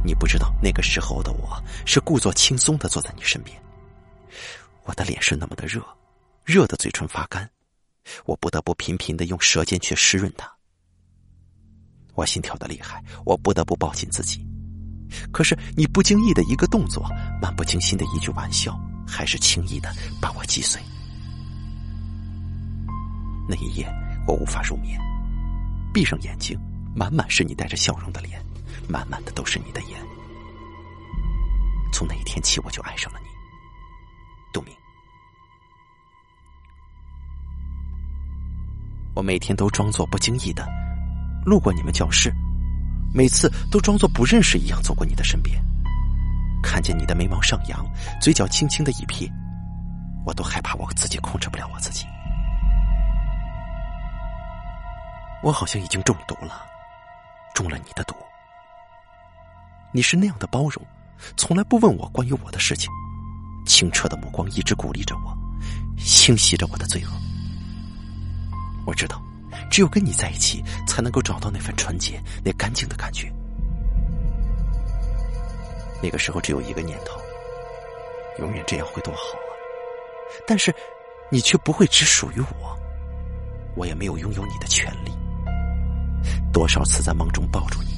[0.04, 3.56] 你不知道那个时候的我是故作轻松的坐在你身边，
[4.84, 5.80] 我的脸是那么的热，
[6.44, 7.48] 热的嘴唇发干，
[8.26, 10.52] 我不得不频频的用舌尖去湿润它。
[12.16, 14.44] 我心跳的厉害，我不得不抱紧自己。
[15.32, 17.08] 可是你不经意的一个动作，
[17.40, 18.76] 漫不经心的一句玩笑，
[19.08, 20.82] 还是轻易的把我击碎。
[23.48, 23.88] 那一夜，
[24.28, 25.00] 我无法入眠，
[25.96, 26.60] 闭上眼睛，
[26.94, 28.44] 满满是你带着笑容的脸，
[28.90, 29.92] 满满的都是你的眼。
[31.94, 33.28] 从那一天起，我就爱上了你，
[34.52, 34.76] 杜明。
[39.14, 40.68] 我每天都装作不经意的
[41.46, 42.30] 路过你们教室。
[43.14, 45.64] 每次都装作不认识一样走过你的身边，
[46.62, 47.88] 看见你的眉毛上扬，
[48.20, 49.32] 嘴角轻轻的一撇，
[50.26, 52.06] 我都害怕我自己控制不了我自己。
[55.46, 56.66] 我好像已经中毒了，
[57.54, 58.16] 中了你的毒。
[59.94, 60.84] 你是那样的包容，
[61.38, 62.92] 从来不问我关于我的事情，
[63.64, 65.38] 清澈的目光一直鼓励着我，
[66.00, 67.12] 清洗着我的罪恶。
[68.88, 69.22] 我知道。
[69.72, 73.32] 只有跟你在一起，才能够找到那份纯洁、那干净的感觉。
[76.02, 77.20] 那个时候只有一个念头：
[78.40, 79.50] 永远这样会多好啊！
[80.46, 80.74] 但是，
[81.32, 82.78] 你却不会只属于我，
[83.76, 85.15] 我也没有拥有你的权利。
[86.52, 87.90] 多少次在梦中抱住你，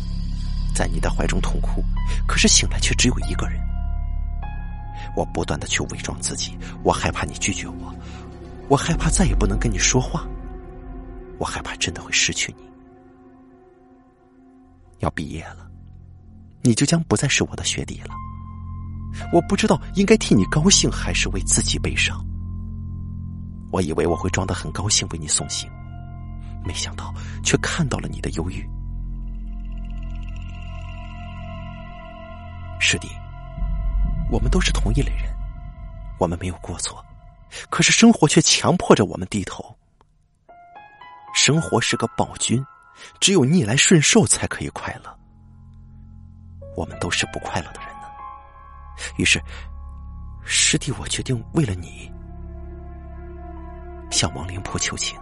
[0.74, 1.84] 在你的怀中痛哭，
[2.28, 3.60] 可是醒来却只有一个人。
[5.16, 7.94] 我不断的去伪装自己，我害怕你拒绝我，
[8.68, 10.28] 我害怕再也不能跟你说话。
[11.40, 12.64] 我害怕真的会失去你。
[15.00, 15.70] 要毕业了，
[16.64, 18.14] 你就将不再是我的学弟了。
[19.32, 22.24] 我不知道应该替你高兴还是为自己悲伤。
[23.72, 25.70] 我以为我会装得很高兴为你送行，
[26.68, 27.14] 没想到
[27.44, 28.62] 却看到了你的忧郁。
[32.80, 33.08] 师弟，
[34.30, 35.34] 我们都是同一类人，
[36.20, 37.04] 我们没有过错，
[37.70, 39.76] 可是生活却强迫着我们低头。
[41.34, 42.64] 生活是个暴君，
[43.20, 45.20] 只有逆来顺受才可以快乐。
[46.76, 48.08] 我们都是不快乐的人呢。
[49.18, 49.42] 于是，
[50.46, 52.12] 师弟，我决定为了你，
[54.12, 55.20] 向王连铺求情。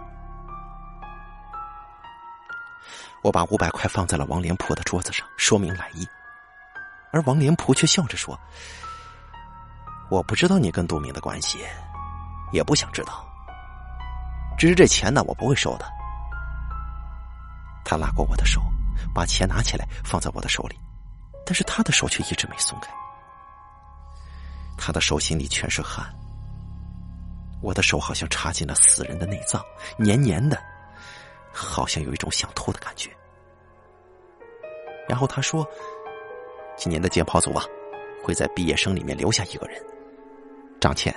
[3.26, 6.06] 我把五百块放在了王连铺的桌子上，说明来意。
[7.10, 8.38] 而王连铺却笑着说
[10.08, 11.58] ：“我不知道你跟杜明的关系，
[12.52, 13.26] 也不想知道。
[14.56, 15.84] 只是这钱呢，我不会收的。”
[17.84, 18.62] 他拉过我的手，
[19.12, 20.78] 把钱拿起来放在我的手里，
[21.44, 22.92] 但是他的手却一直没松开。
[24.78, 26.06] 他的手心里全是汗，
[27.60, 29.60] 我的手好像插进了死人的内脏，
[29.98, 30.62] 黏黏的，
[31.56, 33.10] 好像有一种想吐的感觉。
[35.08, 35.66] 然后他说
[36.76, 37.64] ：“今年的解剖组啊，
[38.22, 39.82] 会在毕业生里面留下一个人。
[40.80, 41.14] 张倩，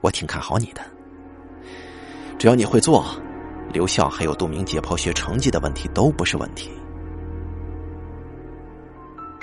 [0.00, 0.82] 我挺看好你的，
[2.38, 3.04] 只要你会做。”
[3.72, 6.70] 留校还有杜明解剖学成绩的问题都不是问题。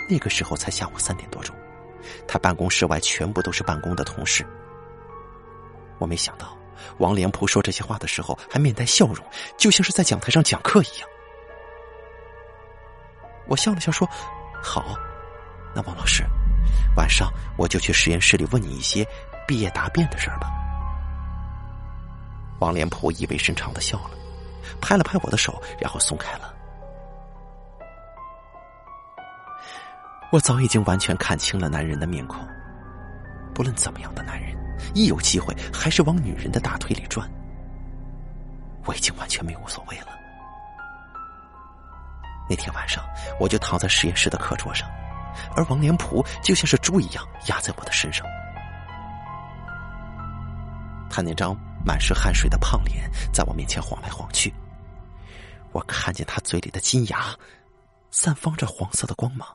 [0.09, 1.53] 那个时候才下午三点多钟，
[2.25, 4.43] 他办公室外全部都是办公的同事。
[5.99, 6.57] 我没想到
[6.97, 9.25] 王连普说这些话的时候还面带笑容，
[9.57, 11.09] 就像是在讲台上讲课一样。
[13.47, 14.07] 我笑了笑说
[14.63, 14.95] ：“好，
[15.75, 16.23] 那王老师，
[16.95, 19.05] 晚上我就去实验室里问你一些
[19.47, 20.47] 毕业答辩的事儿吧。”
[22.59, 24.11] 王连普意味深长的笑了，
[24.79, 26.53] 拍了拍我的手，然后松开了。
[30.31, 32.39] 我早已经完全看清了男人的面孔，
[33.53, 34.55] 不论怎么样的男人，
[34.93, 37.29] 一有机会还是往女人的大腿里钻。
[38.85, 40.07] 我已经完全没无所谓了。
[42.49, 43.03] 那天晚上，
[43.39, 44.89] 我就躺在实验室的课桌上，
[45.55, 48.25] 而王连普就像是猪一样压在我的身上。
[51.09, 51.55] 他那张。
[51.85, 54.53] 满是汗水的胖脸在我面前晃来晃去，
[55.73, 57.37] 我看见他嘴里的金牙
[58.09, 59.45] 散发着黄色的光芒。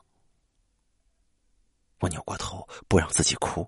[2.01, 3.67] 我扭过头，不让自己哭，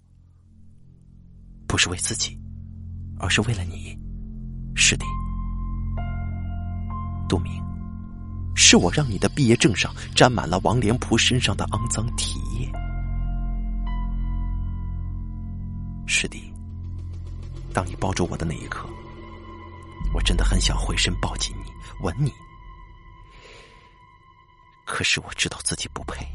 [1.71, 2.37] 不是为自己，
[3.17, 3.97] 而是为了你，
[4.75, 5.05] 师弟。
[7.29, 7.63] 杜明，
[8.53, 12.69] 是我让你的毕业证上沾满了王连仆身上的肮脏体液，
[16.05, 16.53] 师弟。
[17.73, 18.85] 当你抱住我的那一刻，
[20.13, 21.71] 我真的很想回身抱紧你，
[22.03, 22.33] 吻你。
[24.85, 26.27] 可是我知道自己不配，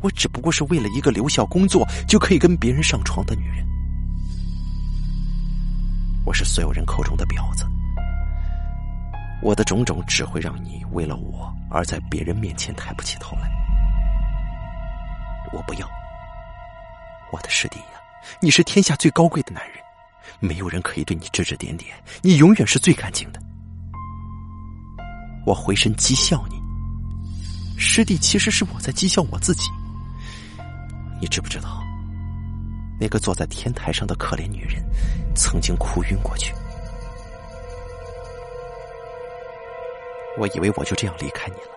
[0.00, 3.68] 我只不过是为了一个留校工作就可以跟别人上床的女人。
[6.24, 7.66] 我是所有人口中的婊子。
[9.42, 13.50] 我的种种只会让你为了我而在别人面前抬不起头来。
[15.52, 15.88] 我不要，
[17.32, 18.00] 我的师弟呀，
[18.40, 19.76] 你是天下最高贵的男人，
[20.38, 23.40] 没有人可以对你指指点点，你永远是最干净的。
[25.46, 26.60] 我回身讥笑你，
[27.78, 29.70] 师弟，其实是我在讥笑我自己。
[31.18, 31.82] 你知不知道，
[33.00, 34.84] 那个坐在天台上的可怜女人，
[35.34, 36.54] 曾经哭晕过去。
[40.38, 41.70] 我以为我就这样离开你了，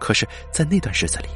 [0.00, 1.28] 可是，在那段日子里，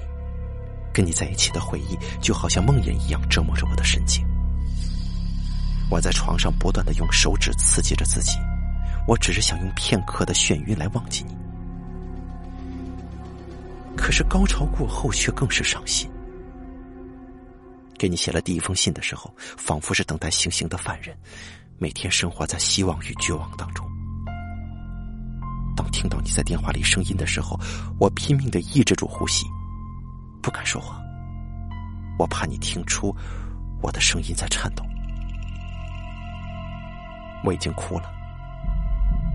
[0.92, 4.26] 跟你在一起的回忆就好像梦魇一样折磨着我的神经。
[5.90, 8.38] 我在床上不断的用手指刺激着自己，
[9.06, 11.36] 我只是想用片刻的眩晕来忘记你。
[13.96, 16.10] 可是高潮过后却更是伤心。
[18.02, 21.16] 给你写了第一封信的时候，仿佛是等待行刑的犯人，
[21.78, 23.88] 每天生活在希望与绝望当中。
[25.76, 27.56] 当听到你在电话里声音的时候，
[28.00, 29.46] 我拼命的抑制住呼吸，
[30.42, 31.00] 不敢说话。
[32.18, 33.14] 我怕你听出
[33.80, 34.84] 我的声音在颤抖。
[37.44, 38.12] 我已经哭了，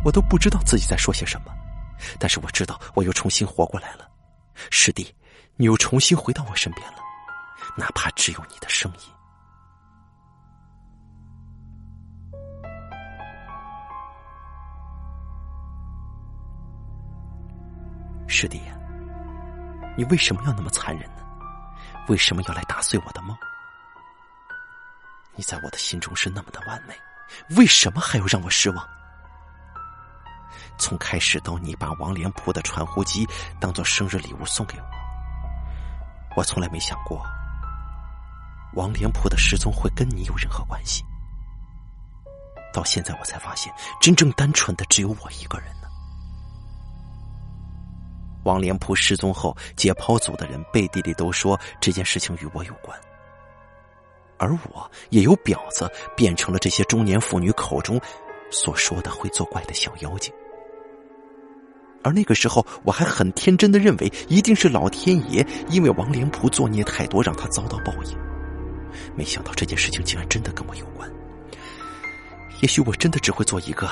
[0.03, 1.53] 我都不知道自己在说些什么，
[2.19, 4.09] 但是我知道我又重新活过来了。
[4.69, 5.07] 师弟，
[5.55, 6.97] 你又重新回到我身边了，
[7.75, 8.99] 哪怕只有你的声音。
[18.29, 18.61] 师弟，
[19.97, 21.23] 你为什么要那么残忍呢？
[22.07, 23.35] 为什么要来打碎我的梦？
[25.35, 26.95] 你在我的心中是那么的完美，
[27.55, 28.87] 为什么还要让我失望？
[30.77, 33.27] 从开始到你把王连铺的传呼机
[33.59, 34.85] 当做生日礼物送给我，
[36.35, 37.25] 我从来没想过
[38.77, 41.03] 王连铺的失踪会跟你有任何关系。
[42.71, 45.87] 到现在我才发现，真正单纯的只有我一个人呢。
[48.43, 52.95] 王连铺失踪后，解剖组的人背地里都说这件事情与我有关，
[54.37, 57.99] 而我也由婊子变成了这些中年妇女口中
[58.51, 60.31] 所说的会作怪的小妖精。
[62.03, 68.36] 而那个时候，我还很天真的认为一定是老天爷因为王连铺作孽太多，让他遭到报应。
[69.15, 71.11] 没想到这件事情竟然真的跟我有关。
[72.61, 73.89] 也许我真的只会做一个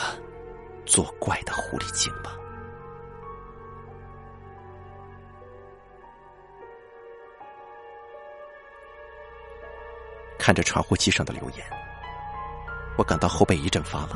[0.85, 2.35] 作怪的狐狸精吧。
[10.37, 11.65] 看着传呼机上的留言，
[12.97, 14.11] 我感到后背一阵发冷。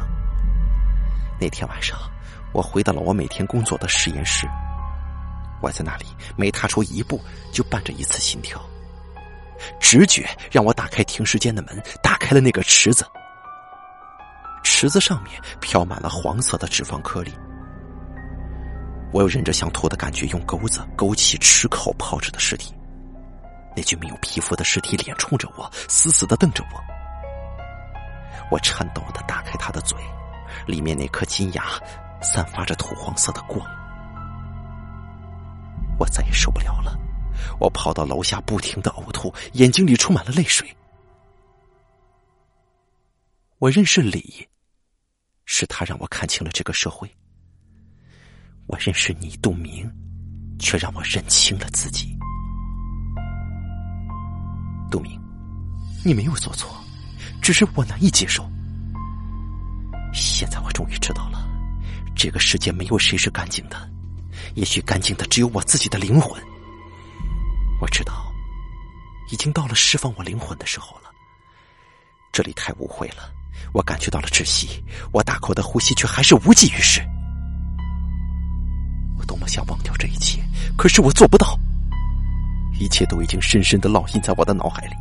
[1.40, 1.98] 那天晚上，
[2.54, 4.48] 我回到了我每天工作的实验室。
[5.62, 6.06] 我在那里
[6.38, 7.20] 没踏出一步，
[7.52, 8.64] 就伴着一次心跳。
[9.80, 13.06] 直觉让我打开停尸间的门，打开了那个池子。
[14.64, 17.34] 池子上面飘满了黄色的脂肪颗粒。
[19.12, 22.74] 我又忍着想吐的感觉，用钩子勾起池口泡着的尸体。
[23.76, 26.80] 那具没有皮肤的尸体脸冲着我，死死的瞪着我。
[28.52, 29.98] 我颤抖的打开他的嘴，
[30.66, 31.64] 里面那颗金牙
[32.22, 33.60] 散发着土黄色的光。
[35.98, 36.98] 我再也受不了了，
[37.60, 40.68] 我跑到楼下不停的呕吐，眼睛里充满了泪水。
[43.58, 44.48] 我认识李，
[45.46, 47.10] 是他让我看清了这个社会。
[48.68, 49.92] 我认识你杜明，
[50.60, 52.18] 却让我认清了自己。
[54.90, 55.20] 杜明，
[56.06, 56.82] 你没有做错，
[57.42, 58.50] 只是我难以接受。
[60.14, 61.46] 现在我终于知道了，
[62.16, 63.90] 这个世界没有谁是干净的，
[64.56, 66.42] 也许干净的只有我自己的灵魂。
[67.80, 68.32] 我知道，
[69.32, 71.10] 已经到了释放我灵魂的时候了。
[72.32, 73.32] 这里太污秽了，
[73.74, 77.02] 我感觉到了窒息，我大口的呼吸却还是无济于事。
[79.18, 80.42] 我多么想忘掉这一切，
[80.78, 81.58] 可是我做不到。
[82.80, 84.96] 一切都已经深深的烙印在我的脑海里，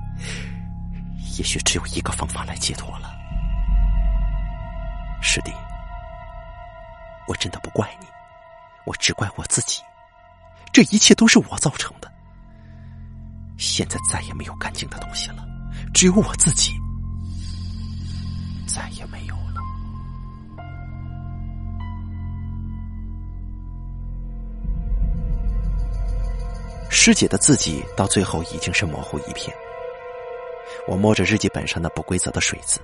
[1.37, 3.13] 也许只有一个方法来解脱了。
[5.21, 5.53] 师弟，
[7.29, 8.07] 我真的不怪你，
[8.85, 9.81] 我只怪我自己，
[10.73, 12.08] 这一切都是我造成的。
[13.59, 15.45] 现在再也没有干净的东西了，
[15.93, 16.73] 只有我自己，
[18.67, 19.61] 再也没有了。
[26.89, 29.55] 师姐的字迹到最后已经是模糊一片。
[30.87, 32.81] 我摸着日记本上那不规则的水渍，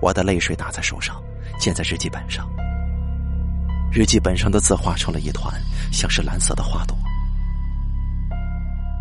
[0.00, 1.20] 我的泪水打在手上，
[1.58, 2.46] 溅在日记本上。
[3.90, 5.58] 日记本上的字化成了一团，
[5.90, 6.96] 像是蓝色的花朵。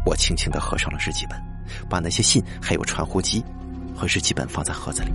[0.06, 1.42] 我轻轻的合上了日记本，
[1.90, 3.44] 把那些信还有传呼机
[3.96, 5.12] 和日记本放在盒子里，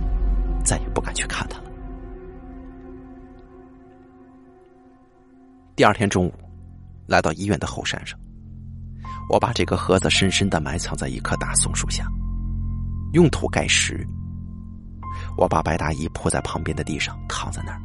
[0.63, 1.65] 再也不敢去看它了。
[5.75, 6.33] 第二天中午，
[7.07, 8.19] 来到医院的后山上，
[9.29, 12.05] 我把这个盒子深深的埋藏在一棵大松树下，
[13.13, 14.05] 用土盖实。
[15.37, 17.81] 我把白大衣铺在旁边的地上，躺在那儿。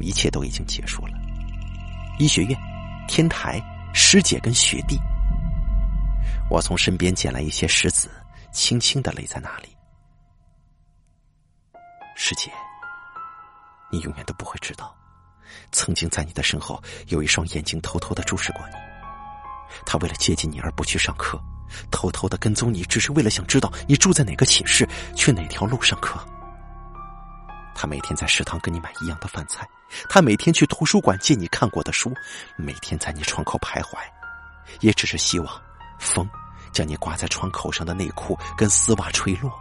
[0.00, 1.12] 一切都已经结束了。
[2.18, 2.58] 医学院、
[3.06, 4.98] 天台、师姐跟学弟，
[6.50, 8.10] 我从身边捡来一些石子，
[8.52, 9.68] 轻轻的垒在那里。
[12.16, 12.50] 师姐，
[13.90, 14.94] 你永远都不会知道。
[15.70, 18.74] 曾经在你的身后有一双眼睛偷偷的注视过你，
[19.86, 21.40] 他为了接近你而不去上课，
[21.88, 26.18] 偷偷的跟踪你，只是为了想知道你住在哪个寝室，去哪条路上课。
[27.76, 29.66] 他每天在食堂跟你买一样的饭菜，
[30.08, 32.12] 他每天去图书馆借你看过的书，
[32.56, 33.98] 每天在你窗口徘徊，
[34.80, 35.62] 也只是希望
[35.98, 36.28] 风
[36.72, 39.52] 将你挂在窗口上的内裤跟丝袜吹落。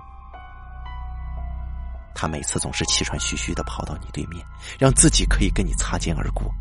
[2.16, 4.46] 他每次总是气喘吁吁的跑到你对面，
[4.78, 6.52] 让自己可以跟你擦肩而过。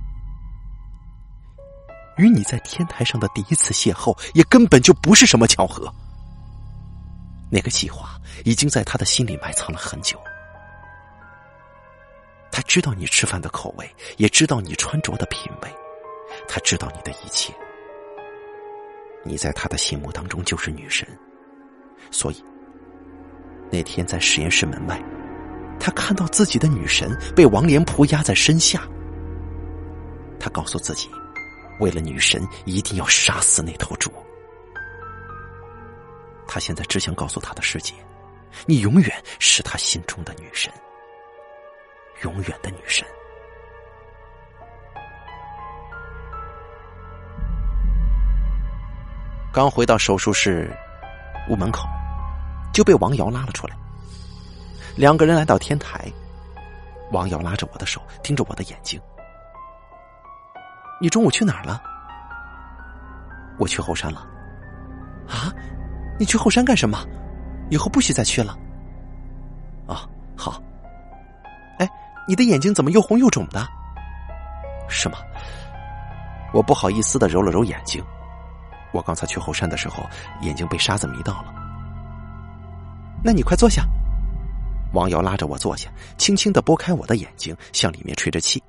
[2.17, 5.93] 与你在天台上的第一次邂逅，也根本就不是什么巧合。
[7.51, 10.21] 那个计划已经在他的心里埋藏了很久。
[12.51, 15.73] 他知道你吃饭的口味，也知道你穿着的品味，
[16.49, 17.53] 他知道你的一切。
[19.25, 21.07] 你在他的心目当中就是女神，
[22.11, 22.43] 所以
[23.71, 25.01] 那天在实验室门外。
[25.81, 28.83] 他看到自己的女神被王莲仆压在身下，
[30.41, 31.09] 他告诉自己，
[31.79, 34.11] 为了女神一定要杀死那头猪。
[36.49, 37.95] 他现在只想告诉他的师姐，
[38.67, 40.73] 你永远是他心中的女神，
[42.23, 43.07] 永远的女神。
[49.51, 50.71] 刚回到手术室
[51.49, 51.89] 屋门口，
[52.73, 53.75] 就被王瑶拉了出来。
[54.95, 56.11] 两个人来到天台，
[57.13, 59.01] 王瑶拉着我的手，盯着我的眼睛。
[61.01, 61.81] 你中午去哪儿了？
[63.59, 64.27] 我去后山了。
[65.29, 65.53] 啊，
[66.19, 66.99] 你去后山干什么？
[67.71, 68.57] 以后不许再去了。
[69.87, 70.07] 啊，
[70.37, 70.63] 好。
[71.79, 71.89] 哎，
[72.27, 73.67] 你的眼睛怎么又红又肿的？
[74.89, 75.19] 是吗？
[76.53, 78.05] 我不好意思的揉了揉眼睛。
[78.93, 80.05] 我刚才去后山的时候，
[80.43, 81.55] 眼睛被沙子迷到了。
[83.23, 83.87] 那你快坐下。
[84.95, 88.63] 王瑶拉着我坐下，轻轻的拨开我的眼睛，向里面吹着气。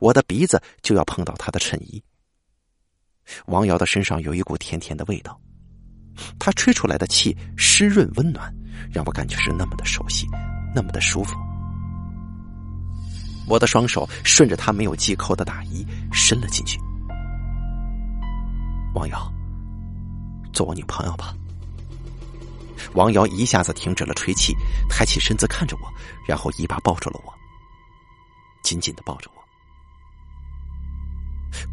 [0.00, 2.02] 我的鼻子就要碰到他的衬衣。
[3.46, 5.38] 王瑶的身上有一股甜甜的味道，
[6.38, 8.50] 他吹出来的气湿润温暖，
[8.90, 10.26] 让我感觉是那么的熟悉，
[10.74, 11.36] 那么的舒服。
[13.46, 16.80] 我的双手顺着他没有系扣的大衣伸了进去。
[18.94, 19.32] 王瑶，
[20.52, 21.34] 做我女朋友吧。
[22.94, 24.56] 王瑶一下子停止了吹气，
[24.88, 25.92] 抬起身子看着我，
[26.28, 27.34] 然后一把抱住了我，
[28.62, 29.42] 紧紧的抱着我。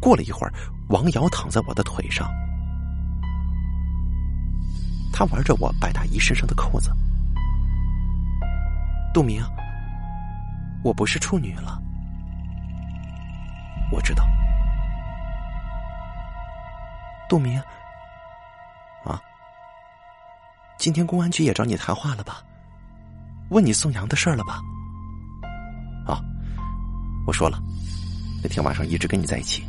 [0.00, 0.52] 过了一会儿，
[0.88, 2.28] 王瑶躺在我的腿上，
[5.12, 6.90] 他玩着我白大衣身上的扣子。
[9.14, 9.44] 杜明，
[10.82, 11.80] 我不是处女了，
[13.92, 14.26] 我知道，
[17.32, 17.58] 杜明。
[19.04, 19.18] 啊
[20.76, 22.44] 今天公安局也找你谈话了吧？
[23.48, 24.60] 问你宋阳的事儿了吧？
[26.06, 26.20] 啊，
[27.26, 27.58] 我说了，
[28.42, 29.64] 那天晚上一直跟你在一起。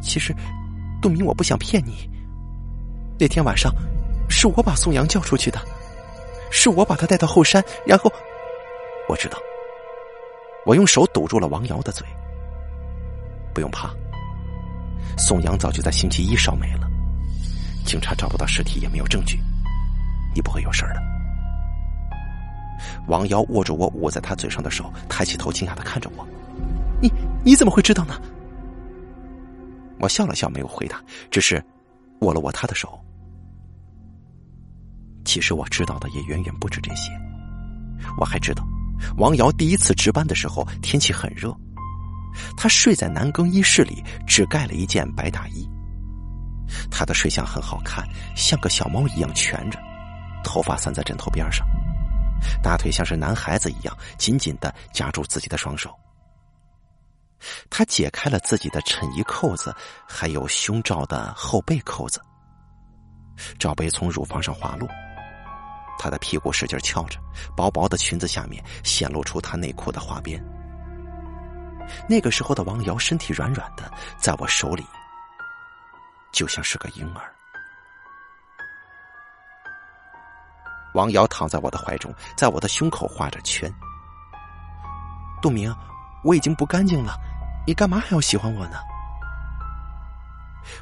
[0.00, 0.34] 其实，
[1.02, 2.08] 杜明，我不想骗你。
[3.20, 3.70] 那天晚上，
[4.30, 5.60] 是我把宋阳叫出去的，
[6.50, 8.10] 是我把他带到后山，然后，
[9.06, 9.36] 我知道，
[10.64, 12.06] 我用手堵住了王瑶的嘴。
[13.52, 13.90] 不用怕，
[15.16, 16.88] 宋阳早就在星期一烧没了。
[17.84, 19.38] 警察找不到尸体，也没有证据，
[20.34, 21.02] 你不会有事的。
[23.06, 26.26] 王瑶握着我捂在他嘴上的手，抬起头，惊讶的看着我
[27.00, 27.12] ：“你
[27.44, 28.20] 你怎么会知道呢？”
[29.98, 31.00] 我笑了笑，没有回答，
[31.30, 31.62] 只是
[32.20, 32.98] 握了握他的手。
[35.24, 37.12] 其实我知道的也远远不止这些，
[38.18, 38.66] 我还知道，
[39.16, 41.56] 王瑶第一次值班的时候天气很热，
[42.56, 45.68] 他睡在男更衣室里，只盖了一件白大衣。
[46.90, 49.78] 他的睡相很好看，像个小猫一样蜷着，
[50.42, 51.66] 头发散在枕头边上，
[52.62, 55.94] 大腿像是男孩子一样紧紧的夹住自己的双手。
[57.68, 59.74] 他解开了自己的衬衣扣子，
[60.08, 62.22] 还有胸罩的后背扣子，
[63.58, 64.88] 罩杯从乳房上滑落，
[65.98, 67.18] 他的屁股使劲翘着，
[67.56, 70.42] 薄薄的裙子下面显露出他内裤的花边。
[72.08, 74.86] 那个时候的王瑶身体软软的，在我手里。
[76.32, 77.30] 就像是个婴儿。
[80.94, 83.72] 王瑶躺在我的怀中，在我的胸口画着圈。
[85.40, 85.74] 杜明，
[86.24, 87.14] 我已经不干净了，
[87.66, 88.78] 你干嘛还要喜欢我呢？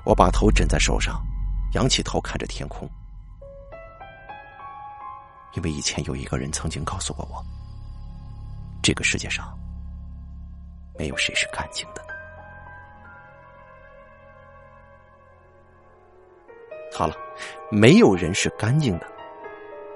[0.04, 1.20] 我把头枕在手上，
[1.72, 2.88] 仰起头看着天空，
[5.54, 7.44] 因为以前有一个人曾经告诉过我，
[8.82, 9.58] 这个世界上
[11.00, 12.02] 没有谁是干净的。
[16.92, 17.14] 好了，
[17.70, 19.06] 没有人是干净的。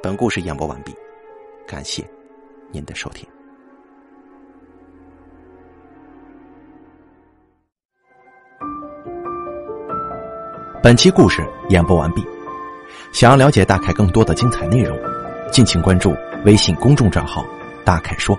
[0.03, 0.97] 本故事演播完毕，
[1.67, 2.03] 感谢
[2.71, 3.29] 您的收听。
[10.83, 12.27] 本期故事演播完毕，
[13.13, 14.99] 想要了解大凯更多的精彩内容，
[15.53, 16.17] 敬请关注
[16.47, 17.45] 微信公众账号
[17.85, 18.35] “大凯说”。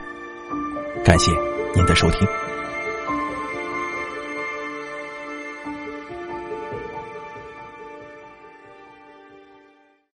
[1.06, 1.32] 感谢
[1.76, 2.28] 您的收听。